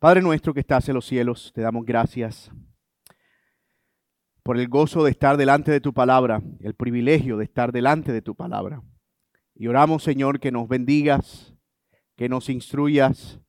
Padre 0.00 0.22
nuestro 0.22 0.54
que 0.54 0.60
estás 0.60 0.88
en 0.88 0.94
los 0.94 1.06
cielos, 1.06 1.50
te 1.52 1.60
damos 1.60 1.84
gracias 1.84 2.52
por 4.44 4.56
el 4.56 4.68
gozo 4.68 5.02
de 5.02 5.10
estar 5.10 5.36
delante 5.36 5.72
de 5.72 5.80
tu 5.80 5.92
palabra, 5.92 6.40
el 6.60 6.74
privilegio 6.74 7.36
de 7.36 7.42
estar 7.42 7.72
delante 7.72 8.12
de 8.12 8.22
tu 8.22 8.36
palabra. 8.36 8.80
Y 9.56 9.66
oramos, 9.66 10.04
Señor, 10.04 10.38
que 10.38 10.52
nos 10.52 10.68
bendigas, 10.68 11.52
que 12.14 12.28
nos 12.28 12.48
instruyas, 12.48 13.40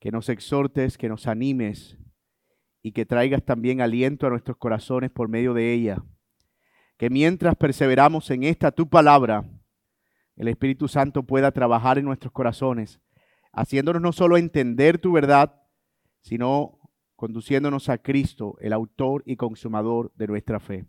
que 0.00 0.10
nos 0.10 0.30
exhortes, 0.30 0.96
que 0.96 1.10
nos 1.10 1.26
animes 1.26 1.98
y 2.80 2.92
que 2.92 3.04
traigas 3.04 3.44
también 3.44 3.82
aliento 3.82 4.26
a 4.26 4.30
nuestros 4.30 4.56
corazones 4.56 5.10
por 5.10 5.28
medio 5.28 5.52
de 5.52 5.74
ella. 5.74 6.02
Que 6.96 7.10
mientras 7.10 7.56
perseveramos 7.56 8.30
en 8.30 8.44
esta 8.44 8.72
tu 8.72 8.88
palabra, 8.88 9.44
el 10.36 10.48
Espíritu 10.48 10.88
Santo 10.88 11.24
pueda 11.24 11.52
trabajar 11.52 11.98
en 11.98 12.06
nuestros 12.06 12.32
corazones, 12.32 13.02
haciéndonos 13.52 14.00
no 14.00 14.12
solo 14.12 14.38
entender 14.38 14.96
tu 14.96 15.12
verdad, 15.12 15.60
sino 16.24 16.78
conduciéndonos 17.16 17.90
a 17.90 17.98
Cristo, 17.98 18.56
el 18.60 18.72
autor 18.72 19.22
y 19.26 19.36
consumador 19.36 20.10
de 20.16 20.26
nuestra 20.26 20.58
fe, 20.58 20.86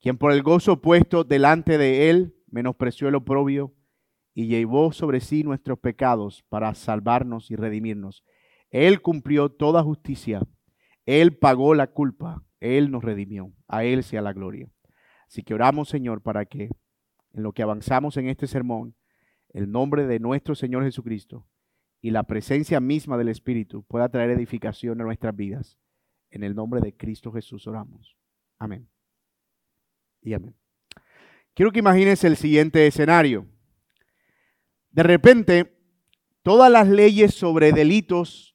quien 0.00 0.18
por 0.18 0.32
el 0.32 0.42
gozo 0.42 0.82
puesto 0.82 1.22
delante 1.22 1.78
de 1.78 2.10
él 2.10 2.34
menospreció 2.50 3.08
el 3.08 3.14
oprobio 3.14 3.72
y 4.34 4.48
llevó 4.48 4.92
sobre 4.92 5.20
sí 5.20 5.44
nuestros 5.44 5.78
pecados 5.78 6.44
para 6.48 6.74
salvarnos 6.74 7.50
y 7.50 7.56
redimirnos. 7.56 8.24
Él 8.70 9.00
cumplió 9.00 9.48
toda 9.48 9.82
justicia, 9.82 10.42
Él 11.06 11.36
pagó 11.36 11.74
la 11.74 11.88
culpa, 11.88 12.42
Él 12.58 12.90
nos 12.90 13.04
redimió, 13.04 13.52
a 13.68 13.84
Él 13.84 14.02
sea 14.02 14.22
la 14.22 14.32
gloria. 14.32 14.68
Así 15.28 15.42
que 15.42 15.54
oramos, 15.54 15.88
Señor, 15.88 16.20
para 16.20 16.46
que 16.46 16.64
en 17.32 17.42
lo 17.42 17.52
que 17.52 17.62
avanzamos 17.62 18.16
en 18.16 18.28
este 18.28 18.46
sermón, 18.46 18.96
el 19.50 19.70
nombre 19.70 20.06
de 20.06 20.18
nuestro 20.18 20.54
Señor 20.54 20.82
Jesucristo 20.82 21.46
y 22.02 22.10
la 22.10 22.24
presencia 22.24 22.80
misma 22.80 23.16
del 23.16 23.28
Espíritu 23.28 23.84
pueda 23.84 24.08
traer 24.08 24.30
edificación 24.30 25.00
a 25.00 25.04
nuestras 25.04 25.34
vidas. 25.34 25.78
En 26.30 26.42
el 26.42 26.54
nombre 26.54 26.80
de 26.80 26.96
Cristo 26.96 27.30
Jesús 27.32 27.66
oramos. 27.68 28.18
Amén. 28.58 28.88
Y 30.20 30.34
amén. 30.34 30.56
Quiero 31.54 31.70
que 31.70 31.78
imagines 31.78 32.24
el 32.24 32.36
siguiente 32.36 32.86
escenario. 32.86 33.46
De 34.90 35.04
repente, 35.04 35.78
todas 36.42 36.72
las 36.72 36.88
leyes 36.88 37.34
sobre 37.34 37.72
delitos, 37.72 38.54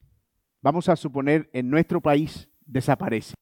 vamos 0.60 0.90
a 0.90 0.96
suponer, 0.96 1.48
en 1.54 1.70
nuestro 1.70 2.02
país 2.02 2.50
desaparecen. 2.66 3.34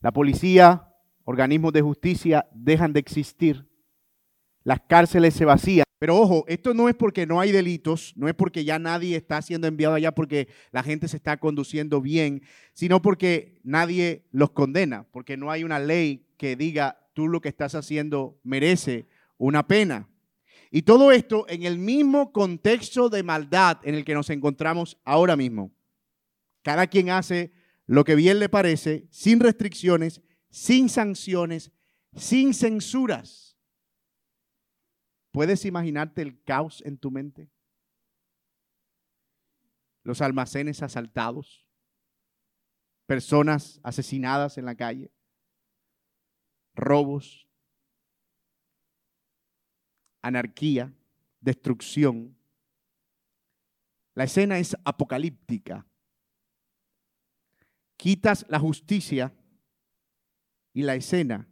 La 0.00 0.10
policía, 0.10 0.92
organismos 1.22 1.72
de 1.72 1.82
justicia 1.82 2.48
dejan 2.52 2.92
de 2.92 3.00
existir. 3.00 3.70
Las 4.64 4.80
cárceles 4.80 5.34
se 5.34 5.44
vacían. 5.44 5.84
Pero 6.02 6.18
ojo, 6.18 6.44
esto 6.48 6.74
no 6.74 6.88
es 6.88 6.96
porque 6.96 7.26
no 7.26 7.38
hay 7.38 7.52
delitos, 7.52 8.12
no 8.16 8.26
es 8.26 8.34
porque 8.34 8.64
ya 8.64 8.80
nadie 8.80 9.14
está 9.14 9.40
siendo 9.40 9.68
enviado 9.68 9.94
allá 9.94 10.10
porque 10.10 10.48
la 10.72 10.82
gente 10.82 11.06
se 11.06 11.16
está 11.16 11.36
conduciendo 11.36 12.00
bien, 12.00 12.42
sino 12.72 13.00
porque 13.00 13.60
nadie 13.62 14.24
los 14.32 14.50
condena, 14.50 15.06
porque 15.12 15.36
no 15.36 15.52
hay 15.52 15.62
una 15.62 15.78
ley 15.78 16.26
que 16.38 16.56
diga 16.56 16.98
tú 17.14 17.28
lo 17.28 17.40
que 17.40 17.50
estás 17.50 17.76
haciendo 17.76 18.36
merece 18.42 19.06
una 19.38 19.68
pena. 19.68 20.08
Y 20.72 20.82
todo 20.82 21.12
esto 21.12 21.46
en 21.48 21.62
el 21.62 21.78
mismo 21.78 22.32
contexto 22.32 23.08
de 23.08 23.22
maldad 23.22 23.78
en 23.84 23.94
el 23.94 24.04
que 24.04 24.14
nos 24.14 24.28
encontramos 24.30 24.98
ahora 25.04 25.36
mismo. 25.36 25.70
Cada 26.62 26.88
quien 26.88 27.10
hace 27.10 27.52
lo 27.86 28.02
que 28.02 28.16
bien 28.16 28.40
le 28.40 28.48
parece, 28.48 29.06
sin 29.12 29.38
restricciones, 29.38 30.20
sin 30.50 30.88
sanciones, 30.88 31.70
sin 32.16 32.54
censuras. 32.54 33.51
¿Puedes 35.32 35.64
imaginarte 35.64 36.20
el 36.20 36.42
caos 36.44 36.82
en 36.84 36.98
tu 36.98 37.10
mente? 37.10 37.50
Los 40.04 40.20
almacenes 40.20 40.82
asaltados, 40.82 41.66
personas 43.06 43.80
asesinadas 43.82 44.58
en 44.58 44.66
la 44.66 44.74
calle, 44.74 45.10
robos, 46.74 47.48
anarquía, 50.20 50.92
destrucción. 51.40 52.36
La 54.14 54.24
escena 54.24 54.58
es 54.58 54.76
apocalíptica. 54.84 55.86
Quitas 57.96 58.44
la 58.48 58.58
justicia 58.58 59.32
y 60.74 60.82
la 60.82 60.94
escena 60.94 61.48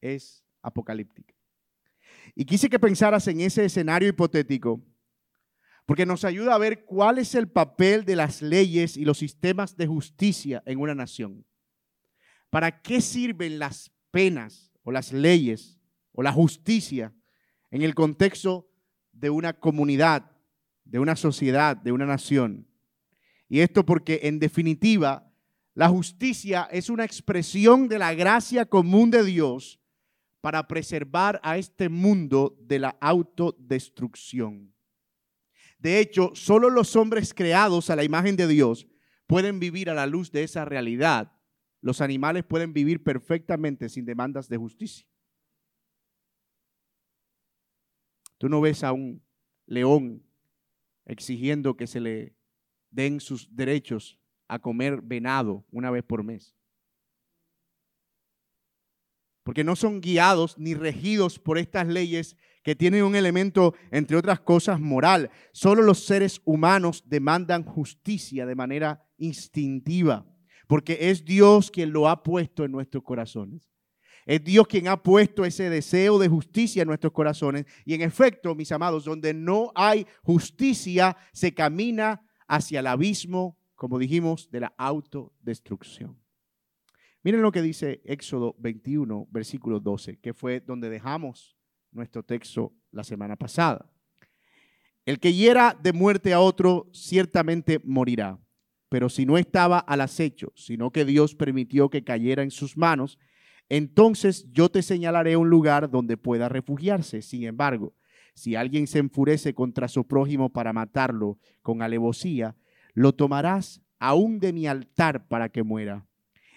es 0.00 0.44
apocalíptica. 0.62 1.35
Y 2.38 2.44
quise 2.44 2.68
que 2.68 2.78
pensaras 2.78 3.26
en 3.28 3.40
ese 3.40 3.64
escenario 3.64 4.10
hipotético, 4.10 4.84
porque 5.86 6.04
nos 6.04 6.22
ayuda 6.22 6.54
a 6.54 6.58
ver 6.58 6.84
cuál 6.84 7.16
es 7.16 7.34
el 7.34 7.48
papel 7.48 8.04
de 8.04 8.14
las 8.14 8.42
leyes 8.42 8.98
y 8.98 9.06
los 9.06 9.16
sistemas 9.16 9.74
de 9.74 9.86
justicia 9.86 10.62
en 10.66 10.78
una 10.78 10.94
nación. 10.94 11.46
¿Para 12.50 12.82
qué 12.82 13.00
sirven 13.00 13.58
las 13.58 13.90
penas 14.10 14.70
o 14.82 14.92
las 14.92 15.14
leyes 15.14 15.80
o 16.12 16.22
la 16.22 16.30
justicia 16.30 17.14
en 17.70 17.80
el 17.80 17.94
contexto 17.94 18.68
de 19.12 19.30
una 19.30 19.54
comunidad, 19.54 20.30
de 20.84 20.98
una 20.98 21.16
sociedad, 21.16 21.74
de 21.74 21.92
una 21.92 22.04
nación? 22.04 22.68
Y 23.48 23.60
esto 23.60 23.86
porque 23.86 24.20
en 24.24 24.38
definitiva 24.38 25.32
la 25.72 25.88
justicia 25.88 26.68
es 26.70 26.90
una 26.90 27.04
expresión 27.04 27.88
de 27.88 27.98
la 27.98 28.12
gracia 28.12 28.66
común 28.66 29.10
de 29.10 29.24
Dios 29.24 29.80
para 30.46 30.68
preservar 30.68 31.40
a 31.42 31.58
este 31.58 31.88
mundo 31.88 32.56
de 32.60 32.78
la 32.78 32.90
autodestrucción. 33.00 34.72
De 35.76 35.98
hecho, 35.98 36.30
solo 36.34 36.70
los 36.70 36.94
hombres 36.94 37.34
creados 37.34 37.90
a 37.90 37.96
la 37.96 38.04
imagen 38.04 38.36
de 38.36 38.46
Dios 38.46 38.86
pueden 39.26 39.58
vivir 39.58 39.90
a 39.90 39.94
la 39.94 40.06
luz 40.06 40.30
de 40.30 40.44
esa 40.44 40.64
realidad. 40.64 41.32
Los 41.80 42.00
animales 42.00 42.44
pueden 42.44 42.72
vivir 42.72 43.02
perfectamente 43.02 43.88
sin 43.88 44.04
demandas 44.04 44.48
de 44.48 44.56
justicia. 44.56 45.08
Tú 48.38 48.48
no 48.48 48.60
ves 48.60 48.84
a 48.84 48.92
un 48.92 49.20
león 49.66 50.22
exigiendo 51.06 51.76
que 51.76 51.88
se 51.88 51.98
le 51.98 52.36
den 52.92 53.18
sus 53.18 53.48
derechos 53.56 54.20
a 54.46 54.60
comer 54.60 55.02
venado 55.02 55.66
una 55.72 55.90
vez 55.90 56.04
por 56.04 56.22
mes 56.22 56.55
porque 59.46 59.62
no 59.62 59.76
son 59.76 60.00
guiados 60.00 60.58
ni 60.58 60.74
regidos 60.74 61.38
por 61.38 61.56
estas 61.56 61.86
leyes 61.86 62.36
que 62.64 62.74
tienen 62.74 63.04
un 63.04 63.14
elemento, 63.14 63.76
entre 63.92 64.16
otras 64.16 64.40
cosas, 64.40 64.80
moral. 64.80 65.30
Solo 65.52 65.82
los 65.82 66.04
seres 66.04 66.42
humanos 66.44 67.04
demandan 67.06 67.62
justicia 67.62 68.44
de 68.44 68.56
manera 68.56 69.06
instintiva, 69.18 70.26
porque 70.66 70.98
es 70.98 71.24
Dios 71.24 71.70
quien 71.70 71.92
lo 71.92 72.08
ha 72.08 72.24
puesto 72.24 72.64
en 72.64 72.72
nuestros 72.72 73.04
corazones. 73.04 73.70
Es 74.24 74.42
Dios 74.42 74.66
quien 74.66 74.88
ha 74.88 75.00
puesto 75.00 75.44
ese 75.44 75.70
deseo 75.70 76.18
de 76.18 76.26
justicia 76.26 76.82
en 76.82 76.88
nuestros 76.88 77.12
corazones. 77.12 77.66
Y 77.84 77.94
en 77.94 78.02
efecto, 78.02 78.52
mis 78.56 78.72
amados, 78.72 79.04
donde 79.04 79.32
no 79.32 79.70
hay 79.76 80.08
justicia, 80.24 81.16
se 81.32 81.54
camina 81.54 82.20
hacia 82.48 82.80
el 82.80 82.88
abismo, 82.88 83.56
como 83.76 84.00
dijimos, 84.00 84.50
de 84.50 84.62
la 84.62 84.74
autodestrucción. 84.76 86.25
Miren 87.26 87.42
lo 87.42 87.50
que 87.50 87.60
dice 87.60 88.02
Éxodo 88.04 88.54
21, 88.60 89.26
versículo 89.32 89.80
12, 89.80 90.20
que 90.20 90.32
fue 90.32 90.60
donde 90.60 90.88
dejamos 90.88 91.56
nuestro 91.90 92.22
texto 92.22 92.72
la 92.92 93.02
semana 93.02 93.34
pasada. 93.34 93.90
El 95.04 95.18
que 95.18 95.32
hiera 95.32 95.76
de 95.82 95.92
muerte 95.92 96.32
a 96.32 96.38
otro 96.38 96.88
ciertamente 96.92 97.80
morirá, 97.82 98.38
pero 98.88 99.08
si 99.08 99.26
no 99.26 99.38
estaba 99.38 99.80
al 99.80 100.02
acecho, 100.02 100.52
sino 100.54 100.92
que 100.92 101.04
Dios 101.04 101.34
permitió 101.34 101.90
que 101.90 102.04
cayera 102.04 102.44
en 102.44 102.52
sus 102.52 102.76
manos, 102.76 103.18
entonces 103.68 104.46
yo 104.52 104.68
te 104.68 104.80
señalaré 104.82 105.36
un 105.36 105.50
lugar 105.50 105.90
donde 105.90 106.16
pueda 106.16 106.48
refugiarse. 106.48 107.22
Sin 107.22 107.42
embargo, 107.42 107.92
si 108.34 108.54
alguien 108.54 108.86
se 108.86 109.00
enfurece 109.00 109.52
contra 109.52 109.88
su 109.88 110.06
prójimo 110.06 110.52
para 110.52 110.72
matarlo 110.72 111.40
con 111.62 111.82
alevosía, 111.82 112.54
lo 112.94 113.12
tomarás 113.14 113.82
aún 113.98 114.38
de 114.38 114.52
mi 114.52 114.68
altar 114.68 115.26
para 115.26 115.48
que 115.48 115.64
muera. 115.64 116.06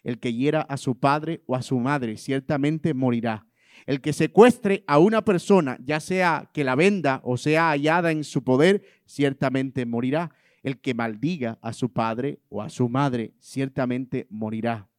El 0.04 0.20
que 0.20 0.34
hiera 0.34 0.62
a 0.62 0.78
su 0.78 1.00
padre 1.00 1.42
o 1.46 1.56
a 1.56 1.62
su 1.62 1.80
madre 1.80 2.18
ciertamente 2.18 2.94
morirá. 2.94 3.46
El 3.86 4.02
que 4.02 4.14
secuestre 4.14 4.84
a 4.88 5.00
una 5.00 5.24
persona, 5.24 5.78
ya 5.84 6.00
sea 6.00 6.50
que 6.54 6.64
la 6.64 6.76
venda 6.76 7.22
o 7.24 7.38
sea 7.38 7.70
hallada 7.70 8.12
en 8.12 8.24
su 8.24 8.44
poder, 8.44 8.84
ciertamente 9.06 9.86
morirá. 9.86 10.32
El 10.62 10.80
que 10.80 10.94
maldiga 10.94 11.58
a 11.62 11.72
su 11.74 11.92
padre 11.92 12.40
o 12.50 12.62
a 12.62 12.70
su 12.70 12.90
madre, 12.90 13.34
ciertamente 13.40 14.28
morirá. 14.30 14.90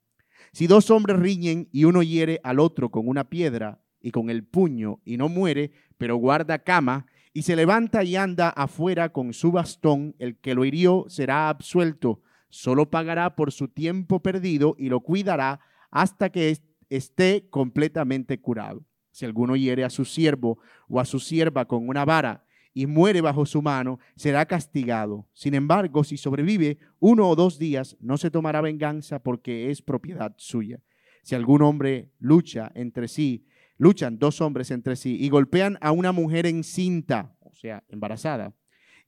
Si 0.52 0.66
dos 0.66 0.90
hombres 0.90 1.18
riñen 1.18 1.68
y 1.70 1.84
uno 1.84 2.02
hiere 2.02 2.40
al 2.42 2.58
otro 2.58 2.90
con 2.90 3.06
una 3.06 3.28
piedra 3.28 3.82
y 4.00 4.10
con 4.10 4.30
el 4.30 4.44
puño 4.44 5.00
y 5.04 5.18
no 5.18 5.28
muere, 5.28 5.70
pero 5.98 6.16
guarda 6.16 6.60
cama, 6.60 7.06
y 7.32 7.42
se 7.42 7.54
levanta 7.54 8.02
y 8.02 8.16
anda 8.16 8.48
afuera 8.48 9.10
con 9.10 9.32
su 9.32 9.52
bastón, 9.52 10.16
el 10.18 10.36
que 10.38 10.54
lo 10.54 10.64
hirió 10.64 11.04
será 11.08 11.48
absuelto 11.48 12.22
solo 12.50 12.90
pagará 12.90 13.34
por 13.34 13.52
su 13.52 13.68
tiempo 13.68 14.20
perdido 14.20 14.74
y 14.78 14.88
lo 14.88 15.00
cuidará 15.00 15.60
hasta 15.90 16.30
que 16.30 16.58
esté 16.90 17.48
completamente 17.50 18.40
curado. 18.40 18.84
Si 19.10 19.24
alguno 19.24 19.56
hiere 19.56 19.84
a 19.84 19.90
su 19.90 20.04
siervo 20.04 20.58
o 20.88 21.00
a 21.00 21.04
su 21.04 21.18
sierva 21.18 21.66
con 21.66 21.88
una 21.88 22.04
vara 22.04 22.44
y 22.72 22.86
muere 22.86 23.20
bajo 23.20 23.46
su 23.46 23.62
mano, 23.62 23.98
será 24.16 24.46
castigado. 24.46 25.26
Sin 25.32 25.54
embargo, 25.54 26.04
si 26.04 26.16
sobrevive 26.16 26.78
uno 26.98 27.28
o 27.28 27.34
dos 27.34 27.58
días, 27.58 27.96
no 28.00 28.16
se 28.16 28.30
tomará 28.30 28.60
venganza 28.60 29.20
porque 29.20 29.70
es 29.70 29.82
propiedad 29.82 30.34
suya. 30.36 30.80
Si 31.22 31.34
algún 31.34 31.62
hombre 31.62 32.12
lucha 32.18 32.70
entre 32.74 33.08
sí, 33.08 33.46
luchan 33.76 34.18
dos 34.18 34.40
hombres 34.40 34.70
entre 34.70 34.96
sí 34.96 35.16
y 35.20 35.28
golpean 35.28 35.78
a 35.80 35.92
una 35.92 36.12
mujer 36.12 36.46
encinta, 36.46 37.36
o 37.40 37.54
sea, 37.54 37.82
embarazada, 37.88 38.54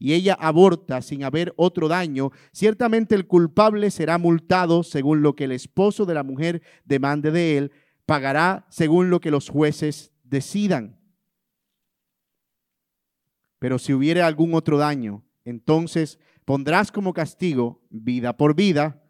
y 0.03 0.15
ella 0.15 0.37
aborta 0.41 1.01
sin 1.01 1.23
haber 1.23 1.55
otro 1.57 1.87
daño, 1.87 2.33
ciertamente 2.51 3.15
el 3.15 3.29
culpable 3.29 3.89
será 3.93 4.19
multado 4.19 4.83
según 4.83 5.23
lo 5.23 5.37
que 5.37 5.45
el 5.45 5.53
esposo 5.53 6.07
de 6.07 6.15
la 6.15 6.25
mujer 6.25 6.61
demande 6.85 7.31
de 7.31 7.57
él, 7.57 7.73
pagará 8.05 8.67
según 8.69 9.11
lo 9.11 9.21
que 9.21 9.31
los 9.31 9.49
jueces 9.49 10.11
decidan. 10.25 10.99
Pero 13.61 13.79
si 13.79 13.93
hubiere 13.93 14.23
algún 14.23 14.55
otro 14.55 14.77
daño, 14.77 15.23
entonces 15.45 16.19
pondrás 16.45 16.91
como 16.91 17.13
castigo 17.13 17.81
vida 17.89 18.37
por 18.37 18.57
vida, 18.57 19.05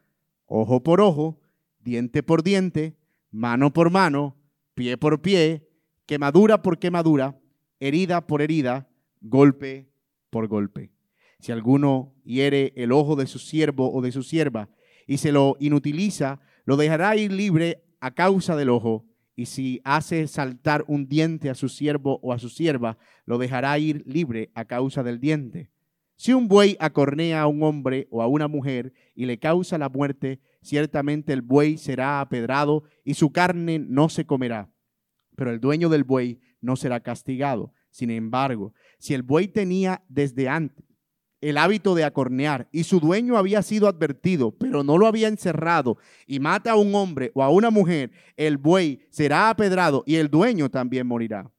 ojo 0.44 0.82
por 0.82 1.00
ojo, 1.00 1.40
diente 1.78 2.22
por 2.22 2.42
diente, 2.42 2.98
mano 3.30 3.72
por 3.72 3.90
mano, 3.90 4.36
pie 4.74 4.98
por 4.98 5.22
pie, 5.22 5.70
quemadura 6.04 6.60
por 6.60 6.78
quemadura, 6.78 7.40
herida 7.80 8.26
por 8.26 8.42
herida, 8.42 8.90
golpe 9.22 9.91
por 10.32 10.48
golpe. 10.48 10.90
Si 11.38 11.52
alguno 11.52 12.14
hiere 12.24 12.72
el 12.74 12.90
ojo 12.90 13.16
de 13.16 13.26
su 13.26 13.38
siervo 13.38 13.92
o 13.92 14.00
de 14.00 14.12
su 14.12 14.22
sierva 14.22 14.70
y 15.06 15.18
se 15.18 15.30
lo 15.30 15.56
inutiliza, 15.60 16.40
lo 16.64 16.76
dejará 16.76 17.14
ir 17.16 17.30
libre 17.30 17.84
a 18.00 18.12
causa 18.12 18.56
del 18.56 18.70
ojo. 18.70 19.04
Y 19.36 19.46
si 19.46 19.80
hace 19.84 20.26
saltar 20.26 20.84
un 20.88 21.06
diente 21.06 21.50
a 21.50 21.54
su 21.54 21.68
siervo 21.68 22.18
o 22.22 22.32
a 22.32 22.38
su 22.38 22.48
sierva, 22.48 22.96
lo 23.26 23.36
dejará 23.36 23.78
ir 23.78 24.04
libre 24.06 24.50
a 24.54 24.64
causa 24.64 25.02
del 25.02 25.20
diente. 25.20 25.70
Si 26.16 26.32
un 26.32 26.48
buey 26.48 26.76
acornea 26.80 27.42
a 27.42 27.46
un 27.46 27.62
hombre 27.62 28.08
o 28.10 28.22
a 28.22 28.26
una 28.26 28.48
mujer 28.48 28.94
y 29.14 29.26
le 29.26 29.38
causa 29.38 29.76
la 29.76 29.90
muerte, 29.90 30.40
ciertamente 30.62 31.32
el 31.32 31.42
buey 31.42 31.76
será 31.76 32.20
apedrado 32.20 32.84
y 33.04 33.14
su 33.14 33.32
carne 33.32 33.78
no 33.78 34.08
se 34.08 34.24
comerá. 34.24 34.70
Pero 35.36 35.50
el 35.50 35.60
dueño 35.60 35.88
del 35.88 36.04
buey 36.04 36.40
no 36.60 36.76
será 36.76 37.00
castigado. 37.00 37.74
Sin 37.92 38.10
embargo, 38.10 38.74
si 38.98 39.14
el 39.14 39.22
buey 39.22 39.46
tenía 39.46 40.02
desde 40.08 40.48
antes 40.48 40.84
el 41.42 41.58
hábito 41.58 41.94
de 41.94 42.04
acornear 42.04 42.68
y 42.72 42.84
su 42.84 43.00
dueño 43.00 43.36
había 43.36 43.62
sido 43.62 43.88
advertido, 43.88 44.52
pero 44.52 44.82
no 44.82 44.96
lo 44.96 45.06
había 45.06 45.28
encerrado 45.28 45.98
y 46.26 46.40
mata 46.40 46.72
a 46.72 46.76
un 46.76 46.94
hombre 46.94 47.32
o 47.34 47.42
a 47.42 47.50
una 47.50 47.70
mujer, 47.70 48.12
el 48.36 48.56
buey 48.56 49.00
será 49.10 49.50
apedrado 49.50 50.04
y 50.06 50.14
el 50.16 50.30
dueño 50.30 50.70
también 50.70 51.06
morirá. 51.06 51.50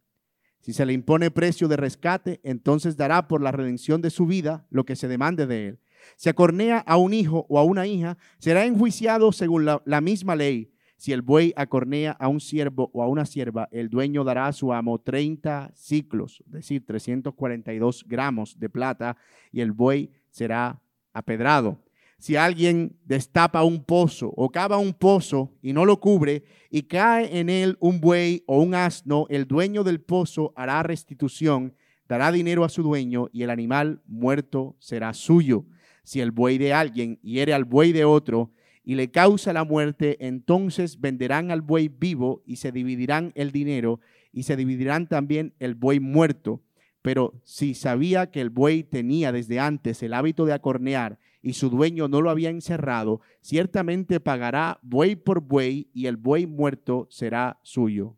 Si 0.62 0.72
se 0.72 0.86
le 0.86 0.94
impone 0.94 1.30
precio 1.30 1.68
de 1.68 1.76
rescate, 1.76 2.40
entonces 2.44 2.96
dará 2.96 3.28
por 3.28 3.42
la 3.42 3.52
redención 3.52 4.02
de 4.02 4.10
su 4.10 4.26
vida 4.26 4.66
lo 4.70 4.86
que 4.86 4.96
se 4.96 5.10
demande 5.10 5.46
de 5.46 5.68
él. 5.68 5.80
Si 6.16 6.30
acornea 6.30 6.80
a 6.80 6.98
un 6.98 7.14
hijo 7.14 7.46
o 7.50 7.60
a 7.60 7.64
una 7.64 7.86
hija, 7.86 8.18
será 8.40 8.66
enjuiciado 8.66 9.34
según 9.34 9.66
la, 9.66 9.82
la 9.86 10.00
misma 10.00 10.36
ley 10.36 10.73
si 11.04 11.12
el 11.12 11.22
buey 11.22 11.52
acornea 11.58 12.14
a 12.14 12.30
un 12.30 12.40
siervo 12.40 12.90
o 12.94 13.04
a 13.04 13.10
una 13.10 13.26
sierva, 13.26 13.68
el 13.74 13.90
dueño 13.90 14.24
dará 14.24 14.48
a 14.48 14.54
su 14.54 14.72
amo 14.72 15.02
30 15.02 15.74
ciclos, 15.76 16.42
es 16.46 16.52
decir, 16.54 16.86
342 16.86 18.06
gramos 18.08 18.58
de 18.58 18.70
plata, 18.70 19.18
y 19.52 19.60
el 19.60 19.74
buey 19.74 20.12
será 20.30 20.82
apedrado. 21.12 21.84
Si 22.20 22.38
alguien 22.38 22.96
destapa 23.04 23.66
un 23.66 23.84
pozo 23.84 24.32
o 24.34 24.50
cava 24.50 24.78
un 24.78 24.94
pozo 24.94 25.52
y 25.62 25.74
no 25.74 25.84
lo 25.84 26.00
cubre 26.00 26.46
y 26.70 26.84
cae 26.84 27.38
en 27.38 27.50
él 27.50 27.76
un 27.82 28.00
buey 28.00 28.46
o 28.48 28.62
un 28.62 28.74
asno, 28.74 29.26
el 29.28 29.46
dueño 29.46 29.84
del 29.84 30.00
pozo 30.00 30.54
hará 30.56 30.84
restitución, 30.84 31.76
dará 32.08 32.32
dinero 32.32 32.64
a 32.64 32.70
su 32.70 32.82
dueño 32.82 33.28
y 33.34 33.44
el 33.44 33.50
animal 33.50 34.02
muerto 34.08 34.78
será 34.80 35.14
suyo. 35.14 35.66
Si 36.06 36.22
el 36.22 36.32
buey 36.32 36.58
de 36.58 36.72
alguien 36.72 37.20
hiere 37.22 37.54
al 37.54 37.66
buey 37.66 37.92
de 37.92 38.06
otro, 38.06 38.54
y 38.84 38.96
le 38.96 39.12
causa 39.12 39.54
la 39.54 39.64
muerte, 39.64 40.18
entonces 40.26 41.00
venderán 41.00 41.52
al 41.52 41.62
buey 41.62 41.88
vivo 41.88 42.44
y 42.46 42.58
se 42.58 42.72
dividirán 42.72 43.32
el 43.36 43.52
dinero 43.52 44.00
y 44.32 44.44
se 44.44 44.56
dividirán 44.56 45.08
también 45.08 45.54
el 45.60 45.76
buey 45.76 46.00
muerto. 46.00 46.62
Pero 47.02 47.34
si 47.44 47.76
sabía 47.76 48.32
que 48.32 48.42
el 48.42 48.50
buey 48.50 48.84
tenía 48.84 49.32
desde 49.32 49.60
antes 49.60 50.04
el 50.04 50.14
hábito 50.14 50.46
de 50.46 50.54
acornear 50.54 51.20
y 51.42 51.54
su 51.54 51.70
dueño 51.70 52.08
no 52.08 52.22
lo 52.22 52.30
había 52.30 52.50
encerrado, 52.50 53.22
ciertamente 53.42 54.20
pagará 54.20 54.80
buey 54.82 55.16
por 55.16 55.42
buey 55.42 55.90
y 55.94 56.08
el 56.08 56.18
buey 56.18 56.46
muerto 56.46 57.08
será 57.10 57.60
suyo. 57.64 58.18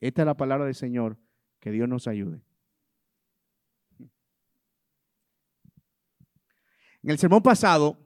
Esta 0.00 0.22
es 0.22 0.26
la 0.26 0.36
palabra 0.36 0.66
del 0.66 0.74
Señor. 0.74 1.16
Que 1.60 1.72
Dios 1.72 1.88
nos 1.88 2.06
ayude. 2.06 2.40
En 7.02 7.10
el 7.10 7.18
sermón 7.18 7.42
pasado 7.42 8.05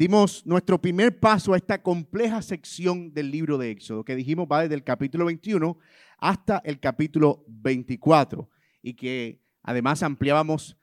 dimos 0.00 0.46
nuestro 0.46 0.80
primer 0.80 1.20
paso 1.20 1.52
a 1.52 1.58
esta 1.58 1.82
compleja 1.82 2.40
sección 2.40 3.12
del 3.12 3.30
libro 3.30 3.58
de 3.58 3.70
Éxodo, 3.70 4.02
que 4.02 4.16
dijimos 4.16 4.48
va 4.50 4.62
desde 4.62 4.74
el 4.74 4.82
capítulo 4.82 5.26
21 5.26 5.76
hasta 6.16 6.62
el 6.64 6.80
capítulo 6.80 7.44
24, 7.48 8.48
y 8.80 8.94
que 8.94 9.42
además 9.62 10.02
ampliábamos 10.02 10.78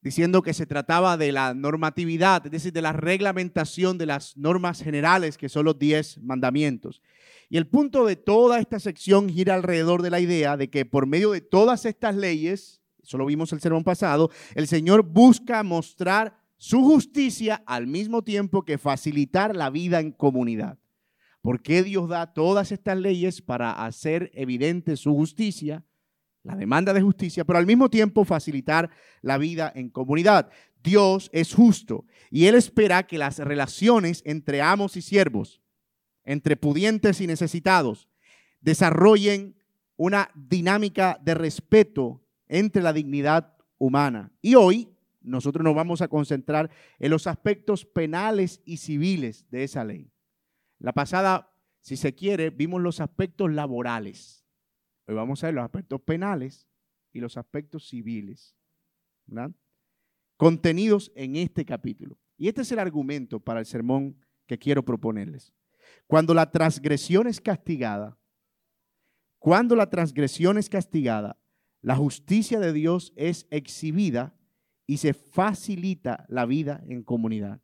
diciendo 0.00 0.40
que 0.40 0.54
se 0.54 0.64
trataba 0.64 1.18
de 1.18 1.32
la 1.32 1.52
normatividad, 1.52 2.46
es 2.46 2.52
decir, 2.52 2.72
de 2.72 2.80
la 2.80 2.94
reglamentación 2.94 3.98
de 3.98 4.06
las 4.06 4.38
normas 4.38 4.82
generales, 4.82 5.36
que 5.36 5.50
son 5.50 5.66
los 5.66 5.78
diez 5.78 6.16
mandamientos. 6.22 7.02
Y 7.50 7.58
el 7.58 7.66
punto 7.66 8.06
de 8.06 8.16
toda 8.16 8.58
esta 8.58 8.80
sección 8.80 9.28
gira 9.28 9.54
alrededor 9.54 10.00
de 10.00 10.08
la 10.08 10.20
idea 10.20 10.56
de 10.56 10.70
que 10.70 10.86
por 10.86 11.06
medio 11.06 11.32
de 11.32 11.42
todas 11.42 11.84
estas 11.84 12.16
leyes, 12.16 12.80
eso 13.02 13.18
lo 13.18 13.26
vimos 13.26 13.52
el 13.52 13.60
sermón 13.60 13.84
pasado, 13.84 14.30
el 14.54 14.66
Señor 14.66 15.02
busca 15.02 15.62
mostrar 15.62 16.39
su 16.60 16.82
justicia 16.82 17.62
al 17.64 17.86
mismo 17.86 18.20
tiempo 18.22 18.66
que 18.66 18.76
facilitar 18.76 19.56
la 19.56 19.70
vida 19.70 19.98
en 20.00 20.12
comunidad. 20.12 20.78
¿Por 21.40 21.62
qué 21.62 21.82
Dios 21.82 22.10
da 22.10 22.34
todas 22.34 22.70
estas 22.70 22.98
leyes 22.98 23.40
para 23.40 23.86
hacer 23.86 24.30
evidente 24.34 24.98
su 24.98 25.14
justicia, 25.14 25.86
la 26.42 26.56
demanda 26.56 26.92
de 26.92 27.00
justicia, 27.00 27.46
pero 27.46 27.58
al 27.58 27.64
mismo 27.64 27.88
tiempo 27.88 28.26
facilitar 28.26 28.90
la 29.22 29.38
vida 29.38 29.72
en 29.74 29.88
comunidad? 29.88 30.50
Dios 30.82 31.30
es 31.32 31.54
justo 31.54 32.04
y 32.30 32.44
Él 32.44 32.54
espera 32.54 33.06
que 33.06 33.16
las 33.16 33.38
relaciones 33.38 34.20
entre 34.26 34.60
amos 34.60 34.98
y 34.98 35.00
siervos, 35.00 35.62
entre 36.24 36.58
pudientes 36.58 37.22
y 37.22 37.26
necesitados, 37.26 38.06
desarrollen 38.60 39.56
una 39.96 40.30
dinámica 40.34 41.18
de 41.24 41.32
respeto 41.32 42.22
entre 42.48 42.82
la 42.82 42.92
dignidad 42.92 43.56
humana. 43.78 44.30
Y 44.42 44.56
hoy 44.56 44.90
nosotros 45.20 45.64
nos 45.64 45.74
vamos 45.74 46.00
a 46.00 46.08
concentrar 46.08 46.70
en 46.98 47.10
los 47.10 47.26
aspectos 47.26 47.84
penales 47.84 48.62
y 48.64 48.78
civiles 48.78 49.48
de 49.50 49.64
esa 49.64 49.84
ley. 49.84 50.10
La 50.78 50.92
pasada, 50.92 51.52
si 51.80 51.96
se 51.96 52.14
quiere, 52.14 52.50
vimos 52.50 52.80
los 52.80 53.00
aspectos 53.00 53.52
laborales. 53.52 54.46
Hoy 55.06 55.14
vamos 55.14 55.42
a 55.42 55.48
ver 55.48 55.54
los 55.54 55.64
aspectos 55.64 56.00
penales 56.00 56.66
y 57.12 57.20
los 57.20 57.36
aspectos 57.36 57.88
civiles, 57.88 58.56
contenidos 60.36 61.12
en 61.14 61.36
este 61.36 61.64
capítulo. 61.64 62.18
Y 62.36 62.48
este 62.48 62.62
es 62.62 62.72
el 62.72 62.78
argumento 62.78 63.40
para 63.40 63.60
el 63.60 63.66
sermón 63.66 64.16
que 64.46 64.58
quiero 64.58 64.84
proponerles. 64.84 65.52
Cuando 66.06 66.32
la 66.32 66.50
transgresión 66.50 67.26
es 67.26 67.40
castigada, 67.40 68.18
cuando 69.38 69.76
la 69.76 69.90
transgresión 69.90 70.58
es 70.58 70.68
castigada, 70.68 71.38
la 71.82 71.96
justicia 71.96 72.60
de 72.60 72.72
Dios 72.72 73.12
es 73.16 73.46
exhibida 73.50 74.36
y 74.90 74.96
se 74.96 75.14
facilita 75.14 76.26
la 76.28 76.46
vida 76.46 76.82
en 76.88 77.04
comunidad. 77.04 77.60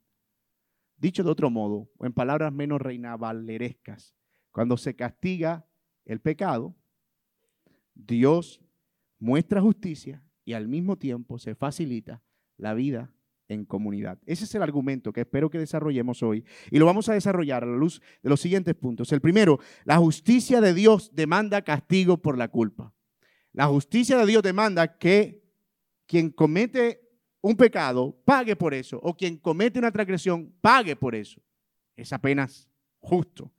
Dicho 0.97 1.25
de 1.25 1.31
otro 1.31 1.51
modo, 1.51 1.91
o 1.99 2.07
en 2.07 2.13
palabras 2.13 2.53
menos 2.53 2.81
reinavalerescas, 2.81 4.15
cuando 4.53 4.77
se 4.77 4.95
castiga 4.95 5.67
el 6.05 6.21
pecado, 6.21 6.77
Dios 7.97 8.61
muestra 9.19 9.61
justicia 9.61 10.23
y 10.45 10.53
al 10.53 10.69
mismo 10.69 10.99
tiempo 10.99 11.41
se 11.41 11.57
facilita 11.57 12.23
la 12.59 12.75
vida 12.75 13.11
en 13.49 13.65
comunidad. 13.65 14.21
Ese 14.25 14.45
es 14.45 14.55
el 14.55 14.63
argumento 14.63 15.13
que 15.13 15.23
espero 15.23 15.51
que 15.51 15.59
desarrollemos 15.59 16.23
hoy 16.23 16.45
y 16.71 16.79
lo 16.79 16.87
vamos 16.87 17.09
a 17.09 17.15
desarrollar 17.15 17.65
a 17.65 17.67
la 17.67 17.77
luz 17.77 18.01
de 18.23 18.31
los 18.31 18.41
siguientes 18.41 18.77
puntos. 18.77 19.11
El 19.11 19.21
primero, 19.21 19.59
la 19.85 19.97
justicia 19.97 20.61
de 20.61 20.73
Dios 20.73 21.11
demanda 21.13 21.63
castigo 21.63 22.19
por 22.19 22.39
la 22.39 22.47
culpa. 22.47 22.95
La 23.53 23.67
justicia 23.67 24.17
de 24.17 24.27
Dios 24.27 24.45
demanda 24.45 24.97
que 24.97 25.43
quien 26.07 26.31
comete 26.31 27.06
un 27.47 27.57
pecado, 27.57 28.19
pague 28.25 28.57
por 28.57 28.75
eso. 28.75 28.99
O 29.03 29.17
quien 29.17 29.37
comete 29.37 29.79
una 29.79 29.93
transgresión, 29.93 30.53
pague 30.61 30.97
por 30.97 31.15
eso. 31.15 31.41
Es 31.95 32.13
apenas 32.13 32.69
justo. 32.99 33.53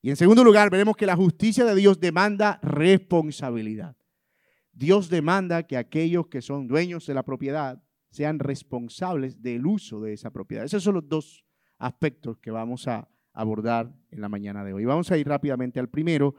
Y 0.00 0.10
en 0.10 0.16
segundo 0.16 0.42
lugar, 0.42 0.70
veremos 0.70 0.96
que 0.96 1.06
la 1.06 1.16
justicia 1.16 1.64
de 1.64 1.74
Dios 1.74 2.00
demanda 2.00 2.58
responsabilidad. 2.62 3.96
Dios 4.72 5.10
demanda 5.10 5.64
que 5.64 5.76
aquellos 5.76 6.28
que 6.28 6.40
son 6.40 6.68
dueños 6.68 7.06
de 7.06 7.14
la 7.14 7.22
propiedad 7.22 7.82
sean 8.10 8.38
responsables 8.38 9.42
del 9.42 9.66
uso 9.66 10.00
de 10.00 10.14
esa 10.14 10.30
propiedad. 10.30 10.64
Esos 10.64 10.82
son 10.82 10.94
los 10.94 11.08
dos 11.08 11.44
aspectos 11.78 12.38
que 12.38 12.50
vamos 12.50 12.88
a 12.88 13.08
abordar 13.34 13.92
en 14.10 14.20
la 14.20 14.28
mañana 14.28 14.64
de 14.64 14.72
hoy. 14.72 14.84
Vamos 14.84 15.10
a 15.10 15.18
ir 15.18 15.28
rápidamente 15.28 15.78
al 15.80 15.88
primero, 15.88 16.34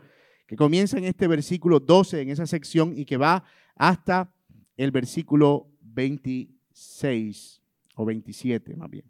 que 0.48 0.56
comienza 0.56 0.98
en 0.98 1.04
este 1.04 1.28
versículo 1.28 1.80
12, 1.80 2.22
en 2.22 2.30
esa 2.30 2.48
sección, 2.48 2.98
y 2.98 3.06
que 3.06 3.18
va 3.18 3.44
hasta 3.76 4.34
el 4.76 4.92
versículo 4.92 5.70
26 6.80 7.62
o 7.96 8.06
27 8.06 8.76
más 8.78 8.90
bien. 8.90 9.06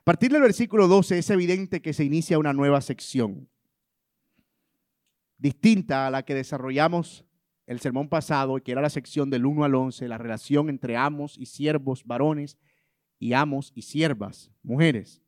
A 0.00 0.04
partir 0.04 0.32
del 0.32 0.42
versículo 0.42 0.88
12 0.88 1.18
es 1.18 1.30
evidente 1.30 1.80
que 1.80 1.92
se 1.92 2.04
inicia 2.04 2.38
una 2.38 2.52
nueva 2.52 2.80
sección, 2.80 3.48
distinta 5.38 6.06
a 6.06 6.10
la 6.10 6.24
que 6.24 6.34
desarrollamos 6.34 7.24
el 7.66 7.80
sermón 7.80 8.08
pasado, 8.08 8.56
que 8.62 8.72
era 8.72 8.82
la 8.82 8.90
sección 8.90 9.30
del 9.30 9.46
1 9.46 9.64
al 9.64 9.74
11, 9.74 10.08
la 10.08 10.18
relación 10.18 10.68
entre 10.68 10.96
amos 10.96 11.38
y 11.38 11.46
siervos 11.46 12.04
varones 12.04 12.58
y 13.18 13.32
amos 13.32 13.72
y 13.74 13.82
siervas, 13.82 14.50
mujeres. 14.62 15.22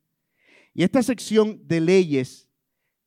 Y 0.73 0.83
esta 0.83 1.01
sección 1.01 1.67
de 1.67 1.81
leyes, 1.81 2.47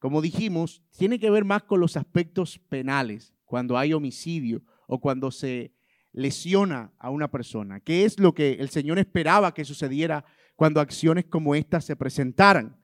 como 0.01 0.21
dijimos, 0.21 0.83
tiene 0.97 1.21
que 1.21 1.31
ver 1.31 1.45
más 1.45 1.63
con 1.63 1.79
los 1.79 1.97
aspectos 1.97 2.59
penales, 2.69 3.33
cuando 3.45 3.79
hay 3.79 3.93
homicidio 3.93 4.63
o 4.89 5.01
cuando 5.01 5.31
se 5.31 5.73
lesiona 6.13 6.93
a 6.99 7.11
una 7.11 7.31
persona. 7.31 7.81
¿Qué 7.81 8.05
es 8.05 8.19
lo 8.19 8.35
que 8.35 8.55
el 8.55 8.71
Señor 8.71 8.99
esperaba 8.99 9.55
que 9.55 9.65
sucediera 9.65 10.25
cuando 10.57 10.81
acciones 10.81 11.27
como 11.27 11.55
estas 11.55 11.85
se 11.85 11.97
presentaran? 11.97 12.81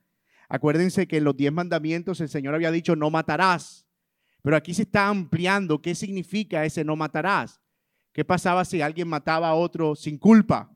Acuérdense 0.49 1.07
que 1.07 1.17
en 1.17 1.25
los 1.25 1.35
diez 1.35 1.51
mandamientos 1.51 2.21
el 2.21 2.29
Señor 2.29 2.55
había 2.55 2.71
dicho 2.71 2.95
no 2.95 3.09
matarás, 3.09 3.85
pero 4.41 4.55
aquí 4.55 4.73
se 4.73 4.83
está 4.83 5.07
ampliando 5.07 5.81
qué 5.81 5.93
significa 5.93 6.63
ese 6.63 6.83
no 6.83 6.95
matarás. 6.95 7.61
¿Qué 8.13 8.25
pasaba 8.25 8.65
si 8.65 8.81
alguien 8.81 9.07
mataba 9.07 9.49
a 9.49 9.55
otro 9.55 9.95
sin 9.95 10.17
culpa? 10.17 10.73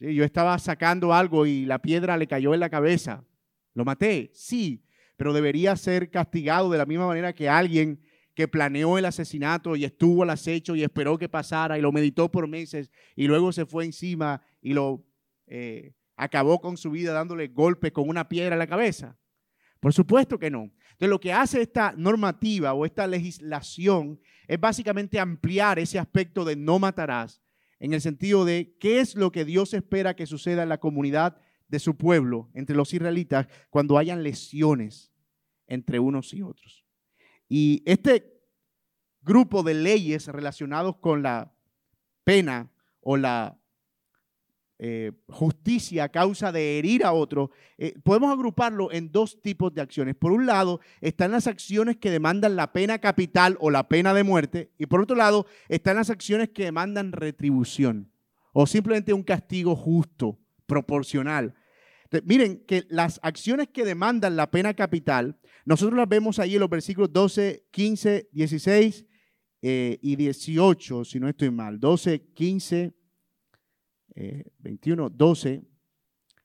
yo 0.00 0.22
estaba 0.22 0.56
sacando 0.58 1.12
algo 1.12 1.44
y 1.44 1.64
la 1.64 1.80
piedra 1.80 2.16
le 2.16 2.28
cayó 2.28 2.54
en 2.54 2.60
la 2.60 2.70
cabeza. 2.70 3.24
¿Lo 3.74 3.84
maté? 3.84 4.30
Sí, 4.32 4.84
pero 5.16 5.32
debería 5.32 5.74
ser 5.76 6.10
castigado 6.10 6.70
de 6.70 6.78
la 6.78 6.86
misma 6.86 7.06
manera 7.06 7.32
que 7.32 7.48
alguien 7.48 8.00
que 8.38 8.46
planeó 8.46 8.98
el 8.98 9.04
asesinato 9.04 9.74
y 9.74 9.84
estuvo 9.84 10.22
al 10.22 10.30
acecho 10.30 10.76
y 10.76 10.84
esperó 10.84 11.18
que 11.18 11.28
pasara 11.28 11.76
y 11.76 11.80
lo 11.80 11.90
meditó 11.90 12.30
por 12.30 12.46
meses 12.46 12.92
y 13.16 13.26
luego 13.26 13.50
se 13.50 13.66
fue 13.66 13.84
encima 13.84 14.40
y 14.62 14.74
lo 14.74 15.04
eh, 15.48 15.96
acabó 16.14 16.60
con 16.60 16.76
su 16.76 16.92
vida 16.92 17.12
dándole 17.12 17.48
golpes 17.48 17.90
con 17.90 18.08
una 18.08 18.28
piedra 18.28 18.54
en 18.54 18.60
la 18.60 18.68
cabeza. 18.68 19.18
Por 19.80 19.92
supuesto 19.92 20.38
que 20.38 20.52
no. 20.52 20.70
Entonces 20.92 21.08
lo 21.08 21.18
que 21.18 21.32
hace 21.32 21.60
esta 21.60 21.92
normativa 21.96 22.74
o 22.74 22.86
esta 22.86 23.08
legislación 23.08 24.20
es 24.46 24.60
básicamente 24.60 25.18
ampliar 25.18 25.80
ese 25.80 25.98
aspecto 25.98 26.44
de 26.44 26.54
no 26.54 26.78
matarás 26.78 27.42
en 27.80 27.92
el 27.92 28.00
sentido 28.00 28.44
de 28.44 28.76
qué 28.78 29.00
es 29.00 29.16
lo 29.16 29.32
que 29.32 29.44
Dios 29.44 29.74
espera 29.74 30.14
que 30.14 30.26
suceda 30.26 30.62
en 30.62 30.68
la 30.68 30.78
comunidad 30.78 31.38
de 31.66 31.80
su 31.80 31.96
pueblo, 31.96 32.50
entre 32.54 32.76
los 32.76 32.94
israelitas, 32.94 33.48
cuando 33.68 33.98
hayan 33.98 34.22
lesiones 34.22 35.12
entre 35.66 35.98
unos 35.98 36.32
y 36.34 36.42
otros. 36.42 36.87
Y 37.48 37.82
este 37.86 38.40
grupo 39.22 39.62
de 39.62 39.74
leyes 39.74 40.26
relacionados 40.26 40.96
con 40.96 41.22
la 41.22 41.52
pena 42.24 42.70
o 43.00 43.16
la 43.16 43.58
eh, 44.80 45.10
justicia 45.28 46.04
a 46.04 46.08
causa 46.08 46.52
de 46.52 46.78
herir 46.78 47.04
a 47.04 47.12
otro, 47.12 47.50
eh, 47.78 47.94
podemos 48.04 48.30
agruparlo 48.30 48.92
en 48.92 49.10
dos 49.10 49.42
tipos 49.42 49.74
de 49.74 49.80
acciones. 49.80 50.14
Por 50.14 50.30
un 50.30 50.46
lado, 50.46 50.80
están 51.00 51.32
las 51.32 51.46
acciones 51.46 51.96
que 51.96 52.10
demandan 52.10 52.54
la 52.54 52.72
pena 52.72 52.98
capital 52.98 53.56
o 53.60 53.70
la 53.70 53.88
pena 53.88 54.14
de 54.14 54.22
muerte, 54.22 54.70
y 54.78 54.86
por 54.86 55.00
otro 55.00 55.16
lado, 55.16 55.46
están 55.68 55.96
las 55.96 56.10
acciones 56.10 56.50
que 56.50 56.64
demandan 56.64 57.10
retribución 57.10 58.12
o 58.52 58.66
simplemente 58.66 59.12
un 59.12 59.22
castigo 59.22 59.74
justo, 59.74 60.38
proporcional. 60.66 61.54
Miren 62.24 62.64
que 62.66 62.84
las 62.88 63.20
acciones 63.22 63.68
que 63.68 63.84
demandan 63.84 64.36
la 64.36 64.50
pena 64.50 64.74
capital, 64.74 65.38
nosotros 65.64 65.96
las 65.96 66.08
vemos 66.08 66.38
ahí 66.38 66.54
en 66.54 66.60
los 66.60 66.70
versículos 66.70 67.12
12, 67.12 67.66
15, 67.70 68.28
16 68.32 69.06
y 69.60 70.16
18, 70.16 71.04
si 71.04 71.20
no 71.20 71.28
estoy 71.28 71.50
mal. 71.50 71.78
12, 71.80 72.32
15 72.34 72.94
21, 74.58 75.06
eh, 75.06 75.10
12, 75.14 75.62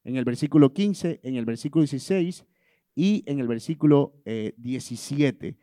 en 0.03 0.15
el 0.15 0.25
versículo 0.25 0.73
15, 0.73 1.21
en 1.23 1.35
el 1.35 1.45
versículo 1.45 1.83
16 1.83 2.45
y 2.95 3.23
en 3.25 3.39
el 3.39 3.47
versículo 3.47 4.21
17. 4.25 5.47
Eh, 5.47 5.57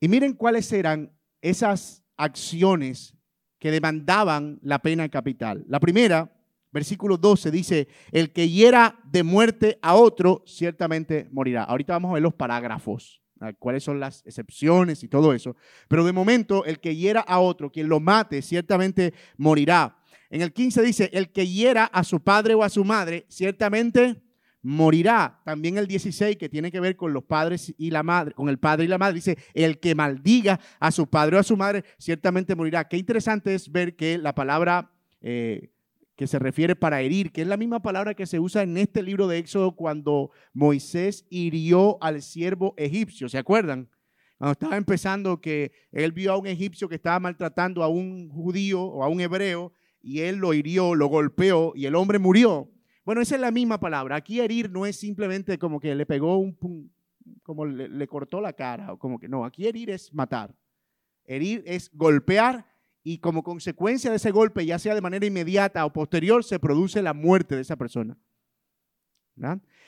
y 0.00 0.08
miren 0.08 0.34
cuáles 0.34 0.72
eran 0.72 1.12
esas 1.40 2.04
acciones 2.16 3.16
que 3.58 3.70
demandaban 3.70 4.58
la 4.62 4.80
pena 4.80 5.08
capital. 5.08 5.64
La 5.68 5.80
primera, 5.80 6.32
versículo 6.72 7.16
12, 7.16 7.50
dice, 7.50 7.88
el 8.12 8.32
que 8.32 8.48
hiera 8.48 8.98
de 9.04 9.22
muerte 9.22 9.78
a 9.82 9.94
otro, 9.94 10.42
ciertamente 10.46 11.28
morirá. 11.32 11.64
Ahorita 11.64 11.94
vamos 11.94 12.10
a 12.10 12.14
ver 12.14 12.22
los 12.22 12.34
parágrafos, 12.34 13.22
cuáles 13.58 13.84
son 13.84 14.00
las 14.00 14.22
excepciones 14.26 15.02
y 15.02 15.08
todo 15.08 15.32
eso. 15.32 15.56
Pero 15.88 16.04
de 16.04 16.12
momento, 16.12 16.64
el 16.64 16.80
que 16.80 16.96
hiera 16.96 17.20
a 17.20 17.40
otro, 17.40 17.70
quien 17.70 17.88
lo 17.88 18.00
mate, 18.00 18.42
ciertamente 18.42 19.14
morirá. 19.36 19.98
En 20.30 20.42
el 20.42 20.52
15 20.52 20.82
dice, 20.82 21.10
el 21.12 21.30
que 21.30 21.46
hiera 21.46 21.84
a 21.84 22.04
su 22.04 22.20
padre 22.20 22.54
o 22.54 22.62
a 22.62 22.68
su 22.68 22.84
madre, 22.84 23.24
ciertamente 23.28 24.22
morirá. 24.60 25.40
También 25.44 25.78
el 25.78 25.86
16, 25.86 26.36
que 26.36 26.48
tiene 26.48 26.70
que 26.70 26.80
ver 26.80 26.96
con 26.96 27.12
los 27.12 27.24
padres 27.24 27.74
y 27.78 27.90
la 27.90 28.02
madre, 28.02 28.34
con 28.34 28.48
el 28.48 28.58
padre 28.58 28.84
y 28.84 28.88
la 28.88 28.98
madre, 28.98 29.14
dice, 29.14 29.38
el 29.54 29.78
que 29.78 29.94
maldiga 29.94 30.60
a 30.78 30.90
su 30.90 31.06
padre 31.06 31.36
o 31.36 31.40
a 31.40 31.44
su 31.44 31.56
madre, 31.56 31.84
ciertamente 31.98 32.54
morirá. 32.54 32.86
Qué 32.88 32.98
interesante 32.98 33.54
es 33.54 33.70
ver 33.70 33.96
que 33.96 34.18
la 34.18 34.34
palabra 34.34 34.92
eh, 35.20 35.70
que 36.18 36.26
se 36.26 36.40
refiere 36.40 36.74
para 36.74 37.00
herir, 37.00 37.30
que 37.30 37.42
es 37.42 37.46
la 37.46 37.56
misma 37.56 37.80
palabra 37.80 38.12
que 38.12 38.26
se 38.26 38.40
usa 38.40 38.64
en 38.64 38.76
este 38.76 39.04
libro 39.04 39.28
de 39.28 39.38
Éxodo 39.38 39.76
cuando 39.76 40.32
Moisés 40.52 41.24
hirió 41.30 41.96
al 42.02 42.22
siervo 42.22 42.74
egipcio, 42.76 43.28
¿se 43.28 43.38
acuerdan? 43.38 43.88
Cuando 44.36 44.50
estaba 44.50 44.76
empezando 44.76 45.40
que 45.40 45.70
él 45.92 46.10
vio 46.10 46.32
a 46.32 46.36
un 46.36 46.48
egipcio 46.48 46.88
que 46.88 46.96
estaba 46.96 47.20
maltratando 47.20 47.84
a 47.84 47.88
un 47.88 48.30
judío 48.30 48.82
o 48.82 49.04
a 49.04 49.08
un 49.08 49.20
hebreo 49.20 49.72
y 50.02 50.18
él 50.22 50.38
lo 50.38 50.54
hirió, 50.54 50.96
lo 50.96 51.06
golpeó 51.06 51.72
y 51.76 51.86
el 51.86 51.94
hombre 51.94 52.18
murió. 52.18 52.68
Bueno, 53.04 53.20
esa 53.20 53.36
es 53.36 53.40
la 53.40 53.52
misma 53.52 53.78
palabra. 53.78 54.16
Aquí 54.16 54.40
herir 54.40 54.72
no 54.72 54.86
es 54.86 54.96
simplemente 54.96 55.56
como 55.56 55.78
que 55.78 55.94
le 55.94 56.04
pegó 56.04 56.36
un, 56.38 56.90
como 57.44 57.64
le, 57.64 58.08
cortó 58.08 58.40
la 58.40 58.54
cara 58.54 58.92
o 58.92 58.98
como 58.98 59.20
que 59.20 59.28
no, 59.28 59.44
aquí 59.44 59.68
herir 59.68 59.90
es 59.90 60.12
matar. 60.12 60.52
Herir 61.24 61.62
es 61.64 61.92
golpear 61.94 62.66
y 63.10 63.18
como 63.18 63.42
consecuencia 63.42 64.10
de 64.10 64.16
ese 64.16 64.30
golpe, 64.30 64.66
ya 64.66 64.78
sea 64.78 64.94
de 64.94 65.00
manera 65.00 65.24
inmediata 65.24 65.82
o 65.86 65.92
posterior, 65.92 66.44
se 66.44 66.58
produce 66.58 67.00
la 67.00 67.14
muerte 67.14 67.56
de 67.56 67.62
esa 67.62 67.74
persona. 67.74 68.18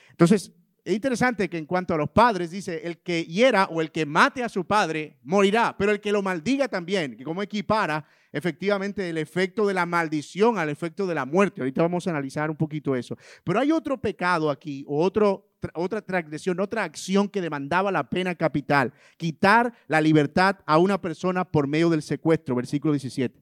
Entonces, 0.09 0.51
es 0.83 0.95
interesante 0.95 1.47
que 1.47 1.59
en 1.59 1.67
cuanto 1.67 1.93
a 1.93 1.97
los 1.97 2.09
padres, 2.09 2.49
dice, 2.49 2.81
el 2.83 2.97
que 2.97 3.23
hiera 3.25 3.65
o 3.65 3.79
el 3.79 3.91
que 3.91 4.07
mate 4.07 4.43
a 4.43 4.49
su 4.49 4.65
padre 4.65 5.19
morirá, 5.21 5.75
pero 5.77 5.91
el 5.91 6.01
que 6.01 6.11
lo 6.11 6.23
maldiga 6.23 6.67
también, 6.67 7.15
que 7.15 7.23
como 7.23 7.43
equipara 7.43 8.03
efectivamente 8.31 9.07
el 9.07 9.19
efecto 9.19 9.67
de 9.67 9.75
la 9.75 9.85
maldición 9.85 10.57
al 10.57 10.69
efecto 10.69 11.05
de 11.05 11.13
la 11.13 11.25
muerte. 11.25 11.61
Ahorita 11.61 11.83
vamos 11.83 12.07
a 12.07 12.09
analizar 12.09 12.49
un 12.49 12.57
poquito 12.57 12.95
eso. 12.95 13.15
Pero 13.43 13.59
hay 13.59 13.71
otro 13.71 14.01
pecado 14.01 14.49
aquí, 14.49 14.83
o 14.87 14.99
otro, 15.03 15.50
otra 15.73 16.01
transgresión, 16.01 16.59
otra 16.59 16.83
acción 16.83 17.29
que 17.29 17.41
demandaba 17.41 17.91
la 17.91 18.09
pena 18.09 18.35
capital, 18.35 18.93
quitar 19.17 19.73
la 19.87 20.01
libertad 20.01 20.57
a 20.65 20.77
una 20.77 21.01
persona 21.01 21.45
por 21.45 21.67
medio 21.67 21.89
del 21.89 22.01
secuestro, 22.01 22.55
versículo 22.55 22.93
17. 22.93 23.41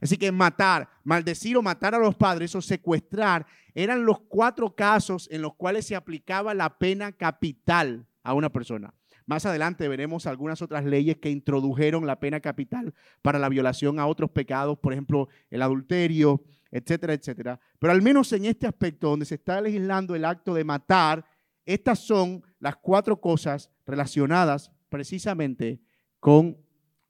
Así 0.00 0.16
que 0.16 0.30
matar, 0.30 0.88
maldecir 1.04 1.56
o 1.56 1.62
matar 1.62 1.94
a 1.94 1.98
los 1.98 2.14
padres 2.14 2.54
o 2.54 2.62
secuestrar 2.62 3.46
eran 3.74 4.04
los 4.04 4.20
cuatro 4.20 4.74
casos 4.74 5.28
en 5.30 5.42
los 5.42 5.54
cuales 5.54 5.86
se 5.86 5.96
aplicaba 5.96 6.54
la 6.54 6.78
pena 6.78 7.12
capital 7.12 8.06
a 8.22 8.34
una 8.34 8.50
persona. 8.50 8.94
Más 9.26 9.44
adelante 9.44 9.88
veremos 9.88 10.26
algunas 10.26 10.62
otras 10.62 10.84
leyes 10.84 11.18
que 11.18 11.30
introdujeron 11.30 12.06
la 12.06 12.18
pena 12.18 12.40
capital 12.40 12.94
para 13.20 13.38
la 13.38 13.50
violación 13.50 13.98
a 13.98 14.06
otros 14.06 14.30
pecados, 14.30 14.78
por 14.78 14.92
ejemplo, 14.92 15.28
el 15.50 15.60
adulterio, 15.60 16.42
etcétera, 16.70 17.12
etcétera. 17.12 17.60
Pero 17.78 17.92
al 17.92 18.00
menos 18.00 18.32
en 18.32 18.46
este 18.46 18.66
aspecto 18.66 19.10
donde 19.10 19.26
se 19.26 19.34
está 19.34 19.60
legislando 19.60 20.14
el 20.14 20.24
acto 20.24 20.54
de 20.54 20.64
matar, 20.64 21.26
estas 21.68 21.98
son 21.98 22.42
las 22.60 22.76
cuatro 22.76 23.20
cosas 23.20 23.70
relacionadas 23.84 24.72
precisamente 24.88 25.82
con 26.18 26.56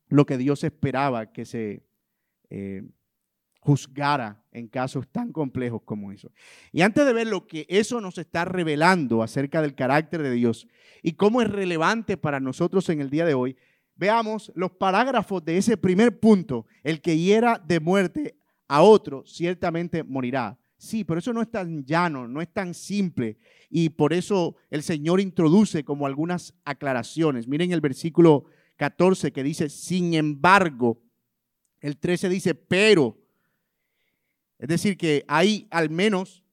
lo 0.08 0.26
que 0.26 0.36
Dios 0.36 0.64
esperaba 0.64 1.32
que 1.32 1.44
se 1.44 1.86
eh, 2.50 2.82
juzgara 3.60 4.42
en 4.50 4.66
casos 4.66 5.06
tan 5.12 5.32
complejos 5.32 5.82
como 5.84 6.10
eso. 6.10 6.32
Y 6.72 6.82
antes 6.82 7.06
de 7.06 7.12
ver 7.12 7.28
lo 7.28 7.46
que 7.46 7.66
eso 7.68 8.00
nos 8.00 8.18
está 8.18 8.44
revelando 8.44 9.22
acerca 9.22 9.62
del 9.62 9.76
carácter 9.76 10.22
de 10.22 10.32
Dios 10.32 10.66
y 11.02 11.12
cómo 11.12 11.40
es 11.40 11.48
relevante 11.48 12.16
para 12.16 12.40
nosotros 12.40 12.88
en 12.88 13.00
el 13.00 13.10
día 13.10 13.26
de 13.26 13.34
hoy, 13.34 13.56
veamos 13.94 14.50
los 14.56 14.72
parágrafos 14.72 15.44
de 15.44 15.58
ese 15.58 15.76
primer 15.76 16.18
punto. 16.18 16.66
El 16.82 17.00
que 17.00 17.16
hiera 17.16 17.62
de 17.64 17.78
muerte 17.78 18.36
a 18.66 18.82
otro 18.82 19.22
ciertamente 19.24 20.02
morirá. 20.02 20.58
Sí, 20.78 21.02
pero 21.02 21.18
eso 21.18 21.32
no 21.32 21.42
es 21.42 21.50
tan 21.50 21.84
llano, 21.84 22.28
no 22.28 22.40
es 22.40 22.52
tan 22.52 22.72
simple. 22.72 23.36
Y 23.68 23.90
por 23.90 24.12
eso 24.12 24.54
el 24.70 24.84
Señor 24.84 25.20
introduce 25.20 25.84
como 25.84 26.06
algunas 26.06 26.54
aclaraciones. 26.64 27.48
Miren 27.48 27.72
el 27.72 27.80
versículo 27.80 28.44
14 28.76 29.32
que 29.32 29.42
dice, 29.42 29.68
sin 29.68 30.14
embargo, 30.14 31.02
el 31.80 31.96
13 31.96 32.28
dice, 32.28 32.54
pero 32.54 33.18
es 34.58 34.68
decir, 34.68 34.96
que 34.96 35.24
hay 35.26 35.66
al 35.70 35.90
menos 35.90 36.44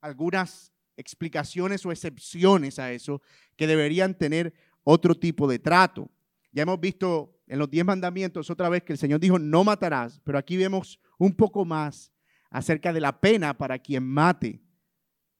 algunas 0.00 0.72
explicaciones 0.96 1.84
o 1.84 1.90
excepciones 1.90 2.78
a 2.78 2.92
eso 2.92 3.22
que 3.56 3.66
deberían 3.66 4.16
tener 4.16 4.54
otro 4.84 5.16
tipo 5.16 5.48
de 5.48 5.58
trato. 5.58 6.08
Ya 6.52 6.62
hemos 6.62 6.78
visto 6.80 7.34
en 7.48 7.58
los 7.58 7.70
diez 7.70 7.84
mandamientos 7.84 8.50
otra 8.50 8.68
vez 8.68 8.84
que 8.84 8.92
el 8.92 8.98
Señor 8.98 9.18
dijo 9.18 9.38
no 9.38 9.64
matarás, 9.64 10.20
pero 10.22 10.38
aquí 10.38 10.56
vemos 10.56 11.00
un 11.18 11.34
poco 11.34 11.64
más 11.64 12.12
acerca 12.50 12.92
de 12.92 13.00
la 13.00 13.20
pena 13.20 13.56
para 13.56 13.78
quien 13.78 14.04
mate. 14.04 14.60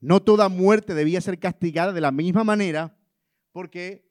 No 0.00 0.22
toda 0.22 0.48
muerte 0.48 0.94
debía 0.94 1.20
ser 1.20 1.38
castigada 1.38 1.92
de 1.92 2.00
la 2.00 2.12
misma 2.12 2.44
manera 2.44 2.96
porque, 3.52 4.08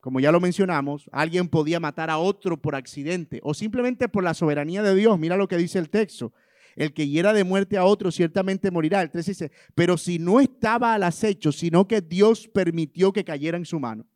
como 0.00 0.20
ya 0.20 0.32
lo 0.32 0.40
mencionamos, 0.40 1.08
alguien 1.12 1.48
podía 1.48 1.80
matar 1.80 2.10
a 2.10 2.18
otro 2.18 2.60
por 2.60 2.74
accidente 2.74 3.40
o 3.42 3.54
simplemente 3.54 4.08
por 4.08 4.22
la 4.22 4.34
soberanía 4.34 4.82
de 4.82 4.94
Dios. 4.94 5.18
Mira 5.18 5.36
lo 5.36 5.48
que 5.48 5.56
dice 5.56 5.78
el 5.78 5.88
texto. 5.88 6.32
El 6.76 6.92
que 6.92 7.08
hiera 7.08 7.32
de 7.32 7.44
muerte 7.44 7.76
a 7.76 7.84
otro 7.84 8.10
ciertamente 8.10 8.70
morirá. 8.70 9.02
El 9.02 9.10
3 9.10 9.26
dice, 9.26 9.52
pero 9.74 9.96
si 9.96 10.18
no 10.18 10.40
estaba 10.40 10.94
al 10.94 11.02
acecho, 11.02 11.52
sino 11.52 11.88
que 11.88 12.00
Dios 12.00 12.48
permitió 12.48 13.12
que 13.12 13.24
cayera 13.24 13.56
en 13.56 13.64
su 13.64 13.80
mano. 13.80 14.06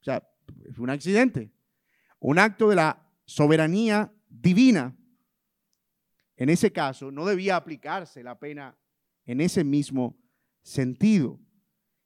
O 0.00 0.04
sea, 0.04 0.26
fue 0.72 0.84
un 0.84 0.90
accidente. 0.90 1.50
Un 2.18 2.38
acto 2.38 2.68
de 2.68 2.76
la 2.76 3.06
soberanía 3.26 4.12
divina. 4.28 4.96
En 6.40 6.48
ese 6.48 6.72
caso, 6.72 7.10
no 7.10 7.26
debía 7.26 7.54
aplicarse 7.54 8.22
la 8.22 8.38
pena 8.38 8.74
en 9.26 9.42
ese 9.42 9.62
mismo 9.62 10.16
sentido. 10.62 11.38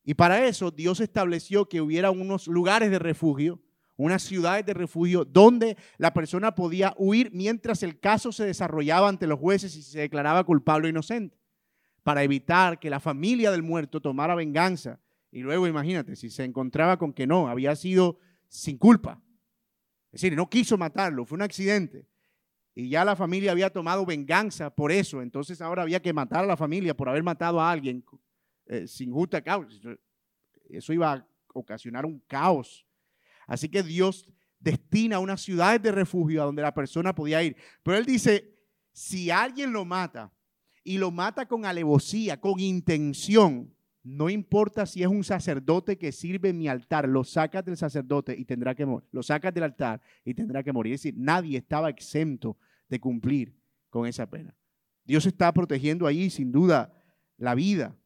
Y 0.02 0.14
para 0.14 0.44
eso 0.44 0.72
Dios 0.72 0.98
estableció 0.98 1.68
que 1.68 1.80
hubiera 1.80 2.10
unos 2.10 2.48
lugares 2.48 2.90
de 2.90 2.98
refugio, 2.98 3.62
unas 3.96 4.24
ciudades 4.24 4.66
de 4.66 4.74
refugio 4.74 5.24
donde 5.24 5.76
la 5.98 6.12
persona 6.12 6.52
podía 6.56 6.96
huir 6.98 7.30
mientras 7.32 7.84
el 7.84 8.00
caso 8.00 8.32
se 8.32 8.44
desarrollaba 8.44 9.08
ante 9.08 9.28
los 9.28 9.38
jueces 9.38 9.76
y 9.76 9.84
se 9.84 10.00
declaraba 10.00 10.42
culpable 10.42 10.88
o 10.88 10.90
inocente, 10.90 11.38
para 12.02 12.24
evitar 12.24 12.80
que 12.80 12.90
la 12.90 12.98
familia 12.98 13.52
del 13.52 13.62
muerto 13.62 14.00
tomara 14.00 14.34
venganza. 14.34 14.98
Y 15.30 15.42
luego 15.42 15.68
imagínate, 15.68 16.16
si 16.16 16.28
se 16.28 16.42
encontraba 16.42 16.98
con 16.98 17.12
que 17.12 17.28
no, 17.28 17.46
había 17.46 17.76
sido 17.76 18.18
sin 18.48 18.78
culpa. 18.78 19.22
Es 20.10 20.22
decir, 20.22 20.36
no 20.36 20.50
quiso 20.50 20.76
matarlo, 20.76 21.24
fue 21.24 21.36
un 21.36 21.42
accidente. 21.42 22.08
Y 22.74 22.88
ya 22.88 23.04
la 23.04 23.14
familia 23.14 23.52
había 23.52 23.70
tomado 23.70 24.04
venganza 24.04 24.74
por 24.74 24.90
eso. 24.90 25.22
Entonces 25.22 25.60
ahora 25.60 25.82
había 25.82 26.02
que 26.02 26.12
matar 26.12 26.44
a 26.44 26.46
la 26.46 26.56
familia 26.56 26.96
por 26.96 27.08
haber 27.08 27.22
matado 27.22 27.60
a 27.60 27.70
alguien 27.70 28.04
eh, 28.66 28.86
sin 28.88 29.12
justa 29.12 29.42
causa. 29.42 29.96
Eso 30.68 30.92
iba 30.92 31.12
a 31.12 31.28
ocasionar 31.52 32.04
un 32.04 32.18
caos. 32.26 32.84
Así 33.46 33.68
que 33.68 33.82
Dios 33.82 34.28
destina 34.58 35.18
unas 35.18 35.42
ciudades 35.42 35.82
de 35.82 35.92
refugio 35.92 36.42
a 36.42 36.46
donde 36.46 36.62
la 36.62 36.74
persona 36.74 37.14
podía 37.14 37.42
ir. 37.42 37.56
Pero 37.82 37.98
Él 37.98 38.06
dice, 38.06 38.58
si 38.92 39.30
alguien 39.30 39.72
lo 39.72 39.84
mata 39.84 40.32
y 40.82 40.98
lo 40.98 41.10
mata 41.10 41.46
con 41.46 41.64
alevosía, 41.64 42.40
con 42.40 42.58
intención, 42.58 43.73
no 44.04 44.28
importa 44.28 44.84
si 44.84 45.02
es 45.02 45.08
un 45.08 45.24
sacerdote 45.24 45.96
que 45.96 46.12
sirve 46.12 46.50
en 46.50 46.58
mi 46.58 46.68
altar, 46.68 47.08
lo 47.08 47.24
sacas 47.24 47.64
del 47.64 47.78
sacerdote 47.78 48.36
y 48.38 48.44
tendrá 48.44 48.74
que 48.74 48.84
morir. 48.84 49.08
Lo 49.12 49.22
sacas 49.22 49.52
del 49.54 49.64
altar 49.64 50.02
y 50.26 50.34
tendrá 50.34 50.62
que 50.62 50.74
morir. 50.74 50.92
Es 50.92 51.00
decir, 51.00 51.14
nadie 51.16 51.56
estaba 51.56 51.88
exento 51.88 52.58
de 52.86 53.00
cumplir 53.00 53.56
con 53.88 54.06
esa 54.06 54.28
pena. 54.28 54.54
Dios 55.06 55.24
está 55.24 55.50
protegiendo 55.54 56.06
ahí, 56.06 56.28
sin 56.28 56.52
duda, 56.52 56.92
la 57.38 57.54
vida. 57.54 57.96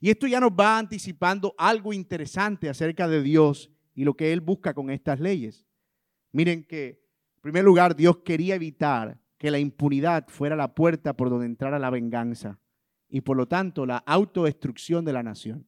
Y 0.00 0.10
esto 0.10 0.26
ya 0.26 0.40
nos 0.40 0.50
va 0.50 0.76
anticipando 0.76 1.54
algo 1.56 1.92
interesante 1.92 2.68
acerca 2.68 3.06
de 3.06 3.22
Dios 3.22 3.70
y 3.94 4.02
lo 4.02 4.14
que 4.14 4.32
Él 4.32 4.40
busca 4.40 4.74
con 4.74 4.90
estas 4.90 5.20
leyes. 5.20 5.64
Miren 6.32 6.64
que, 6.64 7.00
en 7.36 7.42
primer 7.42 7.62
lugar, 7.62 7.94
Dios 7.94 8.18
quería 8.24 8.56
evitar 8.56 9.20
que 9.38 9.52
la 9.52 9.60
impunidad 9.60 10.26
fuera 10.26 10.56
la 10.56 10.74
puerta 10.74 11.16
por 11.16 11.30
donde 11.30 11.46
entrara 11.46 11.78
la 11.78 11.90
venganza 11.90 12.58
y 13.16 13.22
por 13.22 13.38
lo 13.38 13.48
tanto 13.48 13.86
la 13.86 13.96
autodestrucción 13.96 15.02
de 15.06 15.14
la 15.14 15.22
nación. 15.22 15.66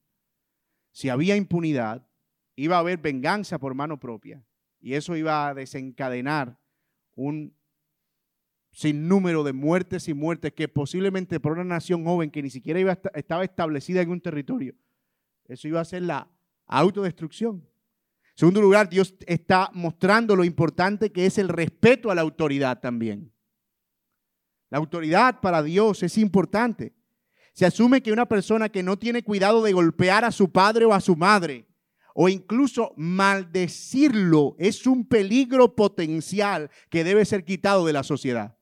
Si 0.92 1.08
había 1.08 1.34
impunidad, 1.34 2.06
iba 2.56 2.76
a 2.76 2.80
haber 2.80 2.98
venganza 2.98 3.58
por 3.58 3.72
mano 3.72 3.98
propia 3.98 4.44
y 4.80 4.92
eso 4.92 5.16
iba 5.16 5.48
a 5.48 5.54
desencadenar 5.54 6.60
un 7.14 7.56
sinnúmero 8.70 9.44
de 9.44 9.54
muertes 9.54 10.08
y 10.08 10.12
muertes 10.12 10.52
que 10.52 10.68
posiblemente 10.68 11.40
por 11.40 11.52
una 11.52 11.64
nación 11.64 12.04
joven 12.04 12.30
que 12.30 12.42
ni 12.42 12.50
siquiera 12.50 12.80
iba 12.80 12.98
estaba 13.14 13.44
establecida 13.44 14.02
en 14.02 14.10
un 14.10 14.20
territorio, 14.20 14.74
eso 15.46 15.68
iba 15.68 15.80
a 15.80 15.86
ser 15.86 16.02
la 16.02 16.30
autodestrucción. 16.66 17.66
En 18.24 18.34
segundo 18.34 18.60
lugar, 18.60 18.90
Dios 18.90 19.14
está 19.26 19.70
mostrando 19.72 20.36
lo 20.36 20.44
importante 20.44 21.12
que 21.12 21.24
es 21.24 21.38
el 21.38 21.48
respeto 21.48 22.10
a 22.10 22.14
la 22.14 22.20
autoridad 22.20 22.78
también. 22.78 23.32
La 24.68 24.76
autoridad 24.76 25.40
para 25.40 25.62
Dios 25.62 26.02
es 26.02 26.18
importante. 26.18 26.97
Se 27.58 27.66
asume 27.66 28.00
que 28.04 28.12
una 28.12 28.24
persona 28.24 28.68
que 28.68 28.84
no 28.84 28.96
tiene 28.96 29.24
cuidado 29.24 29.64
de 29.64 29.72
golpear 29.72 30.24
a 30.24 30.30
su 30.30 30.52
padre 30.52 30.84
o 30.84 30.94
a 30.94 31.00
su 31.00 31.16
madre, 31.16 31.66
o 32.14 32.28
incluso 32.28 32.94
maldecirlo, 32.96 34.54
es 34.60 34.86
un 34.86 35.04
peligro 35.04 35.74
potencial 35.74 36.70
que 36.88 37.02
debe 37.02 37.24
ser 37.24 37.44
quitado 37.44 37.84
de 37.84 37.92
la 37.92 38.04
sociedad. 38.04 38.56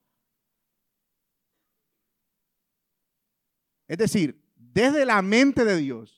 Es 3.87 3.99
decir, 3.99 4.43
desde 4.55 5.05
la 5.05 5.21
mente 5.21 5.67
de 5.67 5.77
Dios, 5.77 6.16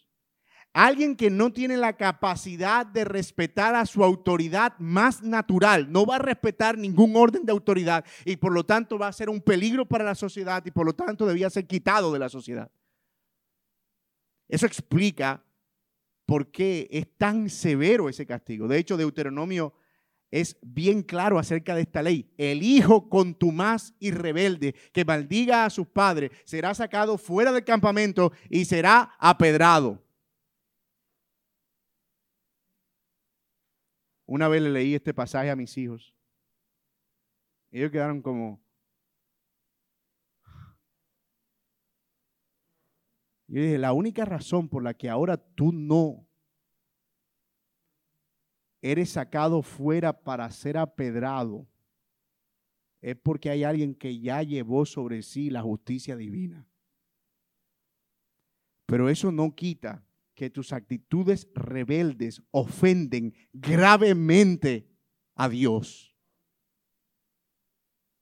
alguien 0.73 1.17
que 1.17 1.31
no 1.31 1.53
tiene 1.53 1.77
la 1.77 1.97
capacidad 1.97 2.87
de 2.87 3.05
respetar 3.05 3.75
a 3.75 3.87
su 3.87 4.05
autoridad 4.05 4.75
más 4.79 5.23
natural, 5.23 5.91
no 5.91 6.07
va 6.07 6.17
a 6.17 6.21
respetar 6.21 6.79
ningún 6.79 7.17
orden 7.17 7.45
de 7.45 7.53
autoridad 7.53 8.05
y 8.25 8.37
por 8.37 8.53
lo 8.53 8.65
tanto 8.65 8.99
va 8.99 9.09
a 9.09 9.13
ser 9.13 9.29
un 9.29 9.41
peligro 9.41 9.87
para 9.87 10.05
la 10.05 10.15
sociedad 10.15 10.65
y 10.65 10.71
por 10.71 10.87
lo 10.87 10.95
tanto 10.95 11.27
debía 11.27 11.51
ser 11.51 11.67
quitado 11.67 12.13
de 12.13 12.19
la 12.19 12.29
sociedad. 12.29 12.71
Eso 14.49 14.67
explica 14.67 15.43
por 16.27 16.51
qué 16.51 16.89
es 16.91 17.07
tan 17.17 17.49
severo 17.49 18.09
ese 18.09 18.27
castigo. 18.27 18.69
De 18.69 18.79
hecho, 18.79 18.97
Deuteronomio 18.97 19.75
es 20.31 20.59
bien 20.61 21.03
claro 21.03 21.39
acerca 21.39 21.75
de 21.75 21.83
esta 21.83 22.03
ley. 22.03 22.31
El 22.37 22.63
hijo 22.63 23.09
contumaz 23.09 23.95
y 23.99 24.11
rebelde 24.11 24.75
que 24.93 25.05
maldiga 25.05 25.65
a 25.65 25.71
sus 25.71 25.87
padres 25.87 26.31
será 26.45 26.75
sacado 26.75 27.17
fuera 27.19 27.53
del 27.53 27.65
campamento 27.65 28.33
y 28.51 28.65
será 28.67 29.15
apedrado. 29.19 30.03
Una 34.29 34.47
vez 34.47 34.61
le 34.61 34.69
leí 34.69 34.95
este 34.95 35.15
pasaje 35.15 35.51
a 35.51 35.57
mis 35.57 35.79
hijos. 35.79 36.15
Ellos 37.71 37.91
quedaron 37.91 38.21
como... 38.21 38.61
Yo 43.47 43.63
dije, 43.63 43.79
la 43.79 43.95
única 43.95 44.27
razón 44.27 44.69
por 44.69 44.83
la 44.83 44.93
que 44.93 45.09
ahora 45.09 45.39
tú 45.39 45.73
no 45.73 46.29
eres 48.83 49.09
sacado 49.09 49.63
fuera 49.63 50.13
para 50.13 50.51
ser 50.51 50.77
apedrado 50.77 51.67
es 53.01 53.17
porque 53.17 53.49
hay 53.49 53.65
alguien 53.65 53.95
que 53.95 54.21
ya 54.21 54.43
llevó 54.43 54.85
sobre 54.85 55.23
sí 55.23 55.49
la 55.49 55.63
justicia 55.63 56.17
divina. 56.17 56.69
Pero 58.85 59.09
eso 59.09 59.33
no 59.33 59.55
quita 59.55 60.05
que 60.39 60.51
tus 60.51 60.73
actitudes 60.73 61.49
rebeldes 61.53 62.45
ofenden 62.53 63.35
gravemente 63.53 64.89
a 65.35 65.49
Dios. 65.49 66.15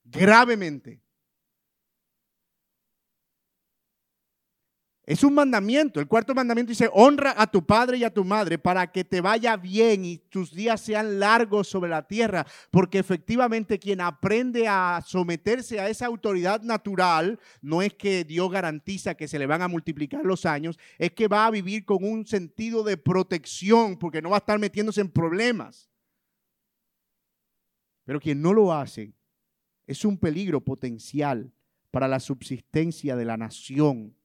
Gravemente. 0.03 1.03
Es 5.07 5.23
un 5.23 5.33
mandamiento. 5.33 6.01
El 6.01 6.07
cuarto 6.07 6.35
mandamiento 6.35 6.71
dice, 6.71 6.89
honra 6.91 7.33
a 7.37 7.47
tu 7.49 7.65
padre 7.65 7.97
y 7.97 8.03
a 8.03 8.13
tu 8.13 8.25
madre 8.25 8.59
para 8.59 8.91
que 8.91 9.05
te 9.05 9.21
vaya 9.21 9.55
bien 9.55 10.03
y 10.03 10.17
tus 10.17 10.53
días 10.53 10.81
sean 10.81 11.17
largos 11.17 11.69
sobre 11.69 11.89
la 11.89 12.05
tierra. 12.05 12.45
Porque 12.71 12.99
efectivamente 12.99 13.79
quien 13.79 14.01
aprende 14.01 14.67
a 14.67 15.01
someterse 15.07 15.79
a 15.79 15.87
esa 15.87 16.07
autoridad 16.07 16.61
natural, 16.61 17.39
no 17.61 17.81
es 17.81 17.93
que 17.93 18.25
Dios 18.25 18.51
garantiza 18.51 19.15
que 19.15 19.29
se 19.29 19.39
le 19.39 19.45
van 19.45 19.61
a 19.61 19.69
multiplicar 19.69 20.25
los 20.25 20.45
años, 20.45 20.77
es 20.97 21.13
que 21.13 21.29
va 21.29 21.45
a 21.45 21.51
vivir 21.51 21.85
con 21.85 22.03
un 22.03 22.27
sentido 22.27 22.83
de 22.83 22.97
protección 22.97 23.95
porque 23.95 24.21
no 24.21 24.31
va 24.31 24.35
a 24.35 24.39
estar 24.39 24.59
metiéndose 24.59 24.99
en 24.99 25.09
problemas. 25.09 25.89
Pero 28.03 28.19
quien 28.19 28.41
no 28.41 28.51
lo 28.51 28.73
hace 28.73 29.13
es 29.85 30.03
un 30.03 30.17
peligro 30.17 30.59
potencial 30.59 31.53
para 31.91 32.09
la 32.09 32.19
subsistencia 32.19 33.15
de 33.15 33.23
la 33.23 33.37
nación 33.37 34.16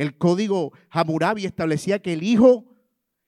el 0.00 0.16
código 0.16 0.72
Hammurabi 0.88 1.44
establecía 1.44 2.00
que 2.00 2.14
el 2.14 2.22
hijo 2.22 2.64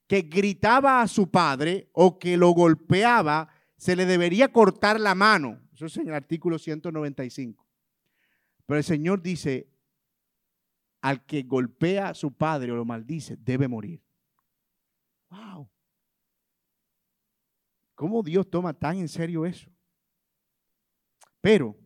que 0.06 0.22
gritaba 0.22 1.02
a 1.02 1.06
su 1.06 1.30
padre 1.30 1.90
o 1.92 2.18
que 2.18 2.38
lo 2.38 2.48
golpeaba, 2.52 3.50
se 3.76 3.94
le 3.94 4.06
debería 4.06 4.50
cortar 4.50 4.98
la 4.98 5.14
mano. 5.14 5.60
Eso 5.74 5.84
es 5.84 5.98
en 5.98 6.08
el 6.08 6.14
artículo 6.14 6.58
195. 6.58 7.68
Pero 8.64 8.78
el 8.78 8.84
Señor 8.84 9.20
dice, 9.20 9.68
al 11.02 11.26
que 11.26 11.42
golpea 11.42 12.08
a 12.08 12.14
su 12.14 12.32
padre 12.32 12.72
o 12.72 12.76
lo 12.76 12.86
maldice, 12.86 13.36
debe 13.36 13.68
morir. 13.68 14.02
Wow. 15.28 15.68
¿Cómo 17.94 18.22
Dios 18.22 18.48
toma 18.48 18.72
tan 18.72 18.96
en 18.96 19.08
serio 19.08 19.44
eso? 19.44 19.70
Pero 21.42 21.76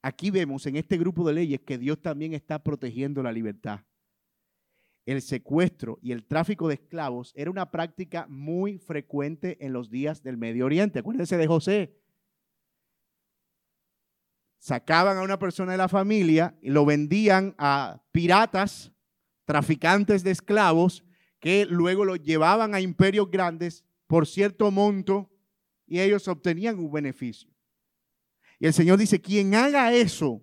aquí 0.00 0.30
vemos 0.30 0.64
en 0.66 0.76
este 0.76 0.96
grupo 0.96 1.26
de 1.26 1.34
leyes 1.34 1.60
que 1.62 1.76
Dios 1.76 2.00
también 2.00 2.34
está 2.34 2.62
protegiendo 2.62 3.20
la 3.20 3.32
libertad. 3.32 3.80
El 5.04 5.20
secuestro 5.20 5.98
y 6.02 6.12
el 6.12 6.24
tráfico 6.24 6.68
de 6.68 6.74
esclavos 6.74 7.32
era 7.36 7.50
una 7.50 7.70
práctica 7.70 8.26
muy 8.28 8.78
frecuente 8.78 9.58
en 9.64 9.72
los 9.72 9.90
días 9.90 10.22
del 10.22 10.36
Medio 10.36 10.66
Oriente. 10.66 11.00
Acuérdense 11.00 11.36
de 11.36 11.46
José. 11.46 11.98
Sacaban 14.58 15.18
a 15.18 15.22
una 15.22 15.38
persona 15.38 15.72
de 15.72 15.78
la 15.78 15.88
familia 15.88 16.56
y 16.62 16.70
lo 16.70 16.84
vendían 16.84 17.54
a 17.58 18.00
piratas, 18.12 18.92
traficantes 19.44 20.22
de 20.22 20.30
esclavos, 20.30 21.04
que 21.40 21.66
luego 21.66 22.04
lo 22.04 22.14
llevaban 22.14 22.74
a 22.74 22.80
imperios 22.80 23.28
grandes 23.28 23.84
por 24.06 24.28
cierto 24.28 24.70
monto 24.70 25.32
y 25.86 25.98
ellos 25.98 26.28
obtenían 26.28 26.78
un 26.78 26.92
beneficio. 26.92 27.50
Y 28.60 28.66
el 28.66 28.72
Señor 28.72 28.98
dice, 28.98 29.20
quien 29.20 29.56
haga 29.56 29.92
eso, 29.92 30.40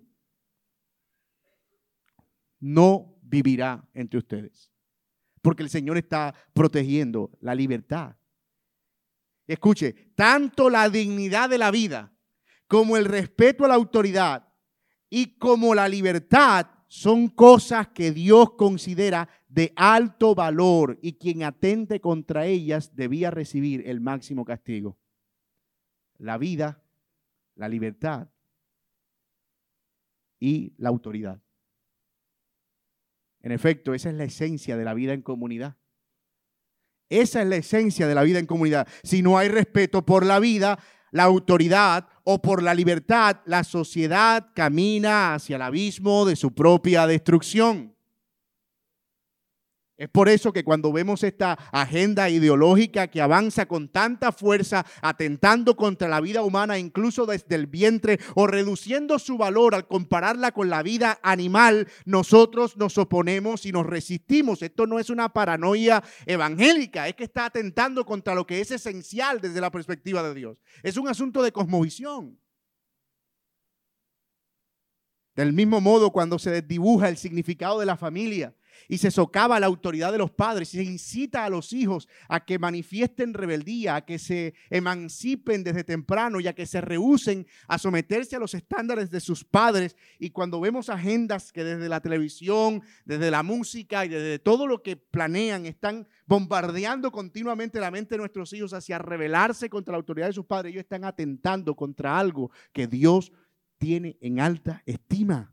no 2.58 3.09
vivirá 3.30 3.88
entre 3.94 4.18
ustedes. 4.18 4.70
Porque 5.40 5.62
el 5.62 5.70
Señor 5.70 5.96
está 5.96 6.34
protegiendo 6.52 7.30
la 7.40 7.54
libertad. 7.54 8.16
Escuche, 9.46 10.12
tanto 10.14 10.68
la 10.68 10.88
dignidad 10.90 11.48
de 11.48 11.58
la 11.58 11.70
vida 11.70 12.12
como 12.66 12.96
el 12.96 13.04
respeto 13.04 13.64
a 13.64 13.68
la 13.68 13.74
autoridad 13.74 14.48
y 15.08 15.38
como 15.38 15.74
la 15.74 15.88
libertad 15.88 16.66
son 16.86 17.28
cosas 17.28 17.88
que 17.88 18.12
Dios 18.12 18.52
considera 18.52 19.28
de 19.48 19.72
alto 19.76 20.34
valor 20.34 20.98
y 21.02 21.14
quien 21.14 21.42
atente 21.42 22.00
contra 22.00 22.46
ellas 22.46 22.94
debía 22.94 23.30
recibir 23.30 23.82
el 23.88 24.00
máximo 24.00 24.44
castigo. 24.44 24.98
La 26.18 26.36
vida, 26.36 26.82
la 27.54 27.68
libertad 27.68 28.28
y 30.38 30.74
la 30.78 30.88
autoridad. 30.88 31.40
En 33.42 33.52
efecto, 33.52 33.94
esa 33.94 34.10
es 34.10 34.16
la 34.16 34.24
esencia 34.24 34.76
de 34.76 34.84
la 34.84 34.94
vida 34.94 35.12
en 35.12 35.22
comunidad. 35.22 35.76
Esa 37.08 37.42
es 37.42 37.48
la 37.48 37.56
esencia 37.56 38.06
de 38.06 38.14
la 38.14 38.22
vida 38.22 38.38
en 38.38 38.46
comunidad. 38.46 38.86
Si 39.02 39.22
no 39.22 39.38
hay 39.38 39.48
respeto 39.48 40.04
por 40.06 40.24
la 40.24 40.38
vida, 40.38 40.78
la 41.10 41.24
autoridad 41.24 42.06
o 42.24 42.40
por 42.40 42.62
la 42.62 42.74
libertad, 42.74 43.40
la 43.46 43.64
sociedad 43.64 44.48
camina 44.54 45.34
hacia 45.34 45.56
el 45.56 45.62
abismo 45.62 46.24
de 46.24 46.36
su 46.36 46.54
propia 46.54 47.06
destrucción. 47.06 47.89
Es 50.00 50.08
por 50.08 50.30
eso 50.30 50.50
que 50.50 50.64
cuando 50.64 50.94
vemos 50.94 51.22
esta 51.24 51.52
agenda 51.72 52.30
ideológica 52.30 53.08
que 53.08 53.20
avanza 53.20 53.66
con 53.66 53.90
tanta 53.90 54.32
fuerza, 54.32 54.86
atentando 55.02 55.76
contra 55.76 56.08
la 56.08 56.22
vida 56.22 56.42
humana, 56.42 56.78
incluso 56.78 57.26
desde 57.26 57.54
el 57.54 57.66
vientre, 57.66 58.18
o 58.34 58.46
reduciendo 58.46 59.18
su 59.18 59.36
valor 59.36 59.74
al 59.74 59.86
compararla 59.86 60.52
con 60.52 60.70
la 60.70 60.82
vida 60.82 61.18
animal, 61.22 61.86
nosotros 62.06 62.78
nos 62.78 62.96
oponemos 62.96 63.66
y 63.66 63.72
nos 63.72 63.84
resistimos. 63.84 64.62
Esto 64.62 64.86
no 64.86 64.98
es 64.98 65.10
una 65.10 65.34
paranoia 65.34 66.02
evangélica, 66.24 67.06
es 67.06 67.14
que 67.14 67.24
está 67.24 67.44
atentando 67.44 68.06
contra 68.06 68.34
lo 68.34 68.46
que 68.46 68.62
es 68.62 68.70
esencial 68.70 69.42
desde 69.42 69.60
la 69.60 69.70
perspectiva 69.70 70.22
de 70.22 70.32
Dios. 70.32 70.56
Es 70.82 70.96
un 70.96 71.08
asunto 71.08 71.42
de 71.42 71.52
cosmovisión. 71.52 72.40
Del 75.36 75.52
mismo 75.52 75.82
modo, 75.82 76.10
cuando 76.10 76.38
se 76.38 76.50
desdibuja 76.50 77.10
el 77.10 77.18
significado 77.18 77.78
de 77.80 77.84
la 77.84 77.98
familia, 77.98 78.54
y 78.88 78.98
se 78.98 79.10
socava 79.10 79.60
la 79.60 79.66
autoridad 79.66 80.12
de 80.12 80.18
los 80.18 80.30
padres 80.30 80.74
y 80.74 80.78
se 80.78 80.90
incita 80.90 81.44
a 81.44 81.50
los 81.50 81.72
hijos 81.72 82.08
a 82.28 82.44
que 82.44 82.58
manifiesten 82.58 83.34
rebeldía, 83.34 83.96
a 83.96 84.04
que 84.04 84.18
se 84.18 84.54
emancipen 84.70 85.64
desde 85.64 85.84
temprano 85.84 86.40
y 86.40 86.46
a 86.46 86.54
que 86.54 86.66
se 86.66 86.80
rehúsen 86.80 87.46
a 87.68 87.78
someterse 87.78 88.36
a 88.36 88.38
los 88.38 88.54
estándares 88.54 89.10
de 89.10 89.20
sus 89.20 89.44
padres. 89.44 89.96
Y 90.18 90.30
cuando 90.30 90.60
vemos 90.60 90.88
agendas 90.88 91.52
que 91.52 91.64
desde 91.64 91.88
la 91.88 92.00
televisión, 92.00 92.82
desde 93.04 93.30
la 93.30 93.42
música 93.42 94.04
y 94.04 94.08
desde 94.08 94.38
todo 94.38 94.66
lo 94.66 94.82
que 94.82 94.96
planean 94.96 95.66
están 95.66 96.08
bombardeando 96.26 97.10
continuamente 97.10 97.80
la 97.80 97.90
mente 97.90 98.14
de 98.14 98.18
nuestros 98.18 98.52
hijos 98.52 98.72
hacia 98.72 98.98
rebelarse 98.98 99.68
contra 99.68 99.92
la 99.92 99.98
autoridad 99.98 100.28
de 100.28 100.32
sus 100.32 100.46
padres, 100.46 100.72
ellos 100.72 100.82
están 100.82 101.04
atentando 101.04 101.74
contra 101.74 102.18
algo 102.18 102.50
que 102.72 102.86
Dios 102.86 103.32
tiene 103.78 104.18
en 104.20 104.40
alta 104.40 104.82
estima. 104.86 105.52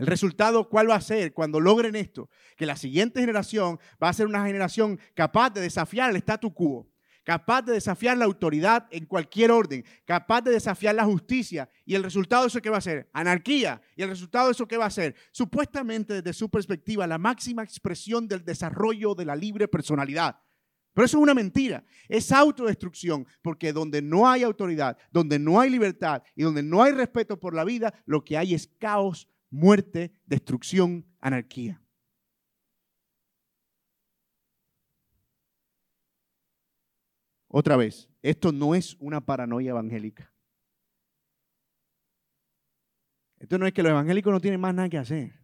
El 0.00 0.06
resultado, 0.06 0.66
¿cuál 0.66 0.88
va 0.88 0.94
a 0.94 1.00
ser 1.02 1.34
cuando 1.34 1.60
logren 1.60 1.94
esto? 1.94 2.30
Que 2.56 2.64
la 2.64 2.74
siguiente 2.74 3.20
generación 3.20 3.78
va 4.02 4.08
a 4.08 4.14
ser 4.14 4.26
una 4.26 4.46
generación 4.46 4.98
capaz 5.12 5.50
de 5.50 5.60
desafiar 5.60 6.08
el 6.08 6.16
statu 6.16 6.54
quo, 6.54 6.88
capaz 7.22 7.60
de 7.60 7.74
desafiar 7.74 8.16
la 8.16 8.24
autoridad 8.24 8.88
en 8.92 9.04
cualquier 9.04 9.50
orden, 9.50 9.84
capaz 10.06 10.40
de 10.40 10.52
desafiar 10.52 10.94
la 10.94 11.04
justicia. 11.04 11.68
¿Y 11.84 11.96
el 11.96 12.02
resultado 12.02 12.44
de 12.44 12.48
eso 12.48 12.62
qué 12.62 12.70
va 12.70 12.78
a 12.78 12.80
ser? 12.80 13.10
Anarquía. 13.12 13.82
¿Y 13.94 14.00
el 14.00 14.08
resultado 14.08 14.46
de 14.46 14.52
eso 14.52 14.66
qué 14.66 14.78
va 14.78 14.86
a 14.86 14.90
ser? 14.90 15.14
Supuestamente 15.32 16.14
desde 16.14 16.32
su 16.32 16.48
perspectiva, 16.48 17.06
la 17.06 17.18
máxima 17.18 17.62
expresión 17.62 18.26
del 18.26 18.42
desarrollo 18.42 19.14
de 19.14 19.26
la 19.26 19.36
libre 19.36 19.68
personalidad. 19.68 20.40
Pero 20.94 21.04
eso 21.04 21.18
es 21.18 21.22
una 21.22 21.34
mentira, 21.34 21.84
es 22.08 22.32
autodestrucción, 22.32 23.26
porque 23.42 23.74
donde 23.74 24.00
no 24.00 24.28
hay 24.28 24.42
autoridad, 24.42 24.96
donde 25.12 25.38
no 25.38 25.60
hay 25.60 25.68
libertad 25.68 26.22
y 26.34 26.42
donde 26.42 26.62
no 26.62 26.82
hay 26.82 26.92
respeto 26.92 27.38
por 27.38 27.54
la 27.54 27.64
vida, 27.64 27.92
lo 28.06 28.24
que 28.24 28.38
hay 28.38 28.54
es 28.54 28.66
caos, 28.78 29.28
muerte, 29.50 30.12
destrucción, 30.24 31.06
anarquía. 31.20 31.82
Otra 37.48 37.76
vez, 37.76 38.08
esto 38.22 38.52
no 38.52 38.76
es 38.76 38.96
una 39.00 39.20
paranoia 39.20 39.70
evangélica. 39.70 40.32
Esto 43.38 43.58
no 43.58 43.66
es 43.66 43.72
que 43.72 43.82
los 43.82 43.90
evangélicos 43.90 44.32
no 44.32 44.40
tienen 44.40 44.60
más 44.60 44.74
nada 44.74 44.88
que 44.88 44.98
hacer. 44.98 45.40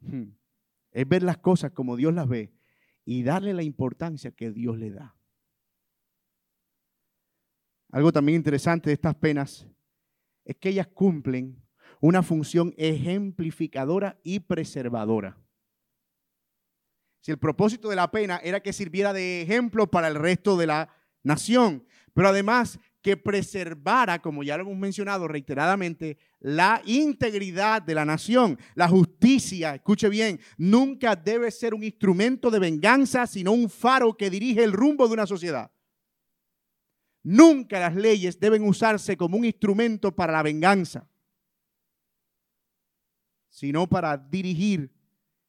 Hmm. 0.00 0.36
Es 0.90 1.08
ver 1.08 1.22
las 1.22 1.38
cosas 1.38 1.72
como 1.72 1.96
Dios 1.96 2.12
las 2.12 2.28
ve 2.28 2.52
y 3.04 3.22
darle 3.22 3.54
la 3.54 3.62
importancia 3.62 4.32
que 4.32 4.50
Dios 4.50 4.76
le 4.76 4.90
da. 4.90 5.16
Algo 7.90 8.12
también 8.12 8.36
interesante 8.36 8.90
de 8.90 8.94
estas 8.94 9.14
penas 9.14 9.66
es 10.46 10.56
que 10.56 10.70
ellas 10.70 10.86
cumplen 10.86 11.62
una 12.00 12.22
función 12.22 12.72
ejemplificadora 12.78 14.18
y 14.22 14.40
preservadora. 14.40 15.36
Si 17.20 17.32
el 17.32 17.38
propósito 17.38 17.88
de 17.88 17.96
la 17.96 18.10
pena 18.10 18.40
era 18.42 18.60
que 18.60 18.72
sirviera 18.72 19.12
de 19.12 19.42
ejemplo 19.42 19.90
para 19.90 20.08
el 20.08 20.14
resto 20.14 20.56
de 20.56 20.68
la 20.68 20.88
nación, 21.24 21.84
pero 22.14 22.28
además 22.28 22.78
que 23.02 23.16
preservara, 23.16 24.20
como 24.20 24.42
ya 24.42 24.56
lo 24.56 24.62
hemos 24.62 24.76
mencionado 24.76 25.26
reiteradamente, 25.26 26.18
la 26.40 26.80
integridad 26.84 27.82
de 27.82 27.94
la 27.94 28.04
nación, 28.04 28.58
la 28.74 28.88
justicia, 28.88 29.74
escuche 29.74 30.08
bien, 30.08 30.40
nunca 30.56 31.16
debe 31.16 31.50
ser 31.50 31.74
un 31.74 31.82
instrumento 31.82 32.50
de 32.50 32.60
venganza, 32.60 33.26
sino 33.26 33.52
un 33.52 33.68
faro 33.68 34.16
que 34.16 34.30
dirige 34.30 34.62
el 34.62 34.72
rumbo 34.72 35.08
de 35.08 35.14
una 35.14 35.26
sociedad. 35.26 35.70
Nunca 37.28 37.80
las 37.80 37.96
leyes 37.96 38.38
deben 38.38 38.62
usarse 38.62 39.16
como 39.16 39.36
un 39.36 39.44
instrumento 39.44 40.14
para 40.14 40.32
la 40.32 40.44
venganza, 40.44 41.08
sino 43.48 43.88
para 43.88 44.16
dirigir 44.16 44.94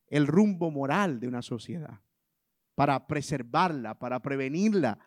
el 0.07 0.25
rumbo 0.25 0.71
moral 0.71 1.19
de 1.19 1.27
una 1.27 1.43
sociedad, 1.43 2.01
para 2.73 3.05
preservarla, 3.05 3.99
para 3.99 4.19
prevenirla. 4.19 4.97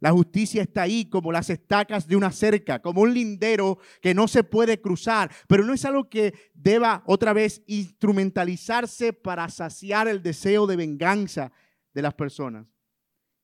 La 0.00 0.10
justicia 0.10 0.62
está 0.62 0.84
ahí 0.84 1.04
como 1.04 1.32
las 1.32 1.50
estacas 1.50 2.06
de 2.06 2.16
una 2.16 2.32
cerca, 2.32 2.80
como 2.80 3.02
un 3.02 3.12
lindero 3.12 3.76
que 4.00 4.14
no 4.14 4.26
se 4.26 4.42
puede 4.42 4.80
cruzar, 4.80 5.30
pero 5.46 5.66
no 5.66 5.74
es 5.74 5.84
algo 5.84 6.08
que 6.08 6.32
deba 6.54 7.02
otra 7.04 7.34
vez 7.34 7.62
instrumentalizarse 7.66 9.12
para 9.12 9.50
saciar 9.50 10.08
el 10.08 10.22
deseo 10.22 10.66
de 10.66 10.76
venganza 10.76 11.52
de 11.92 12.00
las 12.00 12.14
personas 12.14 12.66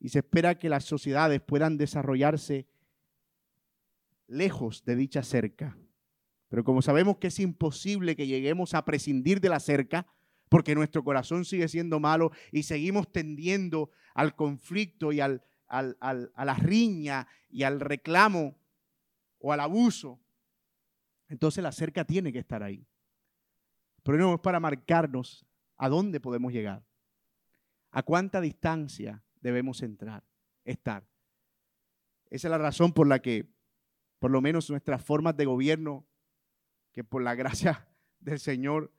y 0.02 0.08
se 0.08 0.18
espera 0.18 0.58
que 0.58 0.68
las 0.68 0.84
sociedades 0.84 1.40
puedan 1.40 1.78
desarrollarse 1.78 2.66
lejos 4.26 4.84
de 4.84 4.96
dicha 4.96 5.22
cerca. 5.22 5.78
Pero 6.48 6.64
como 6.64 6.82
sabemos 6.82 7.18
que 7.18 7.28
es 7.28 7.38
imposible 7.38 8.16
que 8.16 8.26
lleguemos 8.26 8.74
a 8.74 8.84
prescindir 8.84 9.40
de 9.40 9.48
la 9.48 9.60
cerca, 9.60 10.08
porque 10.48 10.74
nuestro 10.74 11.04
corazón 11.04 11.44
sigue 11.44 11.68
siendo 11.68 12.00
malo 12.00 12.32
y 12.50 12.64
seguimos 12.64 13.12
tendiendo 13.12 13.90
al 14.12 14.34
conflicto 14.34 15.12
y 15.12 15.20
al, 15.20 15.44
a 15.68 16.44
la 16.44 16.54
riña 16.54 17.28
y 17.48 17.62
al 17.62 17.78
reclamo 17.78 18.58
o 19.38 19.52
al 19.52 19.60
abuso, 19.60 20.20
entonces 21.28 21.62
la 21.62 21.70
cerca 21.70 22.04
tiene 22.04 22.32
que 22.32 22.40
estar 22.40 22.64
ahí. 22.64 22.84
Pero 24.02 24.18
no 24.18 24.34
es 24.34 24.40
para 24.40 24.58
marcarnos 24.58 25.46
a 25.76 25.88
dónde 25.88 26.18
podemos 26.18 26.52
llegar, 26.52 26.84
a 27.92 28.02
cuánta 28.02 28.40
distancia 28.40 29.22
debemos 29.42 29.82
entrar, 29.82 30.24
estar. 30.64 31.06
Esa 32.30 32.48
es 32.48 32.50
la 32.50 32.58
razón 32.58 32.92
por 32.92 33.06
la 33.06 33.20
que, 33.20 33.52
por 34.18 34.30
lo 34.30 34.40
menos 34.40 34.70
nuestras 34.70 35.04
formas 35.04 35.36
de 35.36 35.44
gobierno, 35.44 36.06
que 36.92 37.04
por 37.04 37.22
la 37.22 37.34
gracia 37.34 37.88
del 38.20 38.38
Señor 38.38 38.92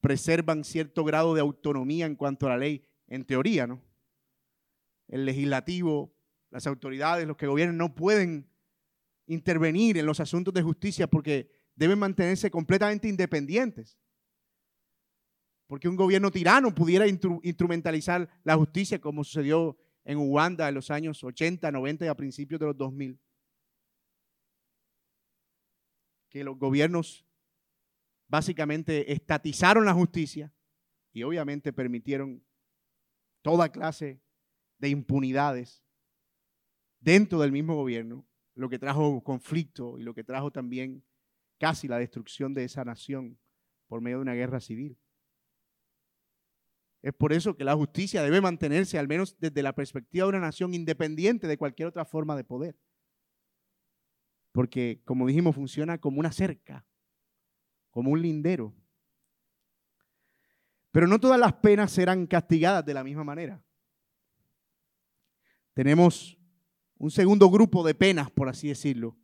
preservan 0.00 0.64
cierto 0.64 1.04
grado 1.04 1.34
de 1.34 1.40
autonomía 1.40 2.06
en 2.06 2.16
cuanto 2.16 2.46
a 2.46 2.50
la 2.50 2.58
ley, 2.58 2.86
en 3.08 3.24
teoría, 3.24 3.66
¿no? 3.66 3.82
El 5.08 5.24
legislativo, 5.24 6.14
las 6.50 6.66
autoridades, 6.66 7.26
los 7.26 7.36
que 7.36 7.46
gobiernan, 7.46 7.76
no 7.76 7.94
pueden 7.94 8.48
intervenir 9.26 9.98
en 9.98 10.06
los 10.06 10.20
asuntos 10.20 10.54
de 10.54 10.62
justicia 10.62 11.06
porque 11.06 11.50
deben 11.74 11.98
mantenerse 11.98 12.50
completamente 12.50 13.08
independientes. 13.08 13.98
Porque 15.66 15.88
un 15.88 15.96
gobierno 15.96 16.30
tirano 16.30 16.74
pudiera 16.74 17.06
instrumentalizar 17.06 18.28
la 18.44 18.56
justicia 18.56 19.00
como 19.00 19.24
sucedió 19.24 19.76
en 20.04 20.18
Uganda 20.18 20.68
en 20.68 20.74
los 20.74 20.90
años 20.90 21.22
80, 21.22 21.70
90 21.72 22.04
y 22.04 22.08
a 22.08 22.14
principios 22.14 22.60
de 22.60 22.66
los 22.66 22.76
2000. 22.76 23.18
Que 26.28 26.44
los 26.44 26.56
gobiernos 26.58 27.26
básicamente 28.28 29.12
estatizaron 29.12 29.84
la 29.84 29.94
justicia 29.94 30.52
y 31.12 31.24
obviamente 31.24 31.72
permitieron 31.72 32.44
toda 33.42 33.70
clase 33.70 34.20
de 34.78 34.88
impunidades 34.88 35.84
dentro 37.00 37.40
del 37.40 37.52
mismo 37.52 37.74
gobierno, 37.74 38.26
lo 38.54 38.68
que 38.68 38.78
trajo 38.78 39.22
conflicto 39.22 39.98
y 39.98 40.02
lo 40.02 40.14
que 40.14 40.24
trajo 40.24 40.50
también 40.50 41.04
casi 41.58 41.88
la 41.88 41.98
destrucción 41.98 42.54
de 42.54 42.64
esa 42.64 42.84
nación 42.84 43.38
por 43.86 44.00
medio 44.00 44.18
de 44.18 44.22
una 44.22 44.34
guerra 44.34 44.60
civil. 44.60 44.98
Es 47.06 47.14
por 47.14 47.32
eso 47.32 47.56
que 47.56 47.62
la 47.62 47.76
justicia 47.76 48.20
debe 48.20 48.40
mantenerse, 48.40 48.98
al 48.98 49.06
menos 49.06 49.38
desde 49.38 49.62
la 49.62 49.72
perspectiva 49.72 50.24
de 50.24 50.30
una 50.30 50.40
nación, 50.40 50.74
independiente 50.74 51.46
de 51.46 51.56
cualquier 51.56 51.86
otra 51.86 52.04
forma 52.04 52.34
de 52.34 52.42
poder. 52.42 52.76
Porque, 54.50 55.02
como 55.04 55.28
dijimos, 55.28 55.54
funciona 55.54 55.98
como 55.98 56.18
una 56.18 56.32
cerca, 56.32 56.84
como 57.92 58.10
un 58.10 58.20
lindero. 58.20 58.74
Pero 60.90 61.06
no 61.06 61.20
todas 61.20 61.38
las 61.38 61.52
penas 61.52 61.92
serán 61.92 62.26
castigadas 62.26 62.84
de 62.84 62.94
la 62.94 63.04
misma 63.04 63.22
manera. 63.22 63.62
Tenemos 65.74 66.36
un 66.98 67.12
segundo 67.12 67.48
grupo 67.50 67.86
de 67.86 67.94
penas, 67.94 68.32
por 68.32 68.48
así 68.48 68.66
decirlo, 68.66 69.16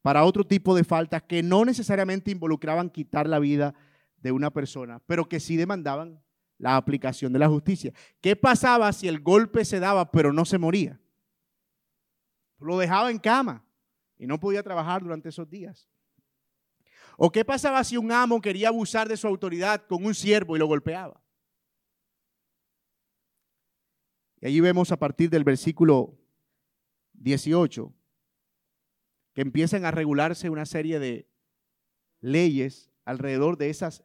para 0.00 0.24
otro 0.24 0.46
tipo 0.46 0.74
de 0.74 0.82
faltas 0.82 1.24
que 1.24 1.42
no 1.42 1.66
necesariamente 1.66 2.30
involucraban 2.30 2.88
quitar 2.88 3.28
la 3.28 3.38
vida 3.38 3.74
de 4.16 4.32
una 4.32 4.50
persona, 4.50 5.02
pero 5.04 5.28
que 5.28 5.40
sí 5.40 5.56
demandaban 5.56 6.24
la 6.58 6.76
aplicación 6.76 7.32
de 7.32 7.38
la 7.38 7.48
justicia. 7.48 7.92
¿Qué 8.20 8.36
pasaba 8.36 8.92
si 8.92 9.08
el 9.08 9.20
golpe 9.20 9.64
se 9.64 9.80
daba 9.80 10.10
pero 10.10 10.32
no 10.32 10.44
se 10.44 10.58
moría? 10.58 11.00
Lo 12.58 12.78
dejaba 12.78 13.10
en 13.10 13.18
cama 13.18 13.64
y 14.18 14.26
no 14.26 14.40
podía 14.40 14.62
trabajar 14.62 15.02
durante 15.02 15.28
esos 15.28 15.48
días. 15.48 15.88
¿O 17.18 17.30
qué 17.30 17.44
pasaba 17.44 17.82
si 17.84 17.96
un 17.96 18.12
amo 18.12 18.40
quería 18.40 18.68
abusar 18.68 19.08
de 19.08 19.16
su 19.16 19.26
autoridad 19.26 19.86
con 19.86 20.04
un 20.04 20.14
siervo 20.14 20.56
y 20.56 20.58
lo 20.58 20.66
golpeaba? 20.66 21.20
Y 24.40 24.46
allí 24.46 24.60
vemos 24.60 24.92
a 24.92 24.98
partir 24.98 25.30
del 25.30 25.44
versículo 25.44 26.18
18 27.14 27.92
que 29.32 29.42
empiezan 29.42 29.84
a 29.84 29.90
regularse 29.90 30.50
una 30.50 30.66
serie 30.66 30.98
de 30.98 31.28
leyes 32.20 32.90
alrededor 33.04 33.56
de 33.56 33.70
esas 33.70 34.02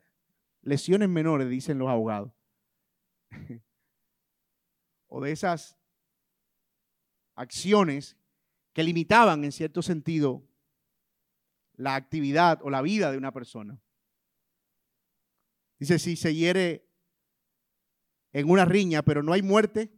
lesiones 0.62 1.10
menores, 1.10 1.50
dicen 1.50 1.80
los 1.80 1.90
abogados, 1.90 2.34
o 5.08 5.22
de 5.22 5.32
esas 5.32 5.78
acciones 7.36 8.17
que 8.74 8.84
limitaban 8.84 9.44
en 9.44 9.52
cierto 9.52 9.82
sentido 9.82 10.48
la 11.76 11.96
actividad 11.96 12.60
o 12.63 12.70
la 12.70 12.82
vida 12.82 13.12
de 13.12 13.17
una 13.17 13.32
persona. 13.32 13.82
Dice, 15.80 15.98
si 15.98 16.15
se 16.15 16.36
hiere 16.36 16.88
en 18.34 18.50
una 18.50 18.65
riña, 18.65 19.02
pero 19.02 19.24
no 19.24 19.34
hay 19.34 19.41
muerte, 19.41 19.91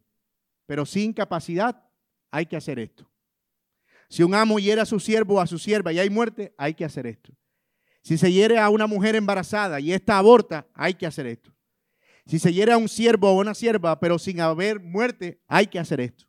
pero 0.66 0.86
sin 0.86 1.14
capacidad, 1.14 1.90
hay 2.32 2.46
que 2.46 2.56
hacer 2.56 2.80
esto. 2.80 3.10
Si 4.10 4.24
un 4.24 4.34
amo 4.34 4.60
hiere 4.60 4.82
a 4.82 4.86
su 4.86 5.00
siervo 5.00 5.36
o 5.36 5.40
a 5.42 5.48
su 5.48 5.60
sierva 5.60 5.92
y 5.92 6.00
hay 6.00 6.10
muerte, 6.10 6.54
hay 6.58 6.74
que 6.74 6.86
hacer 6.86 7.06
esto. 7.06 7.36
Si 8.02 8.18
se 8.18 8.32
hiere 8.32 8.60
a 8.60 8.70
una 8.70 8.88
mujer 8.88 9.16
embarazada 9.16 9.80
y 9.80 9.94
esta 9.94 10.18
aborta, 10.18 10.68
hay 10.74 10.94
que 10.94 11.06
hacer 11.06 11.26
esto. 11.26 11.54
Si 12.26 12.40
se 12.40 12.54
hiere 12.54 12.72
a 12.72 12.78
un 12.78 12.88
siervo 12.88 13.30
o 13.30 13.40
una 13.40 13.54
sierva, 13.54 14.00
pero 14.00 14.18
sin 14.18 14.40
haber 14.40 14.80
muerte, 14.80 15.42
hay 15.48 15.68
que 15.68 15.80
hacer 15.80 16.00
esto. 16.00 16.26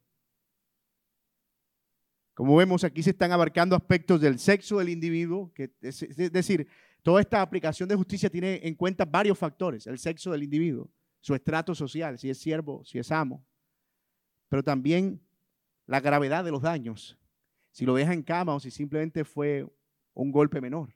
Como 2.35 2.57
vemos, 2.57 2.83
aquí 2.83 3.03
se 3.03 3.11
están 3.11 3.31
abarcando 3.31 3.77
aspectos 3.77 4.21
del 4.21 4.41
sexo 4.41 4.79
del 4.79 4.89
individuo, 4.89 5.53
es, 5.81 6.03
es 6.03 6.33
decir, 6.33 6.67
toda 7.03 7.21
esta 7.21 7.41
aplicación 7.41 7.89
de 7.89 7.95
justicia 7.95 8.29
tiene 8.29 8.61
en 8.65 8.75
cuenta 8.75 9.05
varios 9.05 9.39
factores, 9.39 9.87
el 9.87 9.99
sexo 10.01 10.33
del 10.33 10.43
individuo, 10.43 10.91
su 11.21 11.35
estrato 11.35 11.77
social, 11.77 12.19
si 12.19 12.31
es 12.31 12.39
siervo, 12.39 12.85
si 12.85 12.99
es 12.99 13.13
amo, 13.13 13.47
pero 14.49 14.65
también 14.65 15.21
la 15.87 16.01
gravedad 16.01 16.45
de 16.45 16.51
los 16.51 16.63
daños, 16.63 17.17
si 17.71 17.85
lo 17.85 17.95
deja 17.95 18.13
en 18.13 18.23
cama 18.23 18.55
o 18.55 18.61
si 18.61 18.71
simplemente 18.71 19.25
fue 19.25 19.67
un 20.13 20.33
golpe 20.33 20.61
menor. 20.61 20.93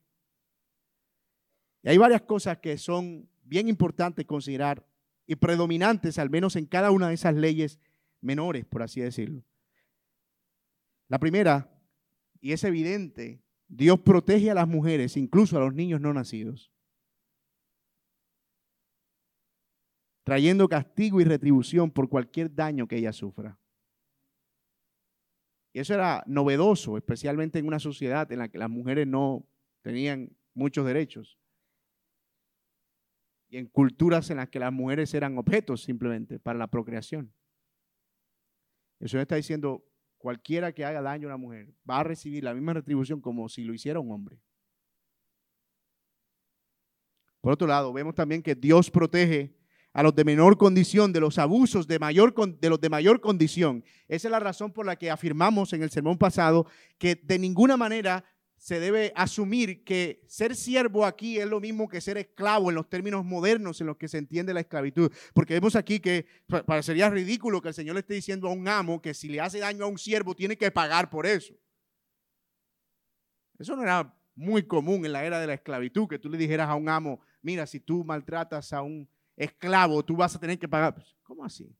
Y 1.83 1.89
hay 1.89 1.99
varias 1.99 2.23
cosas 2.23 2.59
que 2.59 2.77
son 2.79 3.29
bien 3.43 3.69
importantes 3.69 4.27
considerar 4.27 4.88
y 5.29 5.37
predominantes, 5.37 6.19
al 6.19 6.31
menos 6.31 6.57
en 6.57 6.65
cada 6.65 6.91
una 6.91 7.09
de 7.09 7.15
esas 7.15 7.35
leyes 7.35 7.79
menores, 8.23 8.65
por 8.65 8.83
así 8.83 9.03
decirlo. 9.03 9.45
La 11.07 11.21
primera, 11.21 11.71
y 12.41 12.53
es 12.53 12.65
evidente, 12.65 13.45
Dios 13.69 14.01
protege 14.01 14.51
a 14.51 14.55
las 14.55 14.67
mujeres, 14.67 15.19
incluso 15.19 15.59
a 15.59 15.61
los 15.61 15.75
niños 15.75 16.01
no 16.01 16.15
nacidos, 16.15 16.73
trayendo 20.25 20.67
castigo 20.67 21.21
y 21.21 21.25
retribución 21.25 21.91
por 21.91 22.09
cualquier 22.09 22.55
daño 22.55 22.89
que 22.89 22.97
ella 22.97 23.13
sufra. 23.13 23.59
Y 25.75 25.81
eso 25.81 25.93
era 25.93 26.25
novedoso, 26.27 26.97
especialmente 26.97 27.59
en 27.59 27.67
una 27.67 27.79
sociedad 27.79 28.33
en 28.33 28.39
la 28.39 28.49
que 28.49 28.57
las 28.57 28.71
mujeres 28.71 29.07
no 29.07 29.47
tenían 29.83 30.35
muchos 30.55 30.87
derechos. 30.87 31.39
Y 33.49 33.57
en 33.57 33.67
culturas 33.67 34.31
en 34.31 34.37
las 34.37 34.49
que 34.49 34.59
las 34.59 34.73
mujeres 34.73 35.15
eran 35.15 35.39
objetos 35.39 35.83
simplemente 35.83 36.39
para 36.39 36.59
la 36.59 36.67
procreación. 36.67 37.33
Eso 39.01 39.19
está 39.19 39.37
diciendo, 39.37 39.85
cualquiera 40.19 40.73
que 40.73 40.85
haga 40.85 41.01
daño 41.01 41.29
a 41.29 41.31
una 41.31 41.37
mujer 41.37 41.73
va 41.89 42.01
a 42.01 42.05
recibir 42.05 42.45
la 42.45 42.53
misma 42.53 42.75
retribución 42.75 43.21
como 43.21 43.49
si 43.49 43.65
lo 43.65 43.73
hiciera 43.73 44.01
un 44.01 44.11
hombre. 44.11 44.41
Por 47.41 47.53
otro 47.53 47.69
lado, 47.69 47.93
vemos 47.93 48.15
también 48.15 48.43
que 48.43 48.55
Dios 48.55 48.91
protege 48.91 49.57
a 49.93 50.03
los 50.03 50.15
de 50.15 50.25
menor 50.25 50.59
condición, 50.59 51.13
de 51.13 51.21
los 51.21 51.39
abusos 51.39 51.87
de, 51.87 51.99
mayor, 51.99 52.35
de 52.61 52.69
los 52.69 52.81
de 52.81 52.89
mayor 52.89 53.21
condición. 53.21 53.85
Esa 54.07 54.29
es 54.29 54.33
la 54.33 54.41
razón 54.41 54.73
por 54.73 54.85
la 54.87 54.97
que 54.97 55.11
afirmamos 55.11 55.73
en 55.73 55.83
el 55.83 55.91
sermón 55.91 56.19
pasado 56.19 56.67
que 56.99 57.15
de 57.15 57.39
ninguna 57.39 57.77
manera 57.77 58.25
se 58.59 58.81
debe 58.81 59.13
asumir 59.15 59.85
que 59.85 60.25
ser 60.27 60.57
siervo 60.57 61.07
aquí 61.07 61.39
es 61.39 61.47
lo 61.47 61.61
mismo 61.61 61.89
que 61.89 62.01
ser 62.01 62.19
esclavo 62.19 62.71
en 62.71 62.75
los 62.75 62.89
términos 62.89 63.25
modernos 63.25 63.81
en 63.81 63.87
los 63.87 63.97
que 63.97 64.09
se 64.09 64.19
entiende 64.19 64.53
la 64.53 64.61
esclavitud. 64.61 65.13
Porque 65.33 65.55
vemos 65.55 65.77
aquí 65.77 66.01
que 66.01 66.27
parecería 66.67 67.09
ridículo 67.09 67.63
que 67.63 67.69
el 67.69 67.75
Señor 67.75 67.95
le 67.95 68.01
esté 68.01 68.15
diciendo 68.15 68.49
a 68.49 68.53
un 68.53 68.67
amo 68.67 69.01
que 69.01 69.15
si 69.15 69.29
le 69.29 69.41
hace 69.41 69.61
daño 69.61 69.85
a 69.85 69.89
un 69.89 69.97
siervo 69.97 70.35
tiene 70.35 70.57
que 70.59 70.71
pagar 70.73 71.09
por 71.09 71.25
eso. 71.25 71.55
Eso 73.59 73.77
no 73.77 73.83
era 73.83 74.15
muy 74.35 74.65
común 74.65 75.05
en 75.07 75.13
la 75.13 75.25
era 75.25 75.41
de 75.41 75.47
la 75.47 75.55
esclavitud, 75.55 76.09
que 76.09 76.19
tú 76.19 76.29
le 76.29 76.39
dijeras 76.39 76.69
a 76.69 76.75
un 76.75 76.89
amo, 76.89 77.21
mira, 77.43 77.67
si 77.67 77.81
tú 77.81 78.05
maltratas 78.05 78.73
a 78.73 78.83
un 78.83 79.09
esclavo, 79.37 80.05
tú 80.05 80.17
vas 80.17 80.35
a 80.35 80.41
tener 80.41 80.59
que 80.59 80.69
pagar. 80.69 80.95
Pues, 80.95 81.17
¿Cómo 81.23 81.45
así? 81.45 81.75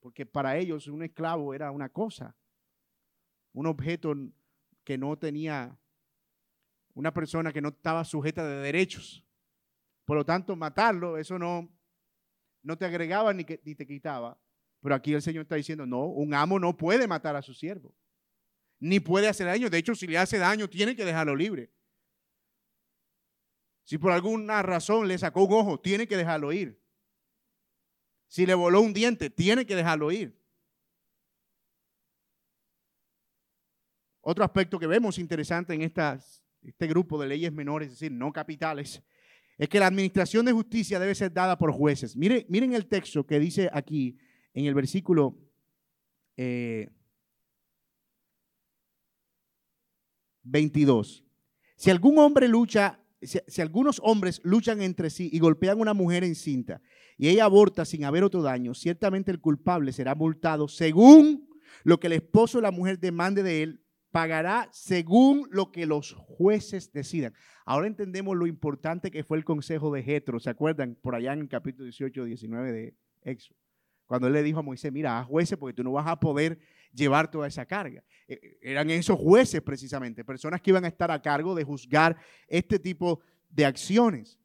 Porque 0.00 0.24
para 0.24 0.56
ellos 0.56 0.86
un 0.86 1.02
esclavo 1.02 1.54
era 1.54 1.70
una 1.70 1.88
cosa, 1.88 2.36
un 3.52 3.66
objeto 3.66 4.14
que 4.84 4.98
no 4.98 5.18
tenía, 5.18 5.78
una 6.94 7.12
persona 7.12 7.52
que 7.52 7.60
no 7.60 7.70
estaba 7.70 8.04
sujeta 8.04 8.46
de 8.46 8.56
derechos. 8.56 9.26
Por 10.04 10.16
lo 10.16 10.24
tanto, 10.24 10.54
matarlo, 10.54 11.18
eso 11.18 11.38
no, 11.38 11.68
no 12.62 12.78
te 12.78 12.84
agregaba 12.84 13.32
ni, 13.32 13.44
ni 13.64 13.74
te 13.74 13.86
quitaba. 13.86 14.40
Pero 14.80 14.94
aquí 14.94 15.14
el 15.14 15.22
Señor 15.22 15.42
está 15.42 15.56
diciendo, 15.56 15.86
no, 15.86 16.04
un 16.04 16.34
amo 16.34 16.58
no 16.58 16.76
puede 16.76 17.08
matar 17.08 17.34
a 17.36 17.42
su 17.42 17.54
siervo, 17.54 17.94
ni 18.78 19.00
puede 19.00 19.28
hacer 19.28 19.46
daño. 19.46 19.70
De 19.70 19.78
hecho, 19.78 19.94
si 19.94 20.06
le 20.06 20.18
hace 20.18 20.38
daño, 20.38 20.68
tiene 20.68 20.94
que 20.94 21.04
dejarlo 21.04 21.34
libre. 21.34 21.72
Si 23.84 23.98
por 23.98 24.12
alguna 24.12 24.62
razón 24.62 25.08
le 25.08 25.18
sacó 25.18 25.44
un 25.44 25.52
ojo, 25.52 25.80
tiene 25.80 26.06
que 26.06 26.16
dejarlo 26.16 26.52
ir. 26.52 26.82
Si 28.28 28.46
le 28.46 28.54
voló 28.54 28.80
un 28.80 28.92
diente, 28.92 29.30
tiene 29.30 29.66
que 29.66 29.76
dejarlo 29.76 30.10
ir. 30.10 30.43
Otro 34.26 34.42
aspecto 34.42 34.78
que 34.78 34.86
vemos 34.86 35.18
interesante 35.18 35.74
en 35.74 35.82
este 35.82 36.86
grupo 36.86 37.20
de 37.20 37.28
leyes 37.28 37.52
menores, 37.52 37.88
es 37.88 37.94
decir, 37.94 38.10
no 38.10 38.32
capitales, 38.32 39.02
es 39.58 39.68
que 39.68 39.78
la 39.78 39.86
administración 39.86 40.46
de 40.46 40.52
justicia 40.52 40.98
debe 40.98 41.14
ser 41.14 41.32
dada 41.32 41.58
por 41.58 41.70
jueces. 41.72 42.16
Miren, 42.16 42.72
el 42.74 42.86
texto 42.86 43.26
que 43.26 43.38
dice 43.38 43.68
aquí 43.72 44.16
en 44.54 44.64
el 44.64 44.74
versículo 44.74 45.38
22. 50.42 51.18
Eh, 51.18 51.24
si 51.76 51.90
algún 51.90 52.18
hombre 52.18 52.48
lucha 52.48 53.00
si, 53.20 53.60
algunos 53.60 54.00
hombres 54.04 54.40
luchan 54.44 54.82
entre 54.82 55.10
sí 55.10 55.28
y 55.32 55.38
golpean 55.38 55.78
a 55.78 55.82
una 55.82 55.94
mujer 55.94 56.24
encinta 56.24 56.80
y 57.16 57.28
ella 57.28 57.44
aborta 57.44 57.84
sin 57.84 58.04
haber 58.04 58.24
otro 58.24 58.42
daño, 58.42 58.74
ciertamente 58.74 59.30
el 59.30 59.40
culpable 59.40 59.92
será 59.92 60.14
multado 60.14 60.68
según 60.68 61.48
lo 61.84 61.98
que 61.98 62.08
el 62.08 62.14
esposo 62.14 62.58
o 62.58 62.60
la 62.60 62.70
mujer 62.70 62.98
demande 62.98 63.42
de 63.42 63.62
él 63.62 63.83
pagará 64.14 64.68
según 64.70 65.48
lo 65.50 65.72
que 65.72 65.86
los 65.86 66.12
jueces 66.12 66.92
decidan. 66.92 67.34
Ahora 67.64 67.88
entendemos 67.88 68.36
lo 68.36 68.46
importante 68.46 69.10
que 69.10 69.24
fue 69.24 69.38
el 69.38 69.44
consejo 69.44 69.92
de 69.92 70.04
Jetro, 70.04 70.38
¿se 70.38 70.50
acuerdan? 70.50 70.96
Por 71.02 71.16
allá 71.16 71.32
en 71.32 71.40
el 71.40 71.48
capítulo 71.48 71.82
18, 71.86 72.24
19 72.24 72.72
de 72.72 72.94
Éxodo. 73.22 73.58
Cuando 74.06 74.28
él 74.28 74.34
le 74.34 74.44
dijo 74.44 74.60
a 74.60 74.62
Moisés, 74.62 74.92
mira, 74.92 75.18
haz 75.18 75.26
jueces 75.26 75.58
porque 75.58 75.74
tú 75.74 75.82
no 75.82 75.90
vas 75.90 76.06
a 76.06 76.20
poder 76.20 76.60
llevar 76.92 77.28
toda 77.28 77.48
esa 77.48 77.66
carga. 77.66 78.04
E, 78.28 78.34
e, 78.34 78.70
eran 78.70 78.88
esos 78.90 79.18
jueces 79.18 79.60
precisamente, 79.62 80.24
personas 80.24 80.60
que 80.60 80.70
iban 80.70 80.84
a 80.84 80.88
estar 80.88 81.10
a 81.10 81.20
cargo 81.20 81.52
de 81.52 81.64
juzgar 81.64 82.16
este 82.46 82.78
tipo 82.78 83.20
de 83.50 83.64
acciones. 83.64 84.38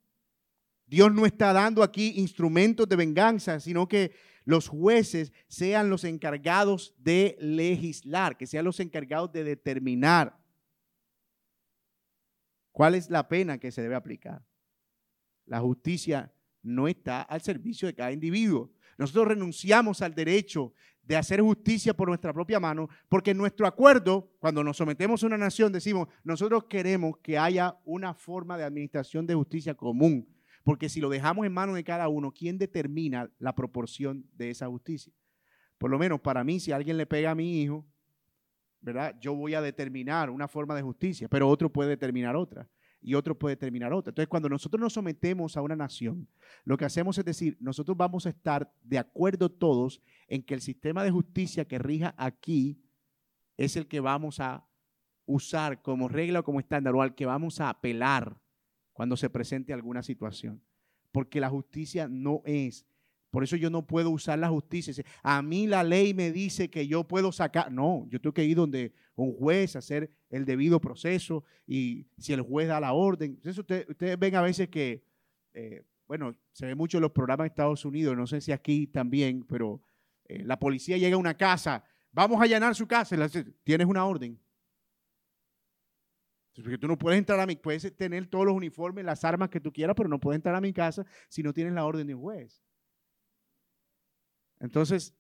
Dios 0.88 1.14
no 1.14 1.28
está 1.28 1.54
dando 1.54 1.84
aquí 1.84 2.14
instrumentos 2.16 2.90
de 2.90 2.96
venganza, 2.96 3.60
sino 3.60 3.88
que 3.88 4.14
los 4.50 4.68
jueces 4.68 5.32
sean 5.48 5.92
los 5.92 6.04
encargados 6.04 6.96
de 6.98 7.38
legislar, 7.40 8.36
que 8.36 8.48
sean 8.48 8.66
los 8.66 8.80
encargados 8.80 9.32
de 9.32 9.44
determinar 9.44 10.40
cuál 12.72 12.96
es 12.96 13.12
la 13.12 13.28
pena 13.28 13.60
que 13.60 13.70
se 13.72 13.84
debe 13.84 13.94
aplicar. 13.94 14.44
La 15.46 15.60
justicia 15.60 16.34
no 16.64 16.88
está 16.88 17.22
al 17.22 17.42
servicio 17.42 17.88
de 17.88 17.94
cada 17.94 18.12
individuo. 18.12 18.72
Nosotros 18.98 19.28
renunciamos 19.28 20.02
al 20.02 20.16
derecho 20.16 20.74
de 21.04 21.16
hacer 21.16 21.42
justicia 21.42 21.94
por 21.94 22.08
nuestra 22.08 22.34
propia 22.34 22.60
mano, 22.60 22.90
porque 23.08 23.30
en 23.30 23.38
nuestro 23.38 23.68
acuerdo, 23.68 24.32
cuando 24.40 24.64
nos 24.64 24.78
sometemos 24.78 25.22
a 25.22 25.28
una 25.28 25.38
nación, 25.38 25.72
decimos, 25.72 26.08
nosotros 26.24 26.64
queremos 26.64 27.20
que 27.20 27.38
haya 27.38 27.78
una 27.86 28.16
forma 28.16 28.58
de 28.58 28.64
administración 28.64 29.28
de 29.28 29.36
justicia 29.36 29.76
común 29.76 30.28
porque 30.70 30.88
si 30.88 31.02
lo 31.02 31.10
dejamos 31.10 31.48
en 31.48 31.52
manos 31.52 31.74
de 31.74 31.84
cada 31.84 32.10
uno, 32.10 32.32
¿quién 32.32 32.60
determina 32.60 33.28
la 33.40 33.56
proporción 33.56 34.30
de 34.36 34.52
esa 34.52 34.68
justicia? 34.68 35.12
Por 35.80 35.90
lo 35.90 35.98
menos 35.98 36.22
para 36.22 36.44
mí, 36.44 36.60
si 36.60 36.72
alguien 36.72 36.96
le 36.96 37.08
pega 37.08 37.32
a 37.32 37.34
mi 37.34 37.60
hijo, 37.60 37.88
¿verdad? 38.80 39.16
Yo 39.20 39.34
voy 39.34 39.56
a 39.56 39.62
determinar 39.62 40.30
una 40.30 40.48
forma 40.48 40.76
de 40.76 40.84
justicia, 40.84 41.28
pero 41.28 41.50
otro 41.50 41.74
puede 41.74 41.90
determinar 41.90 42.36
otra 42.36 42.70
y 43.02 43.16
otro 43.16 43.36
puede 43.36 43.56
determinar 43.56 43.92
otra. 43.94 44.12
Entonces, 44.12 44.30
cuando 44.30 44.48
nosotros 44.48 44.80
nos 44.80 44.94
sometemos 44.94 45.58
a 45.58 45.64
una 45.64 45.76
nación, 45.76 46.30
lo 46.66 46.78
que 46.78 46.86
hacemos 46.86 47.18
es 47.18 47.26
decir, 47.26 47.58
nosotros 47.60 47.98
vamos 47.98 48.28
a 48.28 48.30
estar 48.30 48.72
de 48.84 49.00
acuerdo 49.00 49.50
todos 49.50 50.04
en 50.28 50.44
que 50.44 50.54
el 50.54 50.62
sistema 50.62 51.04
de 51.04 51.10
justicia 51.10 51.66
que 51.66 51.80
rija 51.80 52.14
aquí 52.16 52.80
es 53.58 53.76
el 53.76 53.88
que 53.88 54.02
vamos 54.02 54.40
a 54.40 54.68
usar 55.26 55.82
como 55.82 56.10
regla 56.10 56.42
o 56.42 56.44
como 56.44 56.60
estándar 56.60 56.94
o 56.94 57.02
al 57.02 57.16
que 57.16 57.26
vamos 57.26 57.60
a 57.60 57.70
apelar 57.70 58.40
cuando 59.00 59.16
se 59.16 59.30
presente 59.30 59.72
alguna 59.72 60.04
situación. 60.04 60.62
Porque 61.14 61.40
la 61.40 61.50
justicia 61.50 62.10
no 62.10 62.42
es. 62.44 62.86
Por 63.32 63.46
eso 63.46 63.56
yo 63.56 63.70
no 63.70 63.88
puedo 63.88 64.10
usar 64.10 64.38
la 64.40 64.50
justicia. 64.50 64.94
A 65.24 65.42
mí 65.42 65.68
la 65.68 65.86
ley 65.86 66.14
me 66.14 66.34
dice 66.34 66.70
que 66.70 66.86
yo 66.86 67.08
puedo 67.08 67.32
sacar. 67.32 67.72
No, 67.72 68.06
yo 68.10 68.20
tengo 68.20 68.34
que 68.34 68.44
ir 68.44 68.58
donde 68.58 68.92
un 69.16 69.34
juez, 69.34 69.78
hacer 69.78 70.12
el 70.30 70.44
debido 70.44 70.82
proceso 70.82 71.46
y 71.66 72.08
si 72.18 72.34
el 72.34 72.42
juez 72.42 72.68
da 72.68 72.82
la 72.82 72.92
orden. 72.92 73.36
Entonces 73.36 73.58
ustedes, 73.58 74.20
ven 74.20 74.36
a 74.36 74.42
veces 74.42 74.68
que, 74.68 75.02
eh, 75.54 75.82
bueno, 76.06 76.36
se 76.52 76.66
ve 76.66 76.76
mucho 76.76 76.98
en 76.98 77.04
los 77.04 77.12
programas 77.12 77.46
de 77.46 77.52
Estados 77.52 77.86
Unidos, 77.86 78.18
no 78.18 78.28
sé 78.28 78.42
si 78.42 78.52
aquí 78.52 78.86
también, 78.86 79.46
pero 79.46 79.82
eh, 80.26 80.44
la 80.44 80.60
policía 80.60 80.98
llega 80.98 81.16
a 81.16 81.20
una 81.20 81.38
casa, 81.38 81.86
vamos 82.12 82.38
a 82.42 82.44
allanar 82.44 82.76
su 82.76 82.86
casa, 82.86 83.16
tienes 83.64 83.88
una 83.88 84.06
orden. 84.06 84.38
Porque 86.62 86.78
tú 86.78 86.88
no 86.88 86.98
puedes 86.98 87.18
entrar 87.18 87.40
a 87.40 87.46
mi, 87.46 87.56
puedes 87.56 87.96
tener 87.96 88.28
todos 88.28 88.46
los 88.46 88.56
uniformes, 88.56 89.06
las 89.06 89.24
armas 89.24 89.50
que 89.50 89.60
tú 89.60 89.72
quieras, 89.72 89.96
pero 89.96 90.10
no 90.10 90.20
puedes 90.20 90.38
entrar 90.38 90.56
a 90.56 90.62
mi 90.62 90.74
casa 90.74 91.06
si 91.30 91.44
no 91.44 91.54
tienes 91.54 91.74
la 91.74 91.86
orden 91.86 92.08
de 92.08 92.16
un 92.16 92.22
juez. 92.22 92.62
Entonces, 94.60 95.14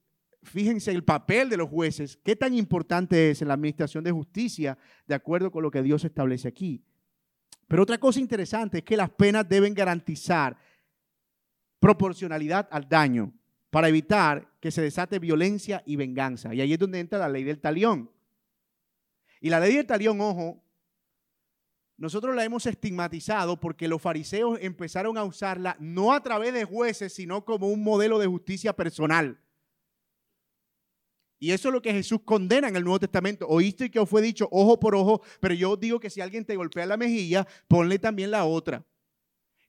fíjense 0.43 0.91
el 0.91 1.03
papel 1.03 1.49
de 1.49 1.57
los 1.57 1.69
jueces, 1.69 2.17
qué 2.23 2.35
tan 2.35 2.53
importante 2.53 3.31
es 3.31 3.41
en 3.41 3.47
la 3.47 3.53
administración 3.53 4.03
de 4.03 4.11
justicia, 4.11 4.77
de 5.07 5.15
acuerdo 5.15 5.51
con 5.51 5.63
lo 5.63 5.71
que 5.71 5.81
Dios 5.81 6.03
establece 6.03 6.47
aquí. 6.47 6.83
Pero 7.67 7.83
otra 7.83 7.97
cosa 7.99 8.19
interesante 8.19 8.79
es 8.79 8.83
que 8.83 8.97
las 8.97 9.11
penas 9.11 9.47
deben 9.47 9.73
garantizar 9.73 10.57
proporcionalidad 11.79 12.67
al 12.71 12.89
daño 12.89 13.33
para 13.69 13.87
evitar 13.87 14.51
que 14.59 14.71
se 14.71 14.81
desate 14.81 15.19
violencia 15.19 15.83
y 15.85 15.95
venganza. 15.95 16.53
Y 16.53 16.61
ahí 16.61 16.73
es 16.73 16.79
donde 16.79 16.99
entra 16.99 17.19
la 17.19 17.29
ley 17.29 17.43
del 17.43 17.59
talión. 17.59 18.11
Y 19.39 19.49
la 19.49 19.59
ley 19.59 19.75
del 19.75 19.85
talión, 19.85 20.19
ojo, 20.19 20.63
nosotros 21.99 22.33
la 22.33 22.45
hemos 22.45 22.65
estigmatizado 22.65 23.59
porque 23.59 23.89
los 23.89 24.01
fariseos 24.01 24.57
empezaron 24.61 25.17
a 25.17 25.25
usarla 25.25 25.75
no 25.81 26.13
a 26.13 26.23
través 26.23 26.53
de 26.53 26.63
jueces, 26.63 27.13
sino 27.13 27.43
como 27.43 27.67
un 27.67 27.83
modelo 27.83 28.19
de 28.19 28.27
justicia 28.27 28.73
personal. 28.73 29.37
Y 31.39 31.51
eso 31.51 31.67
es 31.67 31.73
lo 31.73 31.81
que 31.81 31.91
Jesús 31.91 32.21
condena 32.23 32.69
en 32.69 32.77
el 32.77 32.85
Nuevo 32.85 32.99
Testamento. 32.99 33.45
Oíste 33.49 33.91
que 33.91 33.99
os 33.99 34.09
fue 34.09 34.21
dicho 34.21 34.47
ojo 34.49 34.79
por 34.79 34.95
ojo, 34.95 35.21
pero 35.41 35.53
yo 35.53 35.75
digo 35.75 35.99
que 35.99 36.09
si 36.09 36.21
alguien 36.21 36.45
te 36.45 36.55
golpea 36.55 36.85
la 36.85 36.95
mejilla, 36.95 37.45
ponle 37.67 37.99
también 37.99 38.31
la 38.31 38.45
otra. 38.45 38.85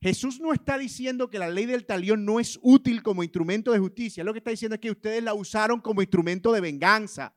Jesús 0.01 0.39
no 0.39 0.53
está 0.53 0.79
diciendo 0.79 1.31
que 1.31 1.39
la 1.41 1.51
ley 1.51 1.67
del 1.67 1.85
talión 1.85 2.25
no 2.25 2.39
es 2.39 2.61
útil 2.63 3.03
como 3.03 3.25
instrumento 3.25 3.73
de 3.73 3.81
justicia. 3.81 4.23
Lo 4.23 4.33
que 4.33 4.39
está 4.39 4.51
diciendo 4.51 4.77
es 4.77 4.81
que 4.81 4.93
ustedes 4.93 5.23
la 5.23 5.35
usaron 5.35 5.81
como 5.81 6.01
instrumento 6.01 6.53
de 6.53 6.61
venganza. 6.61 7.37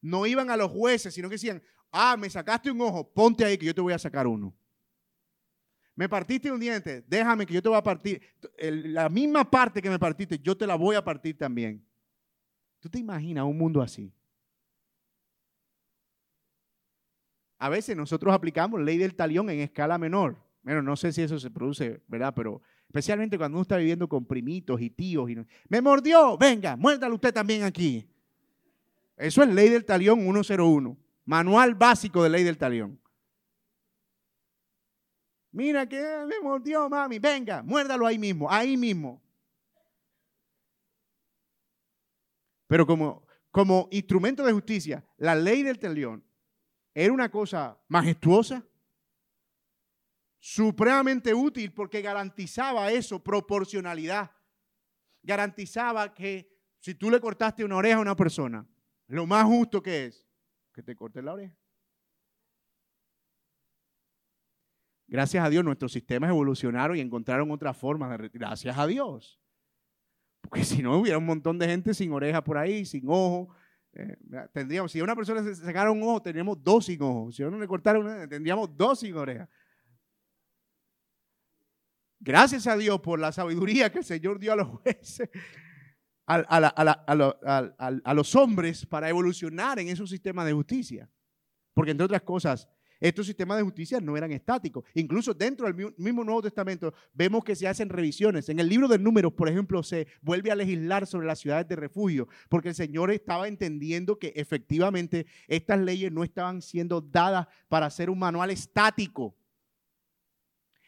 No 0.00 0.26
iban 0.26 0.50
a 0.50 0.56
los 0.56 0.70
jueces, 0.70 1.12
sino 1.12 1.28
que 1.28 1.34
decían, 1.34 1.62
Ah, 1.98 2.14
me 2.14 2.28
sacaste 2.28 2.70
un 2.70 2.78
ojo, 2.82 3.10
ponte 3.10 3.42
ahí 3.42 3.56
que 3.56 3.64
yo 3.64 3.74
te 3.74 3.80
voy 3.80 3.94
a 3.94 3.98
sacar 3.98 4.26
uno. 4.26 4.54
Me 5.94 6.10
partiste 6.10 6.52
un 6.52 6.60
diente, 6.60 7.02
déjame 7.08 7.46
que 7.46 7.54
yo 7.54 7.62
te 7.62 7.70
voy 7.70 7.78
a 7.78 7.82
partir. 7.82 8.20
La 8.58 9.08
misma 9.08 9.50
parte 9.50 9.80
que 9.80 9.88
me 9.88 9.98
partiste, 9.98 10.38
yo 10.38 10.54
te 10.54 10.66
la 10.66 10.74
voy 10.74 10.94
a 10.94 11.02
partir 11.02 11.38
también. 11.38 11.82
¿Tú 12.80 12.90
te 12.90 12.98
imaginas 12.98 13.46
un 13.46 13.56
mundo 13.56 13.80
así? 13.80 14.12
A 17.58 17.70
veces 17.70 17.96
nosotros 17.96 18.34
aplicamos 18.34 18.78
ley 18.82 18.98
del 18.98 19.14
talión 19.14 19.48
en 19.48 19.60
escala 19.60 19.96
menor. 19.96 20.36
Bueno, 20.62 20.82
no 20.82 20.96
sé 20.96 21.14
si 21.14 21.22
eso 21.22 21.38
se 21.38 21.50
produce, 21.50 22.02
¿verdad? 22.08 22.34
Pero 22.36 22.60
especialmente 22.88 23.38
cuando 23.38 23.56
uno 23.56 23.62
está 23.62 23.78
viviendo 23.78 24.06
con 24.06 24.26
primitos 24.26 24.82
y 24.82 24.90
tíos. 24.90 25.30
Y 25.30 25.38
Me 25.70 25.80
mordió, 25.80 26.36
venga, 26.36 26.76
muérdalo 26.76 27.14
usted 27.14 27.32
también 27.32 27.62
aquí. 27.62 28.06
Eso 29.16 29.42
es 29.42 29.48
ley 29.48 29.70
del 29.70 29.86
talión 29.86 30.20
101. 30.20 31.05
Manual 31.26 31.74
básico 31.74 32.22
de 32.22 32.30
ley 32.30 32.44
del 32.44 32.56
talión. 32.56 33.00
Mira 35.50 35.88
que 35.88 36.00
me 36.26 36.88
mami. 36.88 37.18
Venga, 37.18 37.62
muérdalo 37.62 38.06
ahí 38.06 38.18
mismo, 38.18 38.50
ahí 38.50 38.76
mismo. 38.76 39.22
Pero 42.68 42.86
como, 42.86 43.26
como 43.50 43.88
instrumento 43.90 44.44
de 44.44 44.52
justicia, 44.52 45.04
la 45.16 45.34
ley 45.34 45.62
del 45.62 45.78
talión 45.78 46.24
era 46.94 47.12
una 47.12 47.30
cosa 47.30 47.78
majestuosa, 47.88 48.64
supremamente 50.38 51.34
útil 51.34 51.72
porque 51.72 52.02
garantizaba 52.02 52.90
eso, 52.92 53.22
proporcionalidad. 53.22 54.30
Garantizaba 55.22 56.14
que 56.14 56.54
si 56.78 56.94
tú 56.94 57.10
le 57.10 57.20
cortaste 57.20 57.64
una 57.64 57.76
oreja 57.76 57.96
a 57.96 58.02
una 58.02 58.14
persona, 58.14 58.64
lo 59.08 59.26
más 59.26 59.44
justo 59.44 59.82
que 59.82 60.06
es 60.06 60.25
que 60.76 60.82
te 60.82 60.94
corte 60.94 61.22
la 61.22 61.32
oreja. 61.32 61.56
Gracias 65.08 65.42
a 65.42 65.48
Dios 65.48 65.64
nuestros 65.64 65.90
sistemas 65.90 66.28
evolucionaron 66.28 66.98
y 66.98 67.00
encontraron 67.00 67.50
otra 67.50 67.72
forma 67.72 68.14
de 68.14 68.28
Gracias 68.28 68.76
a 68.76 68.86
Dios. 68.86 69.40
Porque 70.42 70.64
si 70.64 70.82
no 70.82 70.98
hubiera 70.98 71.16
un 71.16 71.24
montón 71.24 71.58
de 71.58 71.66
gente 71.66 71.94
sin 71.94 72.12
oreja 72.12 72.44
por 72.44 72.58
ahí, 72.58 72.84
sin 72.84 73.04
ojo. 73.08 73.56
Eh, 73.94 74.18
tendríamos, 74.52 74.92
si 74.92 75.00
a 75.00 75.04
una 75.04 75.16
persona 75.16 75.42
se 75.42 75.54
sacara 75.54 75.90
un 75.90 76.02
ojo, 76.02 76.20
tendríamos 76.20 76.62
dos 76.62 76.84
sin 76.84 77.00
ojo. 77.00 77.32
Si 77.32 77.42
a 77.42 77.48
uno 77.48 77.58
le 77.58 77.66
cortara 77.66 77.98
una, 77.98 78.28
tendríamos 78.28 78.76
dos 78.76 79.00
sin 79.00 79.16
oreja. 79.16 79.48
Gracias 82.20 82.66
a 82.66 82.76
Dios 82.76 83.00
por 83.00 83.18
la 83.18 83.32
sabiduría 83.32 83.90
que 83.90 84.00
el 84.00 84.04
Señor 84.04 84.38
dio 84.38 84.52
a 84.52 84.56
los 84.56 84.68
jueces 84.82 85.30
a, 86.26 88.14
los 88.14 88.34
hombres 88.34 88.84
para 88.86 89.08
evolucionar 89.08 89.78
en 89.78 89.88
esos 89.88 90.10
sistemas 90.10 90.46
de 90.46 90.52
justicia. 90.52 91.08
Porque 91.72 91.92
entre 91.92 92.04
otras 92.04 92.22
cosas, 92.22 92.68
estos 93.00 93.26
sistemas 93.26 93.58
de 93.58 93.62
justicia 93.62 94.00
no 94.00 94.16
eran 94.16 94.32
estáticos. 94.32 94.84
Incluso 94.94 95.34
dentro 95.34 95.66
del 95.66 95.92
mismo 95.96 96.24
Nuevo 96.24 96.42
Testamento 96.42 96.94
vemos 97.12 97.44
que 97.44 97.54
se 97.54 97.68
hacen 97.68 97.88
revisiones. 97.88 98.48
En 98.48 98.58
el 98.58 98.68
libro 98.68 98.88
de 98.88 98.98
números, 98.98 99.32
por 99.34 99.48
ejemplo, 99.48 99.82
se 99.82 100.06
vuelve 100.22 100.50
a 100.50 100.56
legislar 100.56 101.06
sobre 101.06 101.26
las 101.26 101.38
ciudades 101.38 101.68
de 101.68 101.76
refugio, 101.76 102.28
porque 102.48 102.70
el 102.70 102.74
Señor 102.74 103.10
estaba 103.10 103.48
entendiendo 103.48 104.18
que 104.18 104.32
efectivamente 104.34 105.26
estas 105.46 105.78
leyes 105.80 106.10
no 106.10 106.24
estaban 106.24 106.62
siendo 106.62 107.00
dadas 107.00 107.46
para 107.68 107.90
ser 107.90 108.08
un 108.08 108.18
manual 108.18 108.50
estático, 108.50 109.36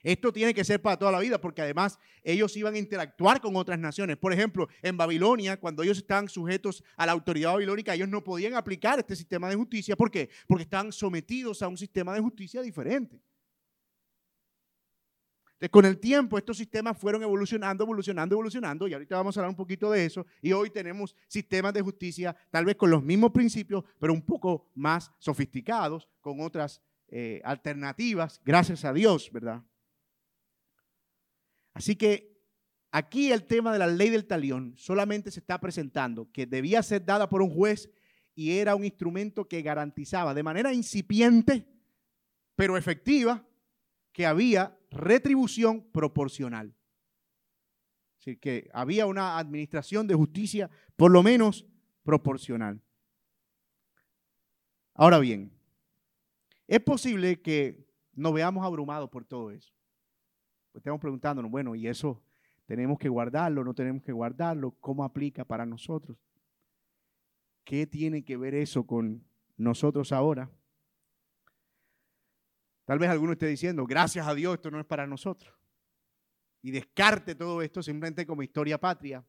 esto 0.02 0.32
tiene 0.32 0.54
que 0.54 0.64
ser 0.64 0.80
para 0.80 0.96
toda 0.96 1.12
la 1.12 1.20
vida 1.20 1.40
porque 1.40 1.62
además 1.62 1.98
ellos 2.22 2.56
iban 2.56 2.74
a 2.74 2.78
interactuar 2.78 3.40
con 3.40 3.56
otras 3.56 3.78
naciones. 3.78 4.16
Por 4.16 4.32
ejemplo, 4.32 4.68
en 4.82 4.96
Babilonia, 4.96 5.58
cuando 5.58 5.82
ellos 5.82 5.98
estaban 5.98 6.28
sujetos 6.28 6.84
a 6.96 7.06
la 7.06 7.12
autoridad 7.12 7.52
babilónica, 7.52 7.94
ellos 7.94 8.08
no 8.08 8.22
podían 8.22 8.54
aplicar 8.54 8.98
este 8.98 9.16
sistema 9.16 9.48
de 9.48 9.56
justicia. 9.56 9.96
¿Por 9.96 10.10
qué? 10.10 10.30
Porque 10.46 10.64
estaban 10.64 10.92
sometidos 10.92 11.62
a 11.62 11.68
un 11.68 11.76
sistema 11.76 12.14
de 12.14 12.20
justicia 12.20 12.62
diferente. 12.62 13.20
Entonces, 15.58 15.70
con 15.72 15.84
el 15.86 15.98
tiempo, 15.98 16.38
estos 16.38 16.56
sistemas 16.56 16.96
fueron 16.96 17.20
evolucionando, 17.24 17.82
evolucionando, 17.82 18.32
evolucionando, 18.36 18.86
y 18.86 18.92
ahorita 18.92 19.16
vamos 19.16 19.36
a 19.36 19.40
hablar 19.40 19.50
un 19.50 19.56
poquito 19.56 19.90
de 19.90 20.04
eso, 20.04 20.24
y 20.40 20.52
hoy 20.52 20.70
tenemos 20.70 21.16
sistemas 21.26 21.74
de 21.74 21.82
justicia 21.82 22.36
tal 22.52 22.64
vez 22.64 22.76
con 22.76 22.92
los 22.92 23.02
mismos 23.02 23.32
principios, 23.32 23.82
pero 23.98 24.12
un 24.12 24.22
poco 24.22 24.70
más 24.76 25.10
sofisticados, 25.18 26.08
con 26.20 26.40
otras 26.42 26.80
eh, 27.08 27.40
alternativas, 27.44 28.40
gracias 28.44 28.84
a 28.84 28.92
Dios, 28.92 29.32
¿verdad? 29.32 29.64
Así 31.78 31.94
que 31.94 32.36
aquí 32.90 33.30
el 33.30 33.44
tema 33.44 33.72
de 33.72 33.78
la 33.78 33.86
ley 33.86 34.10
del 34.10 34.26
talión 34.26 34.74
solamente 34.76 35.30
se 35.30 35.38
está 35.38 35.60
presentando 35.60 36.28
que 36.32 36.44
debía 36.44 36.82
ser 36.82 37.04
dada 37.04 37.28
por 37.28 37.40
un 37.40 37.54
juez 37.54 37.88
y 38.34 38.58
era 38.58 38.74
un 38.74 38.84
instrumento 38.84 39.46
que 39.46 39.62
garantizaba 39.62 40.34
de 40.34 40.42
manera 40.42 40.74
incipiente, 40.74 41.68
pero 42.56 42.76
efectiva, 42.76 43.46
que 44.10 44.26
había 44.26 44.76
retribución 44.90 45.88
proporcional. 45.92 46.74
Es 48.18 48.24
decir, 48.24 48.40
que 48.40 48.68
había 48.72 49.06
una 49.06 49.38
administración 49.38 50.08
de 50.08 50.16
justicia 50.16 50.68
por 50.96 51.12
lo 51.12 51.22
menos 51.22 51.64
proporcional. 52.02 52.82
Ahora 54.94 55.20
bien, 55.20 55.52
es 56.66 56.80
posible 56.80 57.40
que 57.40 57.86
nos 58.14 58.32
veamos 58.32 58.66
abrumados 58.66 59.08
por 59.10 59.24
todo 59.24 59.52
eso. 59.52 59.77
Pues 60.72 60.80
estamos 60.80 61.00
preguntándonos, 61.00 61.50
bueno, 61.50 61.74
¿y 61.74 61.88
eso 61.88 62.22
tenemos 62.66 62.98
que 62.98 63.08
guardarlo? 63.08 63.64
¿No 63.64 63.74
tenemos 63.74 64.02
que 64.02 64.12
guardarlo? 64.12 64.72
¿Cómo 64.80 65.04
aplica 65.04 65.44
para 65.44 65.64
nosotros? 65.64 66.18
¿Qué 67.64 67.86
tiene 67.86 68.24
que 68.24 68.36
ver 68.36 68.54
eso 68.54 68.86
con 68.86 69.24
nosotros 69.56 70.12
ahora? 70.12 70.50
Tal 72.84 72.98
vez 72.98 73.10
alguno 73.10 73.32
esté 73.32 73.46
diciendo, 73.46 73.86
gracias 73.86 74.26
a 74.26 74.34
Dios, 74.34 74.54
esto 74.54 74.70
no 74.70 74.80
es 74.80 74.86
para 74.86 75.06
nosotros. 75.06 75.54
Y 76.62 76.70
descarte 76.70 77.34
todo 77.34 77.60
esto 77.62 77.82
simplemente 77.82 78.26
como 78.26 78.42
historia 78.42 78.78
patria 78.78 79.24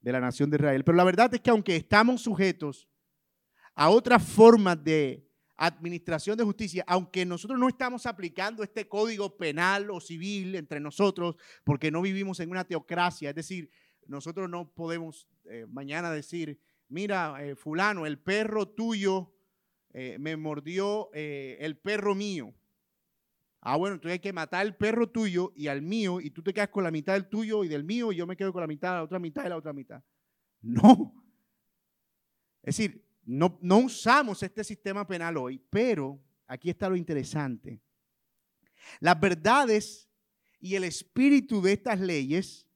de 0.00 0.12
la 0.12 0.20
nación 0.20 0.50
de 0.50 0.56
Israel. 0.56 0.84
Pero 0.84 0.96
la 0.96 1.04
verdad 1.04 1.34
es 1.34 1.40
que 1.40 1.50
aunque 1.50 1.76
estamos 1.76 2.22
sujetos 2.22 2.88
a 3.74 3.90
otras 3.90 4.22
formas 4.22 4.82
de 4.82 5.29
administración 5.60 6.38
de 6.38 6.44
justicia, 6.44 6.84
aunque 6.86 7.26
nosotros 7.26 7.58
no 7.58 7.68
estamos 7.68 8.06
aplicando 8.06 8.62
este 8.62 8.88
código 8.88 9.36
penal 9.36 9.90
o 9.90 10.00
civil 10.00 10.56
entre 10.56 10.80
nosotros, 10.80 11.36
porque 11.64 11.90
no 11.90 12.00
vivimos 12.00 12.40
en 12.40 12.50
una 12.50 12.64
teocracia, 12.64 13.28
es 13.28 13.36
decir, 13.36 13.70
nosotros 14.06 14.48
no 14.48 14.72
podemos 14.72 15.28
eh, 15.44 15.66
mañana 15.68 16.10
decir, 16.10 16.58
mira, 16.88 17.44
eh, 17.44 17.54
fulano, 17.54 18.06
el 18.06 18.18
perro 18.18 18.68
tuyo 18.68 19.34
eh, 19.92 20.16
me 20.18 20.36
mordió 20.36 21.10
el 21.12 21.76
perro 21.76 22.14
mío. 22.14 22.54
Ah, 23.60 23.76
bueno, 23.76 23.96
entonces 23.96 24.14
hay 24.14 24.20
que 24.20 24.32
matar 24.32 24.62
al 24.62 24.76
perro 24.76 25.10
tuyo 25.10 25.52
y 25.54 25.66
al 25.66 25.82
mío, 25.82 26.20
y 26.22 26.30
tú 26.30 26.42
te 26.42 26.54
quedas 26.54 26.70
con 26.70 26.84
la 26.84 26.90
mitad 26.90 27.12
del 27.12 27.28
tuyo 27.28 27.64
y 27.64 27.68
del 27.68 27.84
mío, 27.84 28.10
y 28.12 28.16
yo 28.16 28.26
me 28.26 28.36
quedo 28.36 28.50
con 28.50 28.62
la 28.62 28.66
mitad, 28.66 28.94
la 28.94 29.02
otra 29.02 29.18
mitad 29.18 29.44
y 29.44 29.50
la 29.50 29.58
otra 29.58 29.74
mitad. 29.74 30.02
No. 30.62 31.22
Es 32.62 32.76
decir, 32.76 33.09
no, 33.30 33.78
usamos 33.78 34.42
este 34.42 34.64
sistema 34.64 35.06
penal 35.06 35.36
hoy, 35.36 35.62
pero 35.70 36.20
aquí 36.46 36.68
está 36.68 36.88
lo 36.88 36.96
interesante. 36.96 37.80
Las 38.98 39.20
verdades 39.20 40.08
y 40.58 40.74
el 40.74 40.84
espíritu 40.84 41.62
de 41.62 41.74
estas 41.74 42.00
leyes 42.00 42.66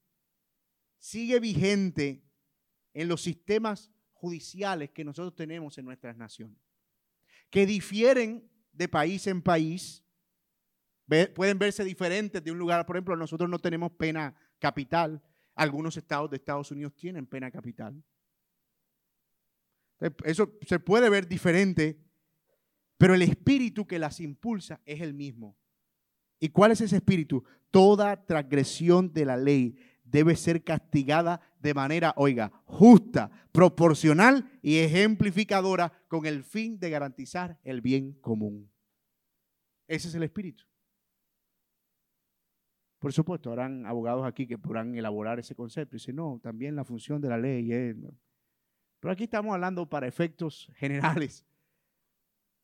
sigue 0.99 1.41
vigente 1.41 2.23
en 2.93 3.09
los 3.09 3.23
sistemas 3.23 3.91
judiciales 4.13 4.91
que 4.91 5.05
nosotros 5.05 5.35
tenemos 5.35 5.77
en 5.79 5.87
nuestras 5.87 6.17
naciones 6.17 6.57
que 7.51 7.67
difieren 7.67 8.49
de 8.73 8.89
país 8.89 9.27
en 9.27 9.43
país, 9.43 10.05
pueden 11.35 11.59
verse 11.59 11.85
diferentes 11.85 12.43
de 12.43 12.51
un 12.51 12.59
lugar. 12.59 12.85
Por 12.87 12.97
ejemplo, 12.97 13.17
nosotros 13.17 13.49
no 13.49 13.59
tenemos 13.61 13.93
pena 13.93 14.35
capital. 14.59 15.23
Algunos 15.55 15.97
estados 15.97 16.29
de 16.31 16.37
Estados 16.37 16.73
Unidos 16.73 16.97
tienen 16.97 17.27
pena 17.27 17.51
capital. 17.53 18.03
Eso 20.25 20.53
se 20.63 20.79
puede 20.79 21.09
ver 21.09 21.29
diferente, 21.29 21.99
pero 22.99 23.15
el 23.15 23.23
espíritu 23.23 23.87
que 23.87 23.99
las 23.99 24.21
impulsa 24.21 24.81
es 24.85 25.01
el 25.01 25.15
mismo. 25.15 25.57
¿Y 26.41 26.51
cuál 26.51 26.73
es 26.73 26.81
ese 26.81 26.97
espíritu? 26.97 27.45
Toda 27.71 28.27
transgresión 28.27 29.13
de 29.13 29.25
la 29.25 29.37
ley 29.37 29.77
debe 30.05 30.37
ser 30.37 30.63
castigada 30.63 31.41
de 31.59 31.75
manera, 31.75 32.13
oiga, 32.17 32.53
justa, 32.67 33.31
proporcional 33.51 34.51
y 34.63 34.79
ejemplificadora 34.79 35.93
con 36.09 36.27
el 36.27 36.45
fin 36.45 36.79
de 36.79 36.91
garantizar 36.91 37.59
el 37.65 37.81
bien 37.81 38.13
común. 38.21 38.71
Ese 39.89 40.09
es 40.09 40.15
el 40.15 40.23
espíritu. 40.23 40.65
Por 42.99 43.13
supuesto, 43.13 43.51
habrán 43.51 43.85
abogados 43.87 44.25
aquí 44.25 44.47
que 44.47 44.57
podrán 44.57 44.95
elaborar 44.95 45.39
ese 45.39 45.55
concepto 45.55 45.97
y 45.97 45.99
decir, 45.99 46.15
no, 46.15 46.41
también 46.43 46.75
la 46.75 46.85
función 46.85 47.21
de 47.21 47.29
la 47.29 47.39
ley 47.39 47.73
es... 47.73 47.97
Pero 49.05 49.13
aquí 49.13 49.25
estamos 49.25 49.53
hablando 49.53 49.85
para 49.85 50.07
efectos 50.07 50.73
generales 50.77 51.45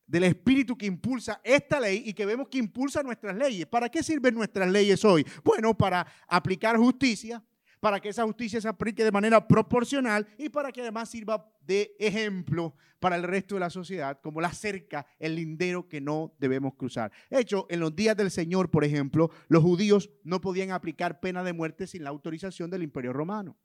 del 0.07 0.25
espíritu 0.25 0.75
que 0.75 0.87
impulsa 0.87 1.39
esta 1.45 1.79
ley 1.79 2.03
y 2.07 2.15
que 2.15 2.25
vemos 2.25 2.49
que 2.49 2.57
impulsa 2.57 3.03
nuestras 3.03 3.37
leyes. 3.37 3.67
¿Para 3.67 3.91
qué 3.91 4.03
sirven 4.03 4.37
nuestras 4.37 4.71
leyes 4.71 5.05
hoy? 5.05 5.23
Bueno, 5.45 5.77
para 5.77 6.07
aplicar 6.27 6.79
justicia, 6.79 7.45
para 7.79 8.01
que 8.01 8.09
esa 8.09 8.25
justicia 8.25 8.59
se 8.59 8.69
aplique 8.69 9.05
de 9.05 9.13
manera 9.13 9.47
proporcional 9.47 10.27
y 10.39 10.49
para 10.49 10.73
que 10.73 10.81
además 10.81 11.11
sirva 11.11 11.47
de 11.61 11.95
ejemplo 11.99 12.75
para 13.01 13.17
el 13.17 13.23
resto 13.23 13.57
de 13.57 13.61
la 13.61 13.69
sociedad, 13.69 14.19
como 14.23 14.41
la 14.41 14.55
cerca, 14.55 15.05
el 15.19 15.37
lindero 15.37 15.91
que 15.91 16.01
no 16.01 16.35
debemos 16.39 16.73
cruzar. 16.75 17.13
De 17.29 17.39
hecho, 17.39 17.67
en 17.69 17.81
los 17.81 17.95
días 17.95 18.17
del 18.17 18.31
Señor, 18.31 18.71
por 18.71 18.83
ejemplo, 18.83 19.31
los 19.49 19.63
judíos 19.63 20.09
no 20.25 20.41
podían 20.41 20.71
aplicar 20.71 21.21
pena 21.21 21.45
de 21.45 21.53
muerte 21.53 21.87
sin 21.87 22.03
la 22.03 22.09
autorización 22.09 22.71
del 22.71 22.83
imperio 22.83 23.13
romano. 23.13 23.59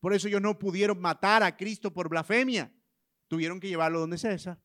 Por 0.00 0.14
eso 0.14 0.28
ellos 0.28 0.42
no 0.42 0.58
pudieron 0.58 1.00
matar 1.00 1.42
a 1.42 1.56
Cristo 1.56 1.92
por 1.92 2.08
blasfemia. 2.08 2.72
Tuvieron 3.28 3.60
que 3.60 3.68
llevarlo 3.68 4.00
donde 4.00 4.18
César 4.18 4.58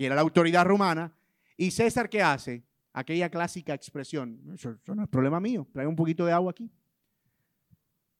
que 0.00 0.06
era 0.06 0.14
la 0.14 0.22
autoridad 0.22 0.64
romana. 0.64 1.14
¿Y 1.58 1.72
César 1.72 2.08
qué 2.08 2.22
hace? 2.22 2.64
Aquella 2.94 3.28
clásica 3.28 3.74
expresión, 3.74 4.40
eso, 4.54 4.74
no 4.94 5.02
es 5.02 5.08
problema 5.10 5.38
mío, 5.38 5.68
trae 5.74 5.86
un 5.86 5.94
poquito 5.94 6.24
de 6.24 6.32
agua 6.32 6.52
aquí. 6.52 6.70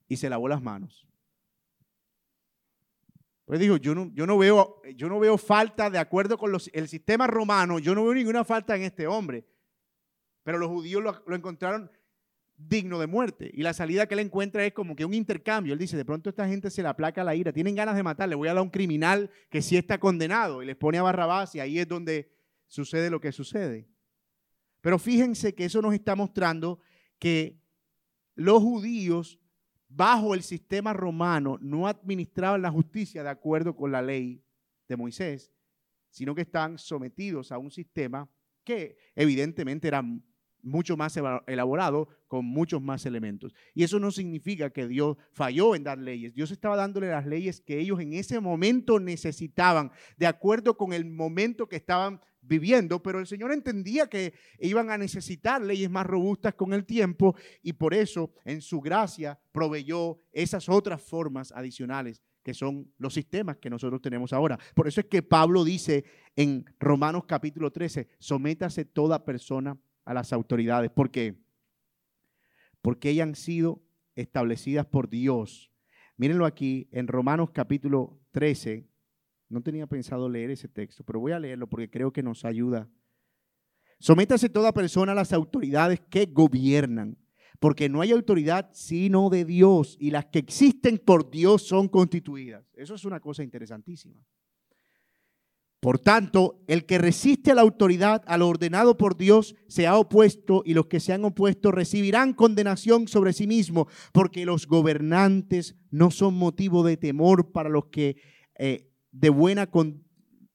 Y 0.06 0.18
se 0.18 0.28
lavó 0.28 0.46
las 0.46 0.60
manos. 0.60 1.08
Pues 3.46 3.58
dijo, 3.58 3.78
yo 3.78 3.94
no, 3.94 4.36
veo, 4.36 4.82
yo 4.94 5.08
no 5.08 5.18
veo 5.18 5.38
falta 5.38 5.88
de 5.88 5.98
acuerdo 5.98 6.36
con 6.36 6.52
el 6.74 6.86
sistema 6.86 7.26
romano, 7.26 7.78
yo 7.78 7.94
no 7.94 8.04
veo 8.04 8.12
ninguna 8.12 8.44
falta 8.44 8.76
en 8.76 8.82
este 8.82 9.06
hombre. 9.06 9.46
Pero 10.42 10.58
los 10.58 10.68
judíos 10.68 11.02
lo 11.02 11.34
encontraron 11.34 11.90
digno 12.68 12.98
de 12.98 13.06
muerte. 13.06 13.50
Y 13.54 13.62
la 13.62 13.72
salida 13.72 14.06
que 14.06 14.14
él 14.14 14.20
encuentra 14.20 14.64
es 14.64 14.72
como 14.72 14.94
que 14.94 15.04
un 15.04 15.14
intercambio. 15.14 15.72
Él 15.72 15.78
dice, 15.78 15.96
de 15.96 16.04
pronto 16.04 16.30
esta 16.30 16.46
gente 16.46 16.70
se 16.70 16.82
le 16.82 16.88
aplaca 16.88 17.24
la 17.24 17.34
ira, 17.34 17.52
tienen 17.52 17.74
ganas 17.74 17.96
de 17.96 18.02
matar, 18.02 18.28
le 18.28 18.34
voy 18.34 18.48
a 18.48 18.52
dar 18.52 18.58
a 18.58 18.62
un 18.62 18.70
criminal 18.70 19.30
que 19.48 19.62
sí 19.62 19.76
está 19.76 19.98
condenado 19.98 20.62
y 20.62 20.66
les 20.66 20.76
pone 20.76 20.98
a 20.98 21.02
Barrabás 21.02 21.54
y 21.54 21.60
ahí 21.60 21.78
es 21.78 21.88
donde 21.88 22.30
sucede 22.66 23.10
lo 23.10 23.20
que 23.20 23.32
sucede. 23.32 23.88
Pero 24.80 24.98
fíjense 24.98 25.54
que 25.54 25.64
eso 25.64 25.82
nos 25.82 25.94
está 25.94 26.14
mostrando 26.14 26.80
que 27.18 27.60
los 28.34 28.62
judíos 28.62 29.38
bajo 29.88 30.34
el 30.34 30.42
sistema 30.42 30.92
romano 30.92 31.58
no 31.60 31.86
administraban 31.86 32.62
la 32.62 32.70
justicia 32.70 33.22
de 33.22 33.28
acuerdo 33.28 33.74
con 33.74 33.90
la 33.90 34.00
ley 34.00 34.42
de 34.88 34.96
Moisés, 34.96 35.52
sino 36.10 36.34
que 36.34 36.42
están 36.42 36.78
sometidos 36.78 37.52
a 37.52 37.58
un 37.58 37.70
sistema 37.70 38.28
que 38.64 38.96
evidentemente 39.14 39.88
era 39.88 40.02
mucho 40.62 40.96
más 40.96 41.18
elaborado, 41.46 42.08
con 42.28 42.44
muchos 42.44 42.80
más 42.80 43.06
elementos. 43.06 43.52
Y 43.74 43.82
eso 43.82 43.98
no 43.98 44.10
significa 44.10 44.70
que 44.70 44.86
Dios 44.86 45.16
falló 45.32 45.74
en 45.74 45.84
dar 45.84 45.98
leyes. 45.98 46.34
Dios 46.34 46.50
estaba 46.50 46.76
dándole 46.76 47.08
las 47.08 47.26
leyes 47.26 47.60
que 47.60 47.78
ellos 47.78 48.00
en 48.00 48.12
ese 48.12 48.40
momento 48.40 49.00
necesitaban, 49.00 49.90
de 50.16 50.26
acuerdo 50.26 50.76
con 50.76 50.92
el 50.92 51.04
momento 51.04 51.68
que 51.68 51.76
estaban 51.76 52.20
viviendo, 52.42 53.02
pero 53.02 53.18
el 53.18 53.26
Señor 53.26 53.52
entendía 53.52 54.06
que 54.06 54.32
iban 54.58 54.90
a 54.90 54.98
necesitar 54.98 55.60
leyes 55.60 55.90
más 55.90 56.06
robustas 56.06 56.54
con 56.54 56.72
el 56.72 56.84
tiempo 56.84 57.34
y 57.62 57.74
por 57.74 57.94
eso 57.94 58.32
en 58.44 58.62
su 58.62 58.80
gracia 58.80 59.38
proveyó 59.52 60.20
esas 60.32 60.68
otras 60.68 61.02
formas 61.02 61.52
adicionales 61.52 62.22
que 62.42 62.54
son 62.54 62.92
los 62.98 63.14
sistemas 63.14 63.58
que 63.58 63.70
nosotros 63.70 64.00
tenemos 64.00 64.32
ahora. 64.32 64.58
Por 64.74 64.88
eso 64.88 65.00
es 65.00 65.06
que 65.06 65.22
Pablo 65.22 65.64
dice 65.64 66.04
en 66.36 66.64
Romanos 66.78 67.24
capítulo 67.26 67.70
13, 67.70 68.08
sométase 68.18 68.84
toda 68.86 69.24
persona 69.24 69.78
a 70.10 70.14
las 70.14 70.32
autoridades. 70.32 70.90
¿Por 70.90 71.12
qué? 71.12 71.36
Porque 72.82 73.10
ellas 73.10 73.28
han 73.28 73.36
sido 73.36 73.80
establecidas 74.16 74.84
por 74.84 75.08
Dios. 75.08 75.70
Mírenlo 76.16 76.46
aquí 76.46 76.88
en 76.90 77.06
Romanos 77.06 77.50
capítulo 77.52 78.18
13. 78.32 78.88
No 79.48 79.62
tenía 79.62 79.86
pensado 79.86 80.28
leer 80.28 80.50
ese 80.50 80.66
texto, 80.66 81.04
pero 81.04 81.20
voy 81.20 81.30
a 81.30 81.38
leerlo 81.38 81.68
porque 81.68 81.88
creo 81.88 82.12
que 82.12 82.24
nos 82.24 82.44
ayuda. 82.44 82.90
Sométase 84.00 84.48
toda 84.48 84.72
persona 84.72 85.12
a 85.12 85.14
las 85.14 85.32
autoridades 85.32 86.00
que 86.10 86.26
gobiernan, 86.26 87.16
porque 87.60 87.88
no 87.88 88.00
hay 88.00 88.10
autoridad 88.10 88.68
sino 88.72 89.30
de 89.30 89.44
Dios 89.44 89.96
y 90.00 90.10
las 90.10 90.26
que 90.26 90.40
existen 90.40 90.98
por 90.98 91.30
Dios 91.30 91.62
son 91.62 91.86
constituidas. 91.86 92.64
Eso 92.74 92.96
es 92.96 93.04
una 93.04 93.20
cosa 93.20 93.44
interesantísima. 93.44 94.20
Por 95.80 95.98
tanto, 95.98 96.62
el 96.66 96.84
que 96.84 96.98
resiste 96.98 97.50
a 97.50 97.54
la 97.54 97.62
autoridad, 97.62 98.22
a 98.26 98.36
lo 98.36 98.48
ordenado 98.48 98.98
por 98.98 99.16
Dios, 99.16 99.56
se 99.66 99.86
ha 99.86 99.96
opuesto 99.96 100.62
y 100.66 100.74
los 100.74 100.86
que 100.86 101.00
se 101.00 101.14
han 101.14 101.24
opuesto 101.24 101.72
recibirán 101.72 102.34
condenación 102.34 103.08
sobre 103.08 103.32
sí 103.32 103.46
mismo, 103.46 103.88
porque 104.12 104.44
los 104.44 104.66
gobernantes 104.66 105.76
no 105.90 106.10
son 106.10 106.34
motivo 106.34 106.82
de 106.82 106.98
temor 106.98 107.50
para 107.52 107.70
los 107.70 107.86
que 107.86 108.16
eh, 108.58 108.90
de 109.10 109.30
buena 109.30 109.70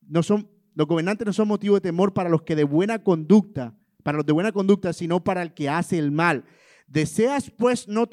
no 0.07 0.21
son 0.21 0.51
los 0.75 0.87
gobernantes 0.87 1.25
no 1.25 1.33
son 1.33 1.47
motivo 1.47 1.75
de 1.75 1.81
temor 1.81 2.13
para 2.13 2.29
los 2.29 2.43
que 2.43 2.55
de 2.55 2.65
buena 2.65 3.01
conducta, 3.01 3.75
para 4.03 4.17
los 4.17 4.25
de 4.25 4.33
buena 4.33 4.51
conducta, 4.51 4.93
sino 4.93 5.23
para 5.23 5.41
el 5.41 5.53
que 5.53 5.69
hace 5.69 5.97
el 5.97 6.11
mal. 6.11 6.43
Deseas 6.85 7.49
pues 7.49 7.87
no, 7.87 8.07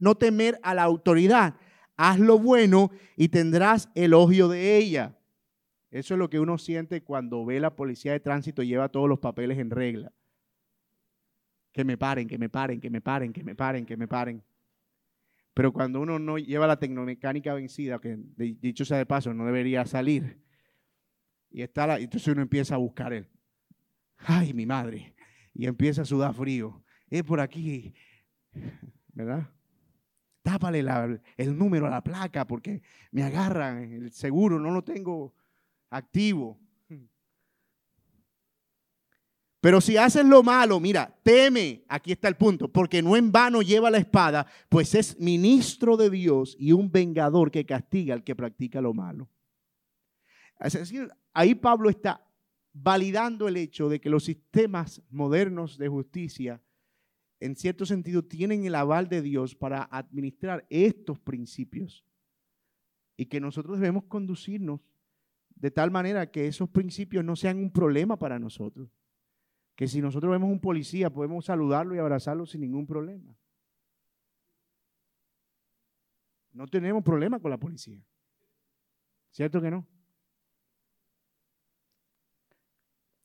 no 0.00 0.16
temer 0.16 0.60
a 0.62 0.74
la 0.74 0.82
autoridad, 0.82 1.54
haz 1.96 2.18
lo 2.18 2.38
bueno 2.38 2.90
y 3.16 3.28
tendrás 3.28 3.88
elogio 3.94 4.48
de 4.48 4.76
ella. 4.76 5.17
Eso 5.90 6.14
es 6.14 6.18
lo 6.18 6.28
que 6.28 6.38
uno 6.40 6.58
siente 6.58 7.02
cuando 7.02 7.44
ve 7.44 7.60
la 7.60 7.74
policía 7.74 8.12
de 8.12 8.20
tránsito 8.20 8.62
y 8.62 8.68
lleva 8.68 8.90
todos 8.90 9.08
los 9.08 9.18
papeles 9.18 9.58
en 9.58 9.70
regla. 9.70 10.12
Que 11.72 11.84
me 11.84 11.96
paren, 11.96 12.28
que 12.28 12.38
me 12.38 12.48
paren, 12.48 12.80
que 12.80 12.90
me 12.90 13.00
paren, 13.00 13.32
que 13.32 13.42
me 13.42 13.54
paren, 13.54 13.86
que 13.86 13.96
me 13.96 14.08
paren. 14.08 14.42
Pero 15.54 15.72
cuando 15.72 16.00
uno 16.00 16.18
no 16.18 16.38
lleva 16.38 16.66
la 16.66 16.78
tecnomecánica 16.78 17.54
vencida, 17.54 17.98
que 17.98 18.16
dicho 18.36 18.84
sea 18.84 18.98
de 18.98 19.06
paso, 19.06 19.32
no 19.34 19.46
debería 19.46 19.84
salir, 19.86 20.38
y 21.50 21.62
está 21.62 21.86
la, 21.86 21.98
entonces 21.98 22.28
uno 22.28 22.42
empieza 22.42 22.74
a 22.74 22.78
buscar 22.78 23.12
él. 23.12 23.28
Ay, 24.18 24.52
mi 24.52 24.66
madre. 24.66 25.14
Y 25.54 25.66
empieza 25.66 26.02
a 26.02 26.04
sudar 26.04 26.34
frío. 26.34 26.84
Es 27.08 27.22
por 27.22 27.40
aquí, 27.40 27.94
¿verdad? 29.14 29.48
Tápale 30.42 30.84
el 31.36 31.58
número 31.58 31.86
a 31.86 31.90
la 31.90 32.02
placa 32.02 32.46
porque 32.46 32.82
me 33.10 33.22
agarran 33.22 33.92
el 33.92 34.12
seguro, 34.12 34.58
no 34.58 34.70
lo 34.70 34.82
tengo 34.82 35.34
activo. 35.90 36.58
Pero 39.60 39.80
si 39.80 39.96
haces 39.96 40.24
lo 40.24 40.42
malo, 40.42 40.78
mira, 40.78 41.18
teme, 41.22 41.84
aquí 41.88 42.12
está 42.12 42.28
el 42.28 42.36
punto, 42.36 42.70
porque 42.70 43.02
no 43.02 43.16
en 43.16 43.32
vano 43.32 43.60
lleva 43.60 43.90
la 43.90 43.98
espada, 43.98 44.46
pues 44.68 44.94
es 44.94 45.18
ministro 45.18 45.96
de 45.96 46.10
Dios 46.10 46.56
y 46.60 46.70
un 46.72 46.92
vengador 46.92 47.50
que 47.50 47.66
castiga 47.66 48.14
al 48.14 48.22
que 48.22 48.36
practica 48.36 48.80
lo 48.80 48.94
malo. 48.94 49.28
Es 50.60 50.74
decir, 50.74 51.08
ahí 51.32 51.56
Pablo 51.56 51.90
está 51.90 52.24
validando 52.72 53.48
el 53.48 53.56
hecho 53.56 53.88
de 53.88 54.00
que 54.00 54.10
los 54.10 54.24
sistemas 54.24 55.02
modernos 55.10 55.76
de 55.76 55.88
justicia, 55.88 56.62
en 57.40 57.56
cierto 57.56 57.84
sentido, 57.84 58.24
tienen 58.24 58.64
el 58.64 58.76
aval 58.76 59.08
de 59.08 59.22
Dios 59.22 59.56
para 59.56 59.88
administrar 59.90 60.66
estos 60.70 61.18
principios 61.18 62.04
y 63.16 63.26
que 63.26 63.40
nosotros 63.40 63.80
debemos 63.80 64.04
conducirnos 64.04 64.80
de 65.60 65.70
tal 65.70 65.90
manera 65.90 66.30
que 66.30 66.46
esos 66.46 66.68
principios 66.68 67.24
no 67.24 67.34
sean 67.34 67.58
un 67.58 67.72
problema 67.72 68.16
para 68.16 68.38
nosotros. 68.38 68.88
Que 69.74 69.88
si 69.88 70.00
nosotros 70.00 70.30
vemos 70.30 70.50
un 70.50 70.60
policía, 70.60 71.10
podemos 71.10 71.44
saludarlo 71.44 71.94
y 71.94 71.98
abrazarlo 71.98 72.46
sin 72.46 72.60
ningún 72.60 72.86
problema. 72.86 73.36
No 76.52 76.66
tenemos 76.66 77.02
problema 77.02 77.40
con 77.40 77.50
la 77.50 77.58
policía. 77.58 78.00
¿Cierto 79.30 79.60
que 79.60 79.70
no? 79.70 79.86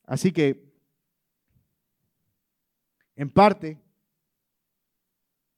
Así 0.05 0.31
que, 0.31 0.73
en 3.15 3.29
parte, 3.29 3.79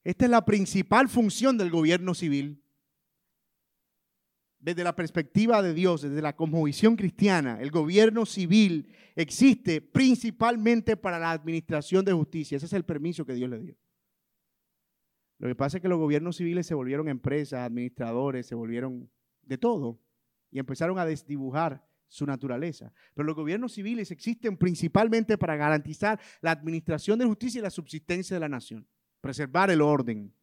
esta 0.03 0.25
es 0.25 0.31
la 0.31 0.45
principal 0.45 1.09
función 1.09 1.57
del 1.57 1.71
gobierno 1.71 2.13
civil 2.13 2.64
desde 4.65 4.83
la 4.83 4.95
perspectiva 4.95 5.61
de 5.61 5.75
Dios, 5.75 6.01
desde 6.01 6.23
la 6.23 6.35
cosmovisión 6.35 6.95
cristiana, 6.95 7.59
el 7.61 7.69
gobierno 7.69 8.25
civil 8.25 8.91
existe 9.15 9.79
principalmente 9.79 10.97
para 10.97 11.19
la 11.19 11.29
administración 11.29 12.03
de 12.03 12.13
justicia. 12.13 12.57
Ese 12.57 12.65
es 12.65 12.73
el 12.73 12.83
permiso 12.83 13.27
que 13.27 13.35
Dios 13.35 13.47
le 13.47 13.59
dio. 13.59 13.75
Lo 15.37 15.47
que 15.47 15.53
pasa 15.53 15.77
es 15.77 15.83
que 15.83 15.87
los 15.87 15.99
gobiernos 15.99 16.37
civiles 16.37 16.65
se 16.65 16.73
volvieron 16.73 17.07
empresas, 17.09 17.59
administradores, 17.59 18.47
se 18.47 18.55
volvieron 18.55 19.07
de 19.43 19.59
todo 19.59 20.01
y 20.49 20.57
empezaron 20.57 20.97
a 20.97 21.05
desdibujar 21.05 21.87
su 22.07 22.25
naturaleza. 22.25 22.91
Pero 23.13 23.27
los 23.27 23.35
gobiernos 23.35 23.73
civiles 23.73 24.09
existen 24.09 24.57
principalmente 24.57 25.37
para 25.37 25.55
garantizar 25.55 26.19
la 26.41 26.49
administración 26.49 27.19
de 27.19 27.25
justicia 27.25 27.59
y 27.59 27.61
la 27.61 27.69
subsistencia 27.69 28.35
de 28.35 28.39
la 28.39 28.49
nación, 28.49 28.87
preservar 29.21 29.69
el 29.69 29.81
orden. 29.81 30.33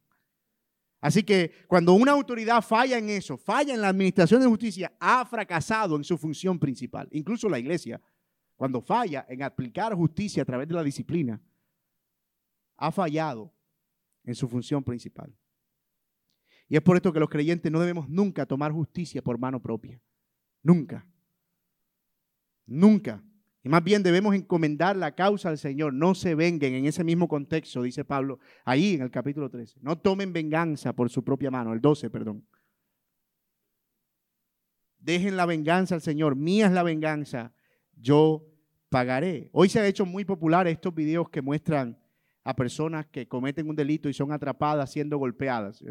Así 1.03 1.24
que 1.24 1.50
cuando 1.66 1.94
una 1.94 2.12
autoridad 2.12 2.62
falla 2.62 2.96
en 2.96 3.11
eso, 3.11 3.36
falla 3.36 3.74
en 3.74 3.80
la 3.80 3.88
administración 3.88 4.40
de 4.40 4.46
justicia, 4.46 4.92
ha 5.00 5.26
fracasado 5.26 5.96
en 5.96 6.05
su 6.05 6.16
función 6.16 6.61
principal. 6.61 7.09
Incluso 7.11 7.48
la 7.48 7.59
iglesia, 7.59 8.00
cuando 8.55 8.80
falla 8.80 9.26
en 9.28 9.42
aplicar 9.42 9.92
justicia 9.94 10.44
a 10.44 10.46
través 10.46 10.68
de 10.68 10.74
la 10.74 10.84
disciplina, 10.84 11.42
ha 12.76 12.92
fallado 12.92 13.53
en 14.22 14.36
su 14.36 14.46
función 14.46 14.84
principal. 14.84 15.36
Y 16.68 16.76
es 16.76 16.82
por 16.82 16.94
esto 16.94 17.12
que 17.12 17.18
los 17.18 17.28
creyentes 17.28 17.70
no 17.72 17.80
debemos 17.80 18.09
nunca 18.09 18.46
tomar 18.46 18.70
justicia 18.70 19.20
por 19.20 19.38
mano 19.38 19.61
propia. 19.61 20.00
Nunca. 20.62 21.05
Nunca. 22.64 23.24
Y 23.64 23.68
más 23.68 23.84
bien 23.84 24.02
debemos 24.02 24.34
encomendar 24.34 24.96
la 24.96 25.14
causa 25.14 25.48
al 25.48 25.58
Señor. 25.58 25.94
No 25.94 26.14
se 26.14 26.34
venguen 26.34 26.74
en 26.74 26.86
ese 26.86 27.04
mismo 27.04 27.28
contexto, 27.28 27.82
dice 27.82 28.04
Pablo, 28.04 28.40
ahí 28.64 28.94
en 28.94 29.02
el 29.02 29.10
capítulo 29.10 29.48
13. 29.48 29.78
No 29.82 29.96
tomen 29.98 30.32
venganza 30.32 30.92
por 30.92 31.10
su 31.10 31.22
propia 31.22 31.50
mano, 31.50 31.72
el 31.72 31.80
12, 31.80 32.10
perdón. 32.10 32.44
Dejen 34.98 35.36
la 35.36 35.46
venganza 35.46 35.94
al 35.94 36.00
Señor. 36.00 36.34
Mía 36.36 36.66
es 36.66 36.72
la 36.72 36.82
venganza. 36.82 37.52
Yo 37.96 38.44
pagaré. 38.88 39.48
Hoy 39.52 39.68
se 39.68 39.80
ha 39.80 39.86
hecho 39.86 40.06
muy 40.06 40.24
popular 40.24 40.66
estos 40.66 40.94
videos 40.94 41.28
que 41.28 41.42
muestran 41.42 41.98
a 42.44 42.54
personas 42.54 43.06
que 43.06 43.28
cometen 43.28 43.68
un 43.68 43.76
delito 43.76 44.08
y 44.08 44.12
son 44.12 44.32
atrapadas 44.32 44.90
siendo 44.90 45.18
golpeadas. 45.18 45.84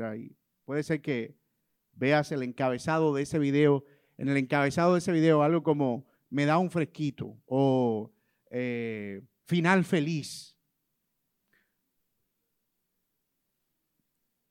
puede 0.66 0.84
ser 0.84 1.02
que 1.02 1.38
veas 1.94 2.32
el 2.32 2.44
encabezado 2.44 3.14
de 3.14 3.24
ese 3.24 3.40
video. 3.40 3.86
En 4.18 4.30
el 4.30 4.38
encabezado 4.38 4.94
de 4.94 5.00
ese 5.00 5.12
video 5.12 5.42
algo 5.42 5.64
como 5.64 6.11
me 6.32 6.46
da 6.46 6.58
un 6.58 6.72
fresquito 6.72 7.38
o 7.46 8.12
eh, 8.50 9.22
final 9.46 9.84
feliz. 9.84 10.58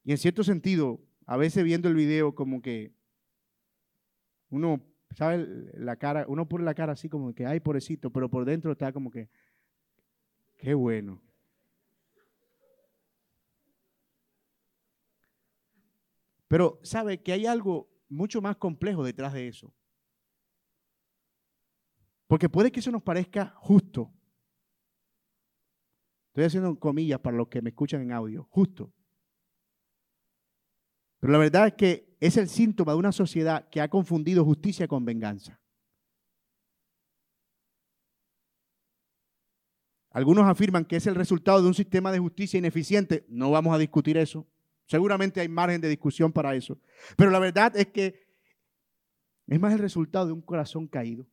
Y 0.05 0.13
en 0.13 0.19
cierto 0.19 0.45
sentido, 0.45 1.01
a 1.27 1.37
veces 1.37 1.65
viendo 1.65 1.89
el 1.89 1.95
video 1.95 2.35
como 2.35 2.61
que 2.61 2.93
uno, 4.51 4.83
¿sabe? 5.17 5.47
La 5.75 5.97
cara, 5.97 6.27
uno 6.29 6.49
pone 6.49 6.65
la 6.65 6.75
cara 6.75 6.93
así 6.93 7.09
como 7.09 7.35
que, 7.35 7.47
ay, 7.47 7.61
pobrecito, 7.61 8.11
pero 8.11 8.29
por 8.29 8.45
dentro 8.45 8.73
está 8.73 8.93
como 8.93 9.11
que, 9.11 9.31
qué 10.59 10.75
bueno. 10.75 11.23
Pero 16.47 16.79
sabe 16.83 17.23
que 17.23 17.33
hay 17.33 17.47
algo 17.47 17.89
mucho 18.09 18.43
más 18.43 18.57
complejo 18.57 19.05
detrás 19.05 19.33
de 19.33 19.49
eso. 19.49 19.73
Porque 22.31 22.49
puede 22.49 22.71
que 22.71 22.79
eso 22.79 22.93
nos 22.93 23.03
parezca 23.03 23.53
justo. 23.57 24.09
Estoy 26.29 26.45
haciendo 26.45 26.79
comillas 26.79 27.19
para 27.19 27.37
los 27.37 27.49
que 27.49 27.61
me 27.61 27.71
escuchan 27.71 28.03
en 28.03 28.13
audio. 28.13 28.47
Justo. 28.53 28.95
Pero 31.19 31.33
la 31.33 31.41
verdad 31.41 31.67
es 31.67 31.75
que 31.75 32.17
es 32.21 32.37
el 32.37 32.49
síntoma 32.49 32.93
de 32.93 32.99
una 32.99 33.11
sociedad 33.11 33.69
que 33.69 33.81
ha 33.81 33.89
confundido 33.89 34.45
justicia 34.45 34.87
con 34.87 35.05
venganza. 35.05 35.61
Algunos 40.11 40.47
afirman 40.47 40.85
que 40.85 40.95
es 40.95 41.09
el 41.09 41.17
resultado 41.17 41.61
de 41.61 41.67
un 41.67 41.75
sistema 41.75 42.13
de 42.13 42.21
justicia 42.21 42.59
ineficiente. 42.59 43.27
No 43.29 43.51
vamos 43.51 43.75
a 43.75 43.79
discutir 43.79 44.17
eso. 44.17 44.47
Seguramente 44.87 45.41
hay 45.41 45.49
margen 45.49 45.81
de 45.81 45.89
discusión 45.89 46.31
para 46.31 46.55
eso. 46.55 46.79
Pero 47.17 47.33
la 47.33 47.41
verdad 47.41 47.77
es 47.77 47.89
que 47.89 48.25
es 49.49 49.59
más 49.59 49.73
el 49.73 49.81
resultado 49.81 50.27
de 50.27 50.33
un 50.33 50.43
corazón 50.43 50.87
caído 50.87 51.27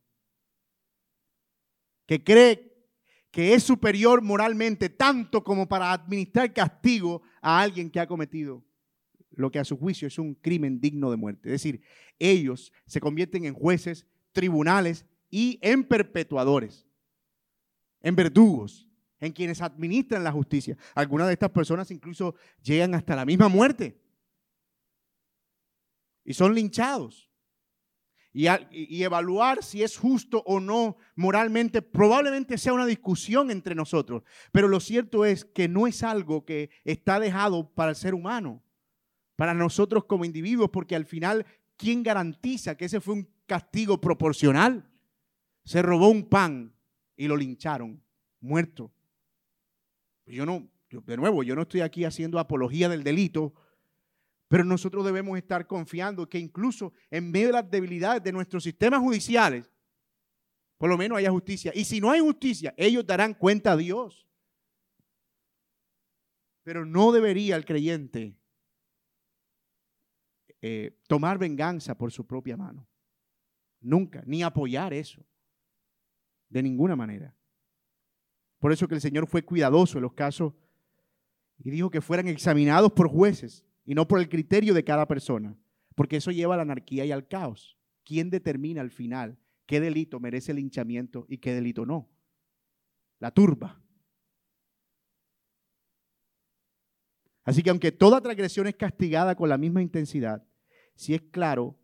que 2.08 2.24
cree 2.24 2.74
que 3.30 3.52
es 3.52 3.62
superior 3.62 4.22
moralmente 4.22 4.88
tanto 4.88 5.44
como 5.44 5.68
para 5.68 5.92
administrar 5.92 6.52
castigo 6.54 7.20
a 7.42 7.60
alguien 7.60 7.90
que 7.90 8.00
ha 8.00 8.06
cometido 8.06 8.64
lo 9.32 9.50
que 9.50 9.58
a 9.58 9.64
su 9.64 9.76
juicio 9.76 10.08
es 10.08 10.18
un 10.18 10.34
crimen 10.34 10.80
digno 10.80 11.10
de 11.10 11.18
muerte. 11.18 11.50
Es 11.50 11.62
decir, 11.62 11.82
ellos 12.18 12.72
se 12.86 12.98
convierten 12.98 13.44
en 13.44 13.52
jueces, 13.52 14.06
tribunales 14.32 15.04
y 15.30 15.58
en 15.60 15.84
perpetuadores, 15.84 16.86
en 18.00 18.16
verdugos, 18.16 18.88
en 19.20 19.32
quienes 19.32 19.60
administran 19.60 20.24
la 20.24 20.32
justicia. 20.32 20.78
Algunas 20.94 21.26
de 21.26 21.34
estas 21.34 21.50
personas 21.50 21.90
incluso 21.90 22.36
llegan 22.62 22.94
hasta 22.94 23.14
la 23.14 23.26
misma 23.26 23.48
muerte 23.48 24.00
y 26.24 26.32
son 26.32 26.54
linchados 26.54 27.27
y, 28.32 29.02
evaluar 29.02 29.64
si 29.64 29.82
es 29.82 29.96
justo 29.96 30.42
o 30.46 30.60
no 30.60 30.96
moralmente, 31.16 31.82
probablemente 31.82 32.58
sea 32.58 32.72
una 32.72 32.86
discusión 32.86 33.50
entre 33.50 33.74
nosotros. 33.74 34.22
Pero 34.52 34.68
lo 34.68 34.80
cierto 34.80 35.24
es 35.24 35.44
que 35.44 35.68
no 35.68 35.86
es 35.86 36.02
algo 36.02 36.44
que 36.44 36.70
está 36.84 37.18
dejado 37.18 37.72
para 37.74 37.90
el 37.90 37.96
ser 37.96 38.14
humano, 38.14 38.62
para 39.36 39.54
nosotros 39.54 40.04
como 40.04 40.24
individuos, 40.24 40.70
porque 40.70 40.94
al 40.94 41.06
final, 41.06 41.46
¿quién 41.76 42.02
garantiza 42.02 42.76
que 42.76 42.84
ese 42.84 43.00
fue 43.00 43.14
un 43.14 43.28
castigo 43.46 44.00
proporcional? 44.00 44.88
se 45.68 45.82
robó 45.82 46.08
un 46.08 46.22
pan 46.24 46.72
y 47.14 47.28
lo 47.28 47.36
lincharon, 47.36 48.02
muerto. 48.40 48.90
Yo 50.24 50.46
no, 50.46 50.66
de 50.88 51.16
nuevo, 51.18 51.42
yo 51.42 51.54
no 51.54 51.60
estoy 51.60 51.82
aquí 51.82 52.06
haciendo 52.06 52.38
apología 52.38 52.88
del 52.88 53.04
delito, 53.04 53.52
pero 54.48 54.64
nosotros 54.64 55.04
debemos 55.04 55.36
estar 55.36 55.66
confiando 55.66 56.28
que 56.28 56.38
incluso 56.38 56.94
en 57.10 57.30
medio 57.30 57.48
de 57.48 57.52
las 57.52 57.70
debilidades 57.70 58.22
de 58.22 58.32
nuestros 58.32 58.64
sistemas 58.64 59.00
judiciales, 59.00 59.70
por 60.78 60.88
lo 60.88 60.96
menos 60.96 61.18
haya 61.18 61.30
justicia. 61.30 61.70
Y 61.74 61.84
si 61.84 62.00
no 62.00 62.10
hay 62.10 62.20
justicia, 62.20 62.72
ellos 62.76 63.06
darán 63.06 63.34
cuenta 63.34 63.72
a 63.72 63.76
Dios. 63.76 64.26
Pero 66.62 66.86
no 66.86 67.12
debería 67.12 67.56
el 67.56 67.64
creyente 67.66 68.38
eh, 70.62 70.98
tomar 71.06 71.36
venganza 71.36 71.96
por 71.96 72.10
su 72.10 72.26
propia 72.26 72.56
mano. 72.56 72.88
Nunca, 73.80 74.22
ni 74.26 74.42
apoyar 74.42 74.94
eso. 74.94 75.22
De 76.48 76.62
ninguna 76.62 76.96
manera. 76.96 77.34
Por 78.58 78.72
eso 78.72 78.88
que 78.88 78.94
el 78.94 79.00
Señor 79.02 79.26
fue 79.26 79.44
cuidadoso 79.44 79.98
en 79.98 80.02
los 80.02 80.14
casos 80.14 80.54
y 81.58 81.70
dijo 81.70 81.90
que 81.90 82.00
fueran 82.00 82.28
examinados 82.28 82.92
por 82.92 83.08
jueces 83.08 83.67
y 83.88 83.94
no 83.94 84.06
por 84.06 84.20
el 84.20 84.28
criterio 84.28 84.74
de 84.74 84.84
cada 84.84 85.08
persona, 85.08 85.56
porque 85.94 86.18
eso 86.18 86.30
lleva 86.30 86.52
a 86.52 86.56
la 86.58 86.62
anarquía 86.62 87.06
y 87.06 87.10
al 87.10 87.26
caos. 87.26 87.78
¿Quién 88.04 88.28
determina 88.28 88.82
al 88.82 88.90
final 88.90 89.38
qué 89.64 89.80
delito 89.80 90.20
merece 90.20 90.52
el 90.52 90.56
linchamiento 90.56 91.24
y 91.26 91.38
qué 91.38 91.54
delito 91.54 91.86
no? 91.86 92.06
La 93.18 93.30
turba. 93.30 93.80
Así 97.44 97.62
que 97.62 97.70
aunque 97.70 97.90
toda 97.90 98.20
transgresión 98.20 98.66
es 98.66 98.76
castigada 98.76 99.34
con 99.34 99.48
la 99.48 99.56
misma 99.56 99.80
intensidad, 99.80 100.46
si 100.94 101.14
es 101.14 101.22
claro, 101.22 101.74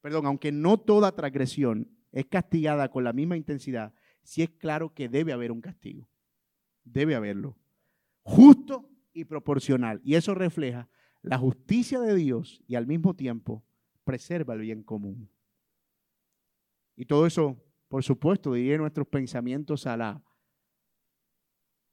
perdón, 0.00 0.26
aunque 0.26 0.52
no 0.52 0.78
toda 0.78 1.16
transgresión 1.16 1.90
es 2.12 2.26
castigada 2.26 2.88
con 2.88 3.02
la 3.02 3.12
misma 3.12 3.36
intensidad, 3.36 3.92
si 4.22 4.42
es 4.42 4.50
claro 4.50 4.94
que 4.94 5.08
debe 5.08 5.32
haber 5.32 5.50
un 5.50 5.60
castigo. 5.60 6.08
Debe 6.84 7.16
haberlo. 7.16 7.58
Justo 8.22 8.88
y 9.12 9.24
proporcional. 9.24 10.00
Y 10.04 10.14
eso 10.14 10.36
refleja 10.36 10.88
la 11.28 11.36
justicia 11.36 12.00
de 12.00 12.14
Dios 12.14 12.62
y 12.66 12.74
al 12.74 12.86
mismo 12.86 13.14
tiempo 13.14 13.62
preserva 14.02 14.54
el 14.54 14.60
bien 14.60 14.82
común. 14.82 15.30
Y 16.96 17.04
todo 17.04 17.26
eso, 17.26 17.62
por 17.88 18.02
supuesto, 18.02 18.54
dirige 18.54 18.78
nuestros 18.78 19.06
pensamientos 19.06 19.86
a 19.86 19.98
la, 19.98 20.24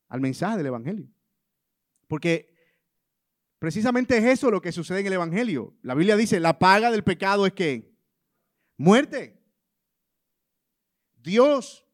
al 0.08 0.22
mensaje 0.22 0.56
del 0.56 0.68
Evangelio. 0.68 1.10
Porque 2.08 2.56
precisamente 3.60 4.18
es 4.18 4.24
eso 4.24 4.50
lo 4.50 4.62
que 4.62 4.72
sucede 4.72 5.02
en 5.02 5.08
el 5.08 5.14
Evangelio. 5.14 5.76
La 5.82 5.96
Biblia 5.96 6.16
dice, 6.16 6.40
la 6.40 6.58
paga 6.58 6.90
del 6.90 7.04
pecado 7.04 7.46
es 7.46 7.52
que 7.52 7.94
muerte. 8.78 9.44
Dios 11.22 11.86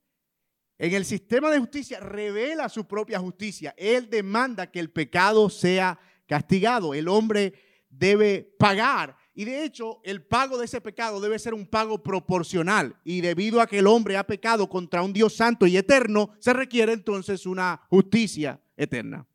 en 0.77 0.93
el 0.93 1.05
sistema 1.05 1.49
de 1.49 1.57
justicia 1.57 1.99
revela 1.99 2.69
su 2.69 2.87
propia 2.87 3.17
justicia. 3.17 3.73
Él 3.77 4.11
demanda 4.11 4.69
que 4.69 4.79
el 4.79 4.91
pecado 4.91 5.49
sea 5.49 5.99
castigado. 6.31 6.93
El 6.93 7.09
hombre 7.09 7.53
debe 7.89 8.55
pagar. 8.57 9.17
Y 9.33 9.43
de 9.43 9.65
hecho, 9.65 9.99
el 10.05 10.23
pago 10.23 10.57
de 10.57 10.63
ese 10.63 10.79
pecado 10.79 11.19
debe 11.19 11.37
ser 11.37 11.53
un 11.53 11.65
pago 11.65 12.01
proporcional. 12.01 12.95
Y 13.03 13.19
debido 13.19 13.59
a 13.59 13.67
que 13.67 13.79
el 13.79 13.87
hombre 13.87 14.15
ha 14.15 14.25
pecado 14.25 14.69
contra 14.69 15.03
un 15.03 15.11
Dios 15.11 15.35
santo 15.35 15.67
y 15.67 15.75
eterno, 15.75 16.31
se 16.39 16.53
requiere 16.53 16.93
entonces 16.93 17.45
una 17.45 17.81
justicia 17.89 18.61
eterna. 18.77 19.27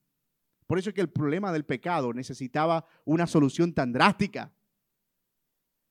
Por 0.67 0.79
eso 0.79 0.89
es 0.89 0.95
que 0.95 1.03
el 1.03 1.11
problema 1.11 1.53
del 1.53 1.67
pecado 1.67 2.15
necesitaba 2.15 2.87
una 3.05 3.27
solución 3.27 3.75
tan 3.75 3.93
drástica. 3.93 4.51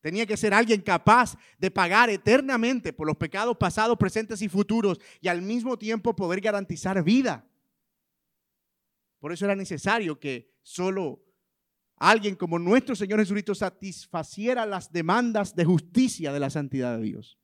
Tenía 0.01 0.25
que 0.25 0.37
ser 0.37 0.55
alguien 0.55 0.81
capaz 0.81 1.37
de 1.59 1.69
pagar 1.69 2.09
eternamente 2.09 2.93
por 2.93 3.05
los 3.05 3.15
pecados 3.15 3.57
pasados, 3.57 3.95
presentes 3.95 4.41
y 4.41 4.49
futuros 4.49 4.99
y 5.21 5.27
al 5.27 5.43
mismo 5.43 5.77
tiempo 5.77 6.15
poder 6.15 6.41
garantizar 6.41 7.03
vida. 7.03 7.45
Por 9.25 9.31
eso 9.31 9.45
era 9.45 9.55
necesario 9.55 10.19
que 10.19 10.53
solo 10.61 11.25
alguien 11.95 12.35
como 12.35 12.59
nuestro 12.59 12.95
Señor 12.95 13.19
Jesucristo 13.21 13.55
satisfaciera 13.55 14.67
las 14.67 14.91
demandas 14.91 15.55
de 15.55 15.65
justicia 15.65 16.31
de 16.31 16.39
la 16.39 16.51
santidad 16.51 16.95
de 16.95 17.01
Dios. 17.01 17.39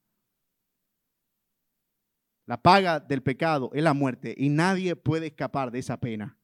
La 2.45 2.61
paga 2.61 2.99
del 2.99 3.23
pecado 3.23 3.71
es 3.73 3.81
la 3.81 3.95
muerte 3.95 4.35
y 4.37 4.49
nadie 4.49 4.95
puede 4.95 5.25
escapar 5.25 5.71
de 5.71 5.79
esa 5.79 5.99
pena. 5.99 6.37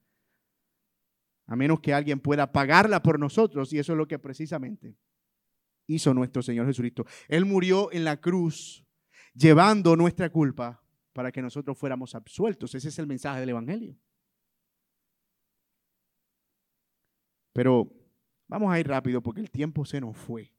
A 1.46 1.54
menos 1.54 1.78
que 1.78 1.94
alguien 1.94 2.18
pueda 2.18 2.50
pagarla 2.50 3.00
por 3.00 3.20
nosotros 3.20 3.72
y 3.72 3.78
eso 3.78 3.92
es 3.92 3.96
lo 3.96 4.08
que 4.08 4.18
precisamente 4.18 4.98
hizo 5.86 6.12
nuestro 6.14 6.42
Señor 6.42 6.66
Jesucristo. 6.66 7.06
Él 7.28 7.44
murió 7.44 7.92
en 7.92 8.02
la 8.02 8.20
cruz 8.20 8.84
llevando 9.34 9.94
nuestra 9.94 10.32
culpa 10.32 10.82
para 11.12 11.30
que 11.30 11.42
nosotros 11.42 11.78
fuéramos 11.78 12.16
absueltos. 12.16 12.74
Ese 12.74 12.88
es 12.88 12.98
el 12.98 13.06
mensaje 13.06 13.38
del 13.38 13.50
Evangelio. 13.50 13.96
Pero 17.58 17.92
vamos 18.46 18.72
a 18.72 18.78
ir 18.78 18.86
rápido 18.86 19.20
porque 19.20 19.40
el 19.40 19.50
tiempo 19.50 19.84
se 19.84 20.00
nos 20.00 20.16
fue. 20.16 20.54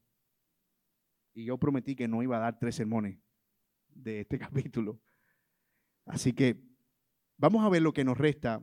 Y 1.34 1.46
yo 1.46 1.58
prometí 1.58 1.96
que 1.96 2.10
no 2.10 2.22
iba 2.22 2.36
a 2.36 2.42
dar 2.42 2.60
tres 2.60 2.76
sermones 2.76 3.18
de 3.88 4.20
este 4.20 4.38
capítulo. 4.40 5.00
Así 6.04 6.34
que 6.34 6.62
vamos 7.38 7.64
a 7.64 7.70
ver 7.70 7.84
lo 7.84 7.94
que 7.94 8.04
nos 8.04 8.18
resta 8.18 8.62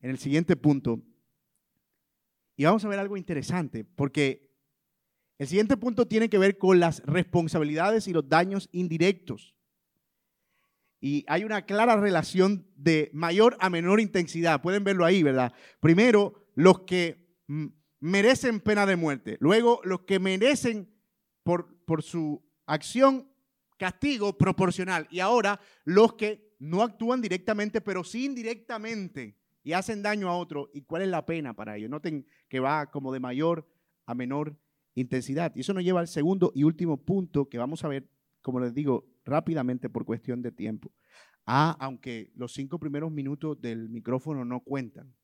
en 0.00 0.10
el 0.10 0.18
siguiente 0.18 0.54
punto. 0.54 1.00
Y 2.56 2.64
vamos 2.64 2.84
a 2.84 2.88
ver 2.88 2.98
algo 2.98 3.16
interesante, 3.16 3.86
porque 3.86 4.54
el 5.38 5.46
siguiente 5.46 5.78
punto 5.78 6.06
tiene 6.06 6.28
que 6.28 6.36
ver 6.36 6.58
con 6.58 6.78
las 6.78 7.02
responsabilidades 7.06 8.06
y 8.06 8.12
los 8.12 8.28
daños 8.28 8.68
indirectos. 8.70 9.56
Y 11.00 11.24
hay 11.26 11.44
una 11.44 11.64
clara 11.64 11.96
relación 11.96 12.70
de 12.76 13.08
mayor 13.14 13.56
a 13.60 13.70
menor 13.70 13.98
intensidad. 13.98 14.60
Pueden 14.60 14.84
verlo 14.84 15.06
ahí, 15.06 15.22
¿verdad? 15.22 15.54
Primero, 15.80 16.41
los 16.54 16.80
que 16.80 17.26
merecen 18.00 18.60
pena 18.60 18.86
de 18.86 18.96
muerte. 18.96 19.36
Luego, 19.40 19.80
los 19.84 20.02
que 20.02 20.18
merecen 20.18 20.92
por, 21.42 21.84
por 21.84 22.02
su 22.02 22.42
acción 22.66 23.28
castigo 23.78 24.36
proporcional. 24.38 25.08
Y 25.10 25.20
ahora, 25.20 25.60
los 25.84 26.14
que 26.14 26.54
no 26.58 26.82
actúan 26.82 27.20
directamente, 27.20 27.80
pero 27.80 28.04
sí 28.04 28.24
indirectamente 28.24 29.36
y 29.64 29.72
hacen 29.72 30.02
daño 30.02 30.28
a 30.28 30.36
otro. 30.36 30.70
¿Y 30.72 30.82
cuál 30.82 31.02
es 31.02 31.08
la 31.08 31.26
pena 31.26 31.54
para 31.54 31.76
ellos? 31.76 31.90
Noten 31.90 32.26
que 32.48 32.60
va 32.60 32.90
como 32.90 33.12
de 33.12 33.20
mayor 33.20 33.68
a 34.06 34.14
menor 34.14 34.56
intensidad. 34.94 35.52
Y 35.54 35.60
eso 35.60 35.74
nos 35.74 35.84
lleva 35.84 36.00
al 36.00 36.08
segundo 36.08 36.52
y 36.54 36.64
último 36.64 36.96
punto 36.96 37.48
que 37.48 37.58
vamos 37.58 37.84
a 37.84 37.88
ver, 37.88 38.08
como 38.40 38.60
les 38.60 38.74
digo, 38.74 39.06
rápidamente 39.24 39.88
por 39.88 40.04
cuestión 40.04 40.42
de 40.42 40.52
tiempo. 40.52 40.92
Ah, 41.46 41.76
aunque 41.80 42.30
los 42.36 42.52
cinco 42.52 42.78
primeros 42.78 43.10
minutos 43.10 43.60
del 43.60 43.88
micrófono 43.88 44.44
no 44.44 44.60
cuentan. 44.60 45.14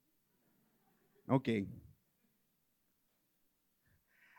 Ok. 1.29 1.49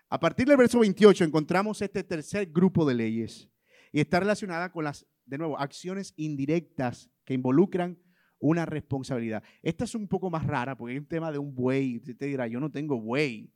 A 0.09 0.19
partir 0.19 0.47
del 0.47 0.57
verso 0.57 0.79
28 0.79 1.23
encontramos 1.23 1.81
este 1.83 2.03
tercer 2.03 2.47
grupo 2.47 2.83
de 2.83 2.95
leyes 2.95 3.47
y 3.91 3.99
está 3.99 4.19
relacionada 4.19 4.71
con 4.71 4.83
las, 4.83 5.05
de 5.25 5.37
nuevo, 5.37 5.59
acciones 5.59 6.15
indirectas 6.17 7.11
que 7.25 7.35
involucran 7.35 7.99
una 8.39 8.65
responsabilidad. 8.65 9.43
Esta 9.61 9.83
es 9.83 9.93
un 9.93 10.07
poco 10.07 10.31
más 10.31 10.47
rara 10.47 10.75
porque 10.75 10.95
es 10.95 10.99
un 10.99 11.07
tema 11.07 11.31
de 11.31 11.37
un 11.37 11.53
buey. 11.53 11.97
Usted 11.97 12.17
te 12.17 12.25
dirá, 12.25 12.47
yo 12.47 12.59
no 12.59 12.71
tengo 12.71 12.99
buey. 12.99 13.53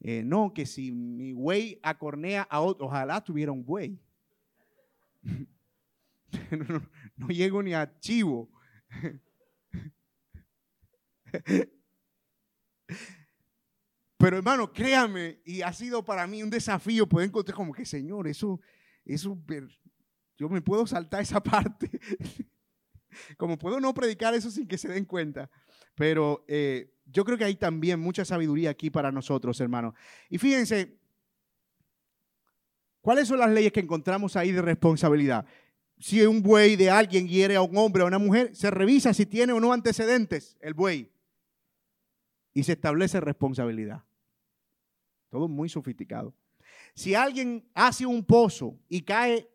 Eh, 0.00 0.22
no, 0.24 0.52
que 0.52 0.66
si 0.66 0.92
mi 0.92 1.32
güey 1.32 1.80
acornea 1.82 2.42
a 2.42 2.60
otro, 2.60 2.86
ojalá 2.86 3.24
tuviera 3.24 3.52
un 3.52 3.64
güey. 3.64 3.98
no, 7.16 7.28
llego 7.28 7.62
ni 7.62 7.72
a 7.72 7.98
chivo. 8.00 8.50
Pero 14.20 14.36
hermano, 14.36 14.70
créame, 14.70 15.40
y 15.46 15.62
ha 15.62 15.72
sido 15.72 16.04
para 16.04 16.26
mí 16.26 16.42
un 16.42 16.50
desafío 16.50 17.08
poder 17.08 17.28
encontrar 17.28 17.56
como 17.56 17.72
que, 17.72 17.86
Señor, 17.86 18.28
eso, 18.28 18.60
eso, 19.02 19.38
yo 20.36 20.48
me 20.50 20.60
puedo 20.60 20.86
saltar 20.86 21.22
esa 21.22 21.42
parte. 21.42 21.90
como 23.38 23.58
puedo 23.58 23.80
no 23.80 23.94
predicar 23.94 24.34
eso 24.34 24.50
sin 24.50 24.68
que 24.68 24.76
se 24.76 24.88
den 24.88 25.06
cuenta. 25.06 25.50
Pero 25.94 26.44
eh, 26.48 26.92
yo 27.06 27.24
creo 27.24 27.38
que 27.38 27.44
hay 27.44 27.54
también 27.54 27.98
mucha 27.98 28.24
sabiduría 28.26 28.68
aquí 28.68 28.90
para 28.90 29.10
nosotros, 29.10 29.58
hermanos. 29.58 29.94
Y 30.28 30.36
fíjense, 30.36 30.98
¿cuáles 33.00 33.26
son 33.26 33.38
las 33.38 33.50
leyes 33.50 33.72
que 33.72 33.80
encontramos 33.80 34.36
ahí 34.36 34.52
de 34.52 34.60
responsabilidad? 34.60 35.46
Si 35.98 36.20
un 36.26 36.42
buey 36.42 36.76
de 36.76 36.90
alguien 36.90 37.26
hiere 37.26 37.56
a 37.56 37.62
un 37.62 37.76
hombre 37.78 38.02
o 38.02 38.04
a 38.04 38.08
una 38.08 38.18
mujer, 38.18 38.54
se 38.54 38.70
revisa 38.70 39.14
si 39.14 39.24
tiene 39.24 39.54
o 39.54 39.60
no 39.60 39.72
antecedentes 39.72 40.58
el 40.60 40.74
buey 40.74 41.10
y 42.60 42.62
se 42.62 42.72
establece 42.72 43.20
responsabilidad. 43.20 44.04
Todo 45.30 45.48
muy 45.48 45.68
sofisticado. 45.70 46.34
Si 46.94 47.14
alguien 47.14 47.64
hace 47.72 48.04
un 48.04 48.22
pozo 48.22 48.78
y 48.86 49.00
cae 49.00 49.48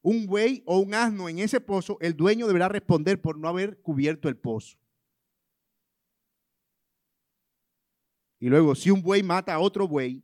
un 0.00 0.26
buey 0.26 0.62
o 0.64 0.78
un 0.78 0.94
asno 0.94 1.28
en 1.28 1.38
ese 1.38 1.60
pozo, 1.60 1.98
el 2.00 2.16
dueño 2.16 2.46
deberá 2.46 2.68
responder 2.68 3.20
por 3.20 3.38
no 3.38 3.48
haber 3.48 3.82
cubierto 3.82 4.28
el 4.28 4.36
pozo. 4.36 4.78
Y 8.38 8.48
luego, 8.48 8.74
si 8.74 8.90
un 8.90 9.02
buey 9.02 9.22
mata 9.22 9.52
a 9.52 9.58
otro 9.58 9.86
buey, 9.86 10.22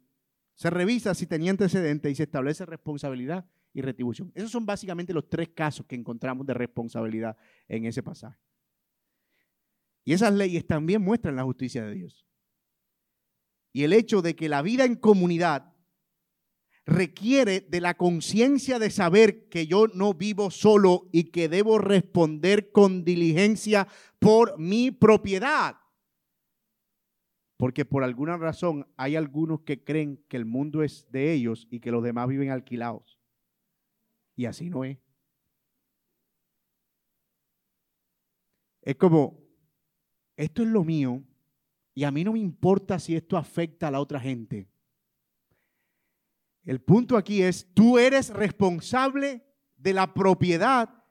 Se 0.54 0.70
revisa 0.70 1.14
si 1.14 1.26
tenía 1.26 1.50
antecedentes 1.50 2.12
y 2.12 2.14
se 2.14 2.22
establece 2.24 2.64
responsabilidad 2.66 3.46
y 3.74 3.80
retribución. 3.80 4.30
Esos 4.34 4.50
son 4.50 4.66
básicamente 4.66 5.12
los 5.12 5.28
tres 5.28 5.48
casos 5.48 5.86
que 5.86 5.96
encontramos 5.96 6.46
de 6.46 6.54
responsabilidad 6.54 7.36
en 7.68 7.86
ese 7.86 8.02
pasaje. 8.02 8.38
Y 10.04 10.12
esas 10.12 10.32
leyes 10.32 10.66
también 10.66 11.02
muestran 11.02 11.36
la 11.36 11.44
justicia 11.44 11.84
de 11.84 11.94
Dios. 11.94 12.26
Y 13.72 13.84
el 13.84 13.92
hecho 13.92 14.20
de 14.22 14.36
que 14.36 14.48
la 14.48 14.62
vida 14.62 14.84
en 14.84 14.96
comunidad 14.96 15.72
requiere 16.84 17.60
de 17.60 17.80
la 17.80 17.96
conciencia 17.96 18.78
de 18.78 18.90
saber 18.90 19.48
que 19.48 19.66
yo 19.66 19.86
no 19.88 20.14
vivo 20.14 20.50
solo 20.50 21.08
y 21.12 21.24
que 21.24 21.48
debo 21.48 21.78
responder 21.78 22.72
con 22.72 23.04
diligencia 23.04 23.86
por 24.18 24.58
mi 24.58 24.90
propiedad. 24.90 25.76
Porque 27.56 27.84
por 27.84 28.02
alguna 28.02 28.36
razón 28.36 28.88
hay 28.96 29.14
algunos 29.14 29.60
que 29.60 29.84
creen 29.84 30.24
que 30.28 30.36
el 30.36 30.44
mundo 30.44 30.82
es 30.82 31.08
de 31.12 31.32
ellos 31.32 31.68
y 31.70 31.78
que 31.78 31.92
los 31.92 32.02
demás 32.02 32.26
viven 32.26 32.50
alquilados. 32.50 33.20
Y 34.34 34.46
así 34.46 34.68
no 34.68 34.84
es. 34.84 34.98
Es 38.82 38.96
como, 38.96 39.41
esto 40.42 40.62
es 40.62 40.68
lo 40.68 40.84
mío 40.84 41.22
y 41.94 42.04
a 42.04 42.10
mí 42.10 42.24
no 42.24 42.32
me 42.32 42.40
importa 42.40 42.98
si 42.98 43.14
esto 43.14 43.36
afecta 43.36 43.88
a 43.88 43.90
la 43.90 44.00
otra 44.00 44.18
gente. 44.18 44.68
El 46.64 46.80
punto 46.80 47.16
aquí 47.16 47.42
es, 47.42 47.72
tú 47.74 47.98
eres 47.98 48.30
responsable 48.30 49.44
de 49.76 49.92
la 49.92 50.12
propiedad 50.12 51.04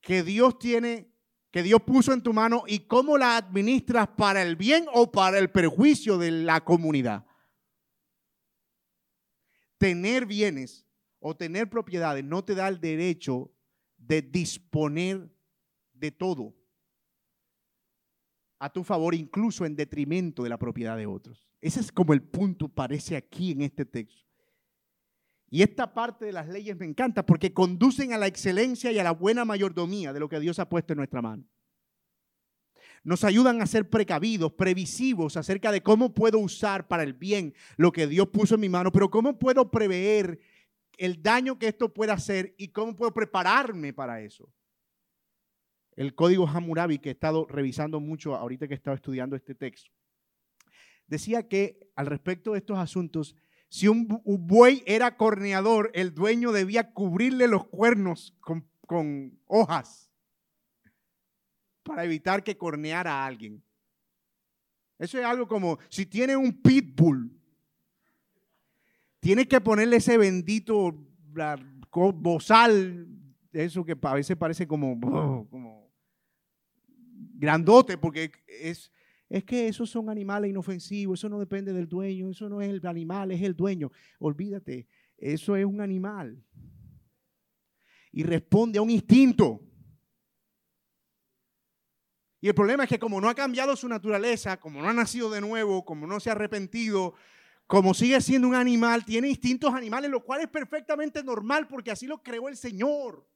que 0.00 0.22
Dios 0.22 0.58
tiene, 0.58 1.12
que 1.50 1.62
Dios 1.62 1.82
puso 1.82 2.12
en 2.12 2.22
tu 2.22 2.32
mano 2.32 2.64
y 2.66 2.80
cómo 2.80 3.16
la 3.18 3.36
administras 3.36 4.08
para 4.16 4.42
el 4.42 4.56
bien 4.56 4.86
o 4.92 5.10
para 5.10 5.38
el 5.38 5.50
perjuicio 5.50 6.18
de 6.18 6.30
la 6.30 6.64
comunidad. 6.64 7.26
Tener 9.78 10.26
bienes 10.26 10.86
o 11.20 11.36
tener 11.36 11.68
propiedades 11.70 12.24
no 12.24 12.44
te 12.44 12.54
da 12.54 12.68
el 12.68 12.80
derecho 12.80 13.52
de 13.96 14.22
disponer 14.22 15.30
de 15.92 16.10
todo 16.10 16.54
a 18.64 18.70
tu 18.70 18.82
favor, 18.82 19.14
incluso 19.14 19.66
en 19.66 19.76
detrimento 19.76 20.42
de 20.42 20.48
la 20.48 20.56
propiedad 20.56 20.96
de 20.96 21.04
otros. 21.04 21.46
Ese 21.60 21.80
es 21.80 21.92
como 21.92 22.14
el 22.14 22.22
punto, 22.22 22.66
parece 22.66 23.14
aquí 23.14 23.52
en 23.52 23.60
este 23.60 23.84
texto. 23.84 24.24
Y 25.50 25.60
esta 25.60 25.92
parte 25.92 26.24
de 26.24 26.32
las 26.32 26.48
leyes 26.48 26.74
me 26.78 26.86
encanta 26.86 27.26
porque 27.26 27.52
conducen 27.52 28.14
a 28.14 28.18
la 28.18 28.26
excelencia 28.26 28.90
y 28.90 28.98
a 28.98 29.04
la 29.04 29.10
buena 29.10 29.44
mayordomía 29.44 30.14
de 30.14 30.20
lo 30.20 30.30
que 30.30 30.40
Dios 30.40 30.58
ha 30.58 30.68
puesto 30.70 30.94
en 30.94 30.96
nuestra 30.96 31.20
mano. 31.20 31.44
Nos 33.02 33.22
ayudan 33.22 33.60
a 33.60 33.66
ser 33.66 33.90
precavidos, 33.90 34.54
previsivos 34.54 35.36
acerca 35.36 35.70
de 35.70 35.82
cómo 35.82 36.14
puedo 36.14 36.38
usar 36.38 36.88
para 36.88 37.02
el 37.02 37.12
bien 37.12 37.52
lo 37.76 37.92
que 37.92 38.06
Dios 38.06 38.28
puso 38.28 38.54
en 38.54 38.62
mi 38.62 38.70
mano, 38.70 38.90
pero 38.90 39.10
cómo 39.10 39.38
puedo 39.38 39.70
prever 39.70 40.40
el 40.96 41.22
daño 41.22 41.58
que 41.58 41.68
esto 41.68 41.92
pueda 41.92 42.14
hacer 42.14 42.54
y 42.56 42.68
cómo 42.68 42.96
puedo 42.96 43.12
prepararme 43.12 43.92
para 43.92 44.22
eso. 44.22 44.50
El 45.96 46.14
código 46.14 46.48
Hammurabi, 46.48 46.98
que 46.98 47.10
he 47.10 47.12
estado 47.12 47.46
revisando 47.48 48.00
mucho 48.00 48.34
ahorita 48.34 48.66
que 48.66 48.74
he 48.74 48.76
estado 48.76 48.96
estudiando 48.96 49.36
este 49.36 49.54
texto, 49.54 49.90
decía 51.06 51.48
que 51.48 51.90
al 51.94 52.06
respecto 52.06 52.52
de 52.52 52.58
estos 52.58 52.78
asuntos, 52.78 53.36
si 53.68 53.88
un, 53.88 54.06
buey 54.24 54.82
era 54.86 55.16
corneador, 55.16 55.90
el 55.94 56.14
dueño 56.14 56.52
debía 56.52 56.92
cubrirle 56.92 57.48
los 57.48 57.66
cuernos 57.66 58.34
con, 58.40 58.68
con 58.86 59.38
hojas 59.46 60.10
para 61.82 62.04
evitar 62.04 62.42
que 62.42 62.56
corneara 62.56 63.12
a 63.12 63.26
alguien. 63.26 63.62
Eso 64.98 65.18
es 65.18 65.24
algo 65.24 65.46
como 65.46 65.78
si 65.88 66.06
tiene 66.06 66.36
un 66.36 66.62
pitbull, 66.62 67.30
tienes 69.20 69.46
que 69.46 69.60
ponerle 69.60 69.96
ese 69.96 70.16
bendito 70.18 70.96
bozal, 71.92 73.08
eso 73.52 73.84
que 73.84 73.96
a 74.00 74.14
veces 74.14 74.36
parece 74.36 74.66
como, 74.66 74.98
como 75.50 75.83
grandote, 77.34 77.98
porque 77.98 78.32
es, 78.46 78.92
es 79.28 79.44
que 79.44 79.68
esos 79.68 79.90
son 79.90 80.08
animales 80.08 80.50
inofensivos, 80.50 81.20
eso 81.20 81.28
no 81.28 81.38
depende 81.38 81.72
del 81.72 81.88
dueño, 81.88 82.30
eso 82.30 82.48
no 82.48 82.60
es 82.60 82.68
el 82.68 82.86
animal, 82.86 83.32
es 83.32 83.42
el 83.42 83.54
dueño. 83.54 83.90
Olvídate, 84.18 84.86
eso 85.16 85.56
es 85.56 85.64
un 85.64 85.80
animal. 85.80 86.42
Y 88.12 88.22
responde 88.22 88.78
a 88.78 88.82
un 88.82 88.90
instinto. 88.90 89.60
Y 92.40 92.48
el 92.48 92.54
problema 92.54 92.84
es 92.84 92.90
que 92.90 92.98
como 92.98 93.20
no 93.20 93.28
ha 93.28 93.34
cambiado 93.34 93.74
su 93.74 93.88
naturaleza, 93.88 94.60
como 94.60 94.82
no 94.82 94.88
ha 94.88 94.92
nacido 94.92 95.30
de 95.30 95.40
nuevo, 95.40 95.84
como 95.84 96.06
no 96.06 96.20
se 96.20 96.28
ha 96.28 96.34
arrepentido, 96.34 97.14
como 97.66 97.94
sigue 97.94 98.20
siendo 98.20 98.46
un 98.46 98.54
animal, 98.54 99.04
tiene 99.04 99.28
instintos 99.28 99.72
animales, 99.72 100.10
lo 100.10 100.22
cual 100.22 100.42
es 100.42 100.48
perfectamente 100.48 101.24
normal 101.24 101.66
porque 101.66 101.90
así 101.90 102.06
lo 102.06 102.22
creó 102.22 102.48
el 102.48 102.56
Señor. 102.56 103.26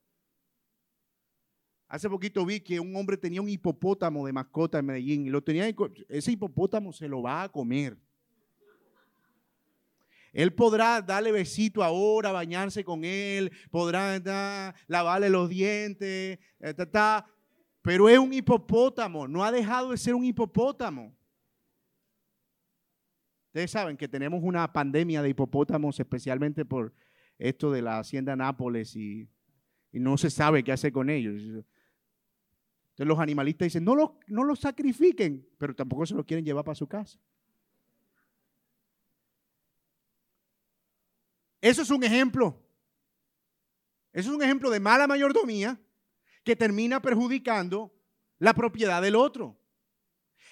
Hace 1.89 2.11
poquito 2.11 2.45
vi 2.45 2.61
que 2.61 2.78
un 2.78 2.95
hombre 2.97 3.16
tenía 3.16 3.41
un 3.41 3.49
hipopótamo 3.49 4.26
de 4.26 4.32
mascota 4.32 4.78
en 4.78 4.86
Medellín 4.86 5.26
y 5.26 5.30
lo 5.30 5.43
tenía, 5.43 5.66
ese 6.09 6.32
hipopótamo 6.32 6.93
se 6.93 7.09
lo 7.09 7.22
va 7.22 7.45
a 7.45 7.49
comer. 7.49 7.97
Él 10.34 10.53
podrá 10.53 11.01
darle 11.01 11.32
besito 11.32 11.82
ahora, 11.82 12.30
bañarse 12.30 12.84
con 12.84 13.05
él, 13.05 13.51
podrá 13.70 14.74
lavarle 14.86 15.30
los 15.30 15.49
dientes, 15.49 16.39
eh, 16.61 16.74
pero 17.80 18.09
es 18.11 18.18
un 18.18 18.34
hipopótamo, 18.34 19.26
no 19.26 19.43
ha 19.43 19.51
dejado 19.51 19.93
de 19.93 19.97
ser 19.97 20.14
un 20.14 20.26
hipopótamo. 20.26 21.16
Ustedes 23.47 23.70
saben 23.70 23.97
que 23.97 24.07
tenemos 24.07 24.43
una 24.43 24.70
pandemia 24.70 25.22
de 25.22 25.30
hipopótamos, 25.30 25.99
especialmente 25.99 26.66
por 26.66 26.93
esto 27.39 27.72
de 27.72 27.80
la 27.80 27.99
hacienda 27.99 28.36
Nápoles 28.36 28.95
y, 28.95 29.26
y 29.91 30.01
no 30.01 30.18
se 30.18 30.28
sabe 30.28 30.62
qué 30.62 30.72
hacer 30.72 30.93
con 30.93 31.09
ellos. 31.09 31.64
Entonces 32.99 33.11
los 33.11 33.20
animalistas 33.20 33.66
dicen, 33.66 33.84
no 33.84 33.94
los, 33.94 34.11
no 34.26 34.42
los 34.42 34.59
sacrifiquen, 34.59 35.49
pero 35.57 35.72
tampoco 35.72 36.05
se 36.05 36.16
los 36.16 36.26
quieren 36.26 36.44
llevar 36.44 36.64
para 36.64 36.74
su 36.74 36.88
casa. 36.88 37.16
Eso 41.61 41.82
es 41.82 41.90
un 41.90 42.03
ejemplo. 42.03 42.61
Eso 44.12 44.30
es 44.30 44.36
un 44.36 44.42
ejemplo 44.42 44.68
de 44.68 44.80
mala 44.80 45.07
mayordomía 45.07 45.80
que 46.42 46.57
termina 46.57 47.01
perjudicando 47.01 47.94
la 48.40 48.53
propiedad 48.53 49.01
del 49.01 49.14
otro. 49.14 49.57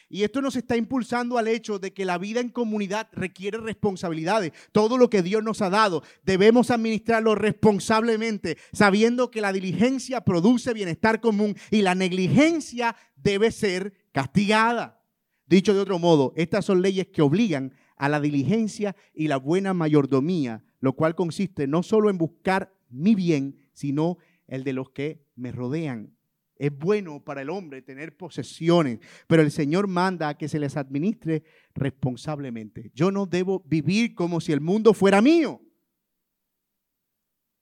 Y 0.09 0.23
esto 0.23 0.41
nos 0.41 0.55
está 0.55 0.77
impulsando 0.77 1.37
al 1.37 1.49
hecho 1.49 1.81
de 1.81 1.93
que 1.93 2.05
la 2.05 2.17
vida 2.17 2.41
en 2.41 2.51
comunidad 2.51 3.09
requiere 3.13 3.59
responsabilidades. 3.59 4.53
Todo 4.71 4.99
lo 4.99 5.11
que 5.11 5.23
Dios 5.23 5.43
nos 5.43 5.63
ha 5.63 5.71
dado 5.71 6.03
debemos 6.23 6.71
administrarlo 6.71 7.35
responsablemente, 7.35 8.57
sabiendo 8.73 9.33
que 9.33 9.41
la 9.41 9.53
diligencia 9.53 10.21
produce 10.21 10.73
bienestar 10.75 11.21
común 11.21 11.57
y 11.73 11.83
la 11.83 11.97
negligencia 11.97 12.95
debe 13.17 13.51
ser 13.51 13.95
castigada. 14.13 15.03
Dicho 15.47 15.75
de 15.75 15.81
otro 15.81 15.99
modo, 15.99 16.33
estas 16.37 16.65
son 16.65 16.83
leyes 16.83 17.09
que 17.09 17.23
obligan 17.23 17.73
a 17.97 18.09
la 18.09 18.21
diligencia 18.21 18.95
y 19.13 19.27
la 19.29 19.39
buena 19.39 19.75
mayordomía, 19.75 20.65
lo 20.81 20.93
cual 20.95 21.15
consiste 21.17 21.67
no 21.67 21.83
solo 21.83 22.11
en 22.11 22.19
buscar 22.19 22.73
mi 22.89 23.15
bien, 23.15 23.59
sino 23.73 24.19
el 24.47 24.63
de 24.63 24.73
los 24.73 24.91
que 24.91 25.27
me 25.35 25.51
rodean. 25.51 26.16
Es 26.57 26.77
bueno 26.77 27.23
para 27.23 27.43
el 27.43 27.51
hombre 27.51 27.83
tener 27.83 28.17
posesiones, 28.17 29.01
pero 29.27 29.43
el 29.43 29.51
Señor 29.51 29.87
manda 29.87 30.29
a 30.29 30.39
que 30.39 30.49
se 30.49 30.59
les 30.59 30.77
administre 30.77 31.45
responsablemente. 31.75 32.91
Yo 32.95 33.11
no 33.11 33.27
debo 33.27 33.61
vivir 33.67 34.15
como 34.15 34.41
si 34.41 34.53
el 34.53 34.61
mundo 34.61 34.95
fuera 34.95 35.21
mío. 35.21 35.61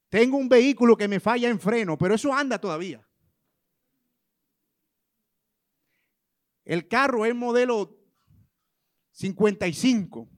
Tengo 0.08 0.36
un 0.36 0.48
vehículo 0.48 0.96
que 0.96 1.08
me 1.08 1.18
falla 1.18 1.48
en 1.48 1.58
freno, 1.58 1.98
pero 1.98 2.14
eso 2.14 2.32
anda 2.32 2.60
todavía. 2.60 3.04
El 6.64 6.86
carro 6.86 7.26
es 7.26 7.34
modelo 7.34 7.98
55, 9.10 10.30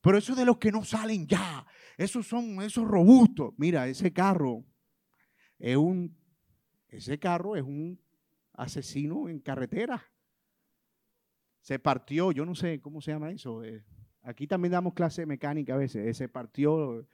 pero 0.00 0.18
eso 0.18 0.32
es 0.32 0.38
de 0.38 0.44
los 0.46 0.56
que 0.56 0.72
no 0.72 0.84
salen 0.84 1.26
ya. 1.26 1.66
Esos 1.98 2.26
son 2.26 2.62
esos 2.62 2.88
robustos. 2.88 3.52
Mira, 3.56 3.88
ese 3.88 4.12
carro 4.12 4.64
es 5.58 5.76
un 5.76 6.17
ese 6.88 7.18
carro 7.18 7.56
es 7.56 7.62
un 7.62 7.98
asesino 8.54 9.28
en 9.28 9.38
carretera. 9.38 10.02
Se 11.60 11.78
partió, 11.78 12.32
yo 12.32 12.44
no 12.44 12.54
sé 12.54 12.80
cómo 12.80 13.00
se 13.00 13.12
llama 13.12 13.30
eso. 13.30 13.62
Eh, 13.62 13.84
aquí 14.22 14.46
también 14.46 14.72
damos 14.72 14.94
clase 14.94 15.26
mecánica 15.26 15.74
a 15.74 15.78
veces. 15.78 16.06
Eh, 16.06 16.14
se 16.14 16.28
partió 16.28 17.06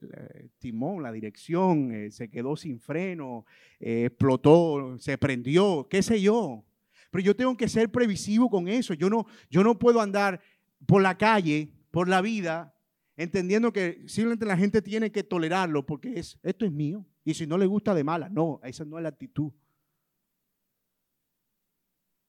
el 0.00 0.50
timón, 0.58 1.02
la 1.02 1.12
dirección, 1.12 1.92
eh, 1.92 2.10
se 2.10 2.28
quedó 2.28 2.56
sin 2.56 2.80
freno, 2.80 3.46
explotó, 3.78 4.98
se 4.98 5.16
prendió, 5.16 5.86
qué 5.88 6.02
sé 6.02 6.20
yo. 6.20 6.64
Pero 7.10 7.24
yo 7.24 7.36
tengo 7.36 7.56
que 7.56 7.68
ser 7.68 7.90
previsivo 7.90 8.48
con 8.48 8.68
eso. 8.68 8.94
Yo 8.94 9.10
no, 9.10 9.26
yo 9.50 9.62
no 9.62 9.78
puedo 9.78 10.00
andar 10.00 10.40
por 10.86 11.02
la 11.02 11.16
calle, 11.18 11.70
por 11.90 12.08
la 12.08 12.20
vida, 12.20 12.74
entendiendo 13.16 13.72
que 13.72 14.02
simplemente 14.06 14.46
la 14.46 14.56
gente 14.56 14.80
tiene 14.80 15.12
que 15.12 15.22
tolerarlo 15.22 15.84
porque 15.84 16.18
es, 16.18 16.38
esto 16.42 16.64
es 16.64 16.72
mío. 16.72 17.06
Y 17.24 17.34
si 17.34 17.46
no 17.46 17.56
le 17.56 17.66
gusta 17.66 17.94
de 17.94 18.04
mala, 18.04 18.28
no, 18.28 18.60
esa 18.64 18.84
no 18.84 18.98
es 18.98 19.02
la 19.02 19.10
actitud. 19.10 19.52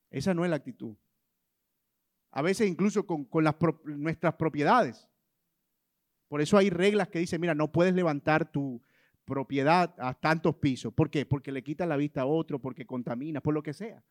Esa 0.09 0.33
no 0.33 0.43
es 0.43 0.49
la 0.49 0.57
actitud. 0.57 0.95
A 2.31 2.41
veces 2.41 2.67
incluso 2.67 3.05
con, 3.05 3.27
las, 3.43 3.55
nuestras 3.85 4.35
propiedades. 4.35 5.07
Por 6.27 6.41
eso 6.41 6.57
hay 6.57 6.69
reglas 6.69 7.09
que 7.09 7.19
dicen, 7.19 7.41
mira, 7.41 7.55
no 7.55 7.71
puedes 7.71 7.93
levantar 7.93 8.51
tu 8.51 8.81
propiedad 9.25 9.93
a 9.97 10.13
tantos 10.13 10.55
pisos. 10.55 10.93
¿Por 10.93 11.09
qué? 11.09 11.25
Porque 11.25 11.51
le 11.51 11.63
quitas 11.63 11.87
la 11.87 11.97
vista 11.97 12.21
a 12.21 12.25
otro, 12.25 12.59
porque 12.59 12.85
contamina, 12.85 13.41
por 13.41 13.53
lo 13.53 13.63
que 13.63 13.73
sea. 13.73 14.03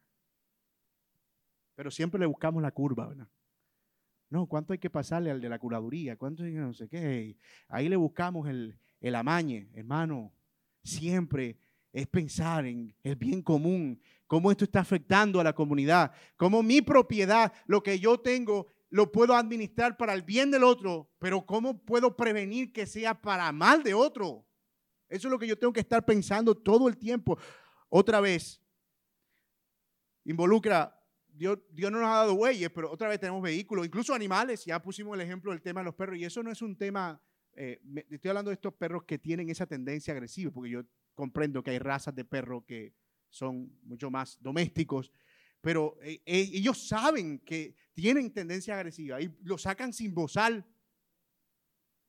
Pero 1.74 1.90
siempre 1.90 2.20
le 2.20 2.26
buscamos 2.26 2.62
la 2.62 2.70
curva, 2.70 3.08
¿verdad? 3.08 3.28
No, 4.30 4.46
¿cuánto 4.46 4.72
hay 4.72 4.78
que 4.78 4.90
pasarle 4.90 5.30
al 5.30 5.40
de 5.40 5.48
la 5.48 5.58
curaduría? 5.58 6.16
¿Cuánto 6.16 6.42
hay 6.42 6.52
que 6.52 6.58
no 6.58 6.72
sé 6.72 6.88
qué? 6.88 7.36
Ahí 7.68 7.88
le 7.88 7.96
buscamos 7.96 8.48
el, 8.48 8.78
el 9.00 9.14
amañe, 9.14 9.68
hermano. 9.74 10.32
Siempre 10.82 11.58
es 11.92 12.06
pensar 12.06 12.66
en 12.66 12.94
el 13.02 13.16
bien 13.16 13.42
común, 13.42 14.00
cómo 14.26 14.50
esto 14.50 14.64
está 14.64 14.80
afectando 14.80 15.40
a 15.40 15.44
la 15.44 15.54
comunidad, 15.54 16.12
cómo 16.36 16.62
mi 16.62 16.80
propiedad, 16.80 17.52
lo 17.66 17.82
que 17.82 17.98
yo 17.98 18.18
tengo, 18.18 18.66
lo 18.88 19.12
puedo 19.12 19.34
administrar 19.34 19.96
para 19.96 20.14
el 20.14 20.22
bien 20.22 20.50
del 20.50 20.64
otro, 20.64 21.10
pero 21.18 21.44
cómo 21.46 21.82
puedo 21.84 22.16
prevenir 22.16 22.72
que 22.72 22.86
sea 22.86 23.20
para 23.20 23.52
mal 23.52 23.82
de 23.82 23.94
otro. 23.94 24.46
Eso 25.08 25.28
es 25.28 25.32
lo 25.32 25.38
que 25.38 25.46
yo 25.46 25.58
tengo 25.58 25.72
que 25.72 25.80
estar 25.80 26.04
pensando 26.04 26.54
todo 26.54 26.88
el 26.88 26.96
tiempo. 26.96 27.38
Otra 27.88 28.20
vez, 28.20 28.62
involucra, 30.24 30.98
Dios, 31.28 31.58
Dios 31.70 31.92
no 31.92 32.00
nos 32.00 32.08
ha 32.08 32.16
dado 32.16 32.34
bueyes, 32.34 32.70
pero 32.70 32.90
otra 32.90 33.08
vez 33.08 33.20
tenemos 33.20 33.42
vehículos, 33.42 33.84
incluso 33.86 34.14
animales. 34.14 34.64
Ya 34.64 34.80
pusimos 34.80 35.14
el 35.14 35.20
ejemplo 35.20 35.50
del 35.50 35.62
tema 35.62 35.80
de 35.80 35.84
los 35.84 35.94
perros, 35.94 36.16
y 36.16 36.24
eso 36.24 36.42
no 36.42 36.50
es 36.50 36.62
un 36.62 36.76
tema, 36.76 37.20
eh, 37.54 37.80
estoy 38.10 38.28
hablando 38.28 38.50
de 38.50 38.54
estos 38.54 38.74
perros 38.74 39.04
que 39.04 39.18
tienen 39.18 39.50
esa 39.50 39.66
tendencia 39.66 40.12
agresiva, 40.12 40.50
porque 40.50 40.70
yo 40.70 40.82
comprendo 41.14 41.62
que 41.62 41.70
hay 41.70 41.78
razas 41.78 42.14
de 42.14 42.24
perros 42.24 42.64
que 42.66 42.94
son 43.28 43.78
mucho 43.82 44.10
más 44.10 44.38
domésticos, 44.40 45.12
pero 45.60 45.96
eh, 46.02 46.22
eh, 46.26 46.50
ellos 46.52 46.86
saben 46.88 47.38
que 47.38 47.76
tienen 47.94 48.32
tendencia 48.32 48.74
agresiva 48.74 49.20
y 49.20 49.34
lo 49.42 49.56
sacan 49.58 49.92
sin 49.92 50.14
bozal, 50.14 50.66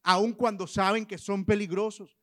aun 0.01 0.33
cuando 0.33 0.67
saben 0.67 1.05
que 1.05 1.17
son 1.17 1.45
peligrosos. 1.45 2.17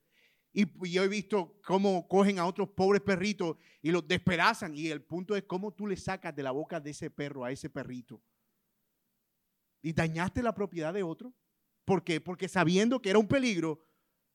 Y, 0.52 0.66
yo 0.90 1.04
he 1.04 1.08
visto 1.08 1.60
cómo 1.64 2.08
cogen 2.08 2.40
a 2.40 2.46
otros 2.46 2.70
pobres 2.70 3.00
perritos 3.02 3.56
y 3.80 3.92
los 3.92 4.06
despedazan. 4.08 4.76
Y 4.76 4.88
el 4.88 5.02
punto 5.02 5.36
es 5.36 5.44
cómo 5.44 5.72
tú 5.72 5.86
le 5.86 5.96
sacas 5.96 6.34
de 6.34 6.42
la 6.42 6.50
boca 6.50 6.80
de 6.80 6.90
ese 6.90 7.10
perro 7.10 7.44
a 7.44 7.52
ese 7.52 7.70
perrito. 7.70 8.20
Y 9.82 9.92
dañaste 9.92 10.42
la 10.42 10.54
propiedad 10.54 10.92
de 10.92 11.04
otro. 11.04 11.32
¿Por 11.90 12.04
qué? 12.04 12.20
Porque 12.20 12.46
sabiendo 12.46 13.02
que 13.02 13.10
era 13.10 13.18
un 13.18 13.26
peligro, 13.26 13.84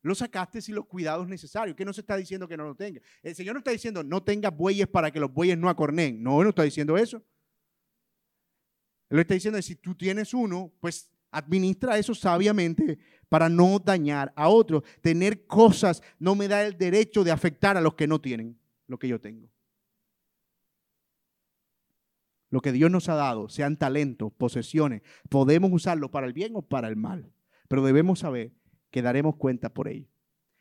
lo 0.01 0.14
sacaste 0.14 0.62
sin 0.62 0.76
los 0.76 0.88
cuidados 0.88 1.26
necesarios. 1.26 1.74
¿Qué 1.78 1.86
no 1.86 1.93
se 1.93 2.01
está 2.01 2.18
diciendo 2.18 2.49
que 2.49 2.58
no 2.58 2.66
lo 2.66 2.76
tenga? 2.76 2.99
El 3.24 3.34
Señor 3.34 3.56
no 3.56 3.60
está 3.60 3.72
diciendo 3.72 4.03
no 4.03 4.22
tengas 4.22 4.53
bueyes 4.53 4.89
para 4.89 5.10
que 5.10 5.22
los 5.22 5.32
bueyes 5.32 5.58
no 5.58 5.70
acornen. 5.70 6.22
No, 6.22 6.43
no 6.43 6.49
está 6.49 6.64
diciendo 6.64 6.97
eso. 6.97 7.24
Él 9.10 9.20
está 9.20 9.36
diciendo 9.36 9.58
que 9.58 9.62
si 9.64 9.78
tú 9.78 9.95
tienes 9.95 10.34
uno, 10.34 10.74
pues 10.82 11.10
administra 11.32 11.97
eso 11.97 12.14
sabiamente 12.14 12.99
para 13.30 13.47
no 13.47 13.80
dañar 13.80 14.34
a 14.36 14.49
otros. 14.49 14.84
Tener 14.99 15.47
cosas 15.47 16.03
no 16.20 16.36
me 16.36 16.49
da 16.49 16.62
el 16.62 16.78
derecho 16.78 17.24
de 17.24 17.32
afectar 17.32 17.78
a 17.78 17.82
los 17.82 17.93
que 17.93 18.06
no 18.06 18.20
tienen 18.20 18.60
lo 18.86 18.99
que 18.99 19.08
yo 19.08 19.22
tengo. 19.22 19.49
Lo 22.49 22.60
que 22.60 22.74
Dios 22.74 22.91
nos 22.91 23.08
ha 23.08 23.16
dado, 23.16 23.47
sean 23.47 23.78
talentos, 23.78 24.34
posesiones, 24.34 25.03
podemos 25.30 25.72
usarlo 25.72 26.12
para 26.12 26.28
el 26.28 26.34
bien 26.34 26.51
o 26.58 26.62
para 26.62 26.89
el 26.89 26.97
mal. 26.97 27.32
Pero 27.68 27.84
debemos 27.84 28.20
saber 28.20 28.53
que 28.91 29.01
daremos 29.01 29.36
cuenta 29.36 29.74
por 29.74 29.88
ello. 29.88 30.07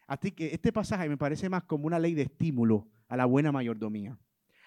Así 0.07 0.33
que 0.33 0.53
este 0.53 0.73
pasaje 0.73 1.09
me 1.09 1.17
parece 1.17 1.49
más 1.49 1.65
como 1.65 1.87
una 1.87 1.99
ley 1.99 2.15
de 2.15 2.23
estímulo 2.23 2.89
a 3.09 3.17
la 3.17 3.25
buena 3.27 3.53
mayordomía, 3.53 4.19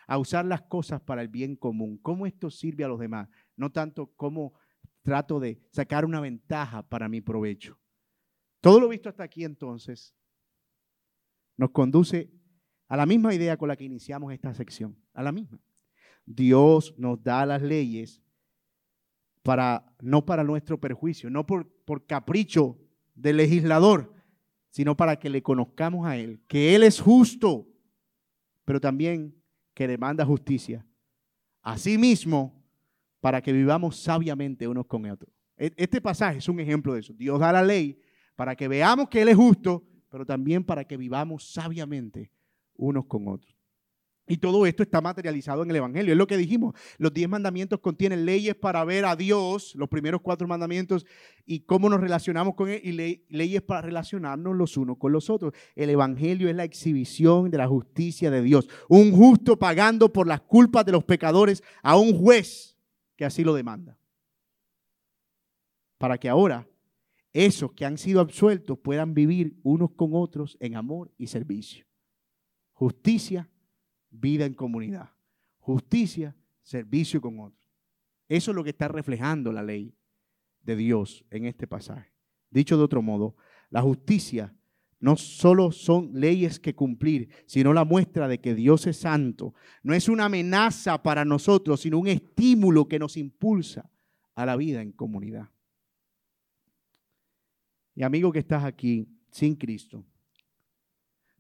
a 0.08 0.18
usar 0.18 0.46
las 0.46 0.62
cosas 0.64 1.02
para 1.02 1.22
el 1.22 1.28
bien 1.28 1.56
común, 1.56 1.98
cómo 1.98 2.26
esto 2.26 2.50
sirve 2.50 2.84
a 2.84 2.88
los 2.88 3.00
demás, 3.00 3.30
no 3.56 3.72
tanto 3.72 4.14
cómo 4.16 4.54
trato 5.04 5.40
de 5.40 5.62
sacar 5.72 6.06
una 6.06 6.20
ventaja 6.20 6.88
para 6.88 7.08
mi 7.08 7.22
provecho. 7.22 7.80
Todo 8.62 8.80
lo 8.80 8.90
visto 8.90 9.10
hasta 9.10 9.24
aquí 9.24 9.44
entonces 9.44 10.16
nos 11.56 11.72
conduce 11.72 12.32
a 12.88 12.98
la 12.98 13.06
misma 13.06 13.34
idea 13.34 13.58
con 13.58 13.68
la 13.68 13.76
que 13.76 13.84
iniciamos 13.84 14.34
esta 14.34 14.54
sección, 14.54 14.98
a 15.14 15.24
la 15.24 15.32
misma. 15.32 15.60
Dios 16.26 16.94
nos 16.98 17.22
da 17.24 17.46
las 17.46 17.62
leyes 17.62 18.22
para 19.44 19.94
no 20.02 20.26
para 20.26 20.44
nuestro 20.44 20.80
perjuicio, 20.80 21.30
no 21.30 21.46
por, 21.46 21.72
por 21.88 22.06
capricho 22.06 22.78
del 23.16 23.38
legislador, 23.38 24.14
sino 24.70 24.98
para 24.98 25.18
que 25.18 25.30
le 25.30 25.42
conozcamos 25.42 26.06
a 26.06 26.18
Él, 26.18 26.42
que 26.46 26.76
Él 26.76 26.84
es 26.84 27.00
justo, 27.00 27.66
pero 28.66 28.82
también 28.82 29.34
que 29.74 29.88
demanda 29.88 30.26
justicia. 30.26 30.86
Asimismo, 31.62 32.62
para 33.22 33.42
que 33.42 33.54
vivamos 33.54 33.96
sabiamente 33.96 34.68
unos 34.68 34.86
con 34.86 35.10
otros. 35.10 35.32
E-, 35.56 35.72
este 35.78 36.02
pasaje 36.02 36.40
es 36.40 36.50
un 36.50 36.60
ejemplo 36.60 36.94
de 36.94 37.00
eso. 37.00 37.14
Dios 37.14 37.40
da 37.40 37.54
la 37.54 37.64
ley 37.64 37.98
para 38.36 38.54
que 38.54 38.68
veamos 38.68 39.08
que 39.08 39.22
Él 39.22 39.30
es 39.30 39.38
justo, 39.38 39.88
pero 40.10 40.26
también 40.26 40.66
para 40.66 40.84
que 40.84 40.98
vivamos 40.98 41.50
sabiamente 41.54 42.30
unos 42.76 43.06
con 43.06 43.30
otros. 43.30 43.57
Y 44.30 44.38
todo 44.38 44.66
esto 44.66 44.84
está 44.84 45.00
materializado 45.00 45.64
en 45.64 45.70
el 45.70 45.78
Evangelio. 45.78 46.12
Es 46.12 46.18
lo 46.18 46.28
que 46.28 46.36
dijimos. 46.36 46.76
Los 46.98 47.14
diez 47.14 47.30
mandamientos 47.30 47.80
contienen 47.80 48.26
leyes 48.26 48.56
para 48.56 48.84
ver 48.84 49.06
a 49.06 49.16
Dios, 49.16 49.74
los 49.76 49.88
primeros 49.88 50.22
cuatro 50.22 50.48
mandamientos, 50.48 51.06
y 51.46 51.62
cómo 51.62 51.90
nos 51.90 52.02
relacionamos 52.02 52.56
con 52.56 52.68
Él, 52.70 52.82
y 52.84 53.24
leyes 53.30 53.62
para 53.62 53.82
relacionarnos 53.82 54.54
los 54.56 54.76
unos 54.76 54.98
con 54.98 55.14
los 55.14 55.30
otros. 55.30 55.54
El 55.76 55.90
Evangelio 55.90 56.50
es 56.50 56.56
la 56.56 56.66
exhibición 56.66 57.50
de 57.50 57.58
la 57.58 57.68
justicia 57.68 58.30
de 58.30 58.42
Dios. 58.42 58.68
Un 58.90 59.14
justo 59.14 59.58
pagando 59.58 60.12
por 60.12 60.28
las 60.28 60.42
culpas 60.42 60.86
de 60.86 60.92
los 60.92 61.06
pecadores 61.06 61.64
a 61.82 61.96
un 61.96 62.18
juez 62.18 62.78
que 63.16 63.24
así 63.24 63.46
lo 63.46 63.54
demanda. 63.54 63.98
Para 65.98 66.18
que 66.18 66.28
ahora 66.28 66.68
esos 67.32 67.72
que 67.72 67.86
han 67.86 67.98
sido 67.98 68.20
absueltos 68.20 68.78
puedan 68.80 69.14
vivir 69.14 69.58
unos 69.64 69.92
con 69.92 70.10
otros 70.14 70.58
en 70.60 70.76
amor 70.76 71.14
y 71.18 71.28
servicio. 71.28 71.86
Justicia 72.74 73.50
vida 74.20 74.46
en 74.46 74.54
comunidad. 74.54 75.12
Justicia, 75.60 76.36
servicio 76.62 77.22
con 77.22 77.40
otros. 77.40 77.68
Eso 78.28 78.52
es 78.52 78.56
lo 78.56 78.64
que 78.64 78.72
está 78.72 78.88
reflejando 78.88 79.52
la 79.52 79.64
ley 79.64 79.94
de 80.62 80.76
Dios 80.76 81.26
en 81.30 81.46
este 81.46 81.68
pasaje. 81.68 82.12
Dicho 82.50 82.78
de 82.78 82.84
otro 82.84 83.02
modo, 83.02 83.36
la 83.70 83.82
justicia 83.82 84.54
no 85.00 85.16
solo 85.16 85.72
son 85.72 86.12
leyes 86.14 86.60
que 86.60 86.76
cumplir, 86.76 87.30
sino 87.46 87.74
la 87.74 87.86
muestra 87.86 88.28
de 88.28 88.40
que 88.40 88.56
Dios 88.56 88.88
es 88.88 88.98
santo. 88.98 89.54
No 89.84 89.94
es 89.94 90.10
una 90.10 90.26
amenaza 90.26 91.02
para 91.04 91.24
nosotros, 91.24 91.82
sino 91.82 92.00
un 92.00 92.08
estímulo 92.08 92.88
que 92.88 93.00
nos 93.00 93.16
impulsa 93.16 93.90
a 94.34 94.46
la 94.46 94.56
vida 94.56 94.82
en 94.82 94.92
comunidad. 94.92 95.50
Y 97.96 98.04
amigo 98.04 98.32
que 98.32 98.40
estás 98.40 98.64
aquí 98.64 99.08
sin 99.32 99.56
Cristo, 99.56 100.06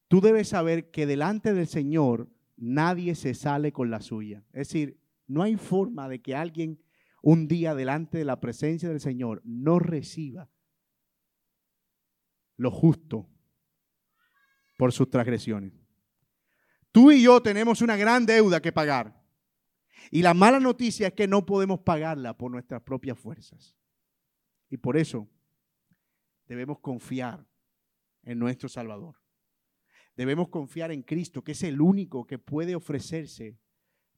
tú 0.07 0.21
debes 0.21 0.49
saber 0.49 0.91
que 0.91 1.05
delante 1.05 1.53
del 1.53 1.67
Señor 1.67 2.29
nadie 2.57 3.15
se 3.15 3.33
sale 3.33 3.71
con 3.71 3.89
la 3.89 4.01
suya. 4.01 4.43
Es 4.51 4.67
decir, 4.67 4.99
no 5.27 5.43
hay 5.43 5.55
forma 5.55 6.09
de 6.09 6.21
que 6.21 6.35
alguien 6.35 6.81
un 7.21 7.47
día 7.47 7.75
delante 7.75 8.17
de 8.17 8.25
la 8.25 8.39
presencia 8.39 8.89
del 8.89 8.99
Señor 8.99 9.41
no 9.45 9.79
reciba 9.79 10.49
lo 12.57 12.71
justo 12.71 13.29
por 14.77 14.91
sus 14.91 15.09
transgresiones. 15.09 15.73
Tú 16.91 17.11
y 17.11 17.21
yo 17.21 17.41
tenemos 17.41 17.81
una 17.81 17.95
gran 17.95 18.25
deuda 18.25 18.61
que 18.61 18.71
pagar. 18.71 19.23
Y 20.09 20.21
la 20.21 20.33
mala 20.33 20.59
noticia 20.59 21.07
es 21.07 21.13
que 21.13 21.27
no 21.27 21.45
podemos 21.45 21.79
pagarla 21.79 22.37
por 22.37 22.51
nuestras 22.51 22.81
propias 22.81 23.19
fuerzas. 23.19 23.75
Y 24.69 24.77
por 24.77 24.97
eso 24.97 25.27
debemos 26.47 26.79
confiar 26.79 27.45
en 28.23 28.39
nuestro 28.39 28.69
Salvador. 28.69 29.15
Debemos 30.17 30.49
confiar 30.49 30.91
en 30.91 31.03
Cristo, 31.03 31.43
que 31.43 31.51
es 31.51 31.61
el 31.61 31.79
único 31.79 32.25
que 32.25 32.39
puede 32.39 32.75
ofrecerse 32.75 33.59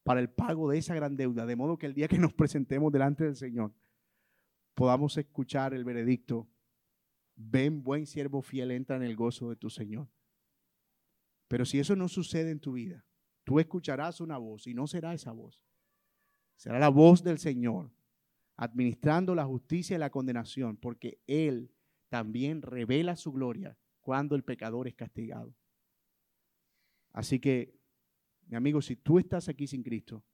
para 0.02 0.18
el 0.20 0.30
pago 0.30 0.70
de 0.70 0.78
esa 0.78 0.94
gran 0.94 1.14
deuda, 1.14 1.44
de 1.44 1.56
modo 1.56 1.76
que 1.76 1.84
el 1.84 1.94
día 1.94 2.08
que 2.08 2.18
nos 2.18 2.32
presentemos 2.32 2.90
delante 2.90 3.24
del 3.24 3.36
Señor 3.36 3.72
podamos 4.74 5.18
escuchar 5.18 5.74
el 5.74 5.84
veredicto, 5.84 6.48
ven 7.36 7.82
buen 7.82 8.06
siervo 8.06 8.40
fiel, 8.40 8.70
entra 8.70 8.96
en 8.96 9.02
el 9.02 9.14
gozo 9.14 9.50
de 9.50 9.56
tu 9.56 9.68
Señor. 9.68 10.08
Pero 11.48 11.66
si 11.66 11.78
eso 11.78 11.94
no 11.94 12.08
sucede 12.08 12.50
en 12.50 12.60
tu 12.60 12.72
vida, 12.72 13.04
tú 13.44 13.60
escucharás 13.60 14.22
una 14.22 14.38
voz 14.38 14.66
y 14.66 14.72
no 14.72 14.86
será 14.86 15.12
esa 15.12 15.32
voz. 15.32 15.62
Será 16.56 16.78
la 16.78 16.88
voz 16.88 17.22
del 17.22 17.38
Señor, 17.38 17.92
administrando 18.56 19.34
la 19.34 19.44
justicia 19.44 19.96
y 19.96 19.98
la 19.98 20.08
condenación, 20.08 20.78
porque 20.78 21.20
Él 21.26 21.74
también 22.08 22.62
revela 22.62 23.16
su 23.16 23.32
gloria 23.32 23.76
cuando 24.00 24.34
el 24.34 24.44
pecador 24.44 24.88
es 24.88 24.94
castigado. 24.94 25.54
Así 27.12 27.40
que, 27.40 27.78
mi 28.46 28.56
amigo, 28.56 28.80
si 28.80 28.96
tú 28.96 29.18
estás 29.18 29.48
aquí 29.48 29.66
sin 29.66 29.82
Cristo, 29.82 30.24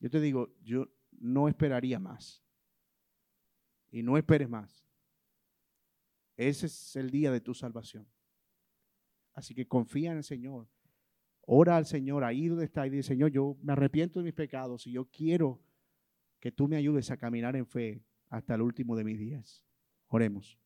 yo 0.00 0.10
te 0.10 0.20
digo, 0.20 0.54
yo 0.62 0.88
no 1.12 1.48
esperaría 1.48 1.98
más. 1.98 2.42
Y 3.90 4.02
no 4.02 4.16
esperes 4.16 4.48
más. 4.48 4.84
Ese 6.36 6.66
es 6.66 6.96
el 6.96 7.10
día 7.10 7.32
de 7.32 7.40
tu 7.40 7.54
salvación. 7.54 8.06
Así 9.32 9.54
que 9.54 9.66
confía 9.66 10.12
en 10.12 10.18
el 10.18 10.24
Señor. 10.24 10.68
Ora 11.42 11.76
al 11.76 11.86
Señor 11.86 12.24
ahí 12.24 12.48
donde 12.48 12.66
está 12.66 12.86
y 12.86 12.90
dice, 12.90 13.08
Señor, 13.08 13.30
yo 13.30 13.56
me 13.62 13.72
arrepiento 13.72 14.20
de 14.20 14.24
mis 14.24 14.34
pecados 14.34 14.86
y 14.86 14.92
yo 14.92 15.06
quiero 15.06 15.60
que 16.40 16.52
tú 16.52 16.68
me 16.68 16.76
ayudes 16.76 17.10
a 17.10 17.16
caminar 17.16 17.56
en 17.56 17.66
fe 17.66 18.04
hasta 18.28 18.54
el 18.54 18.62
último 18.62 18.96
de 18.96 19.04
mis 19.04 19.18
días. 19.18 19.64
Oremos. 20.08 20.58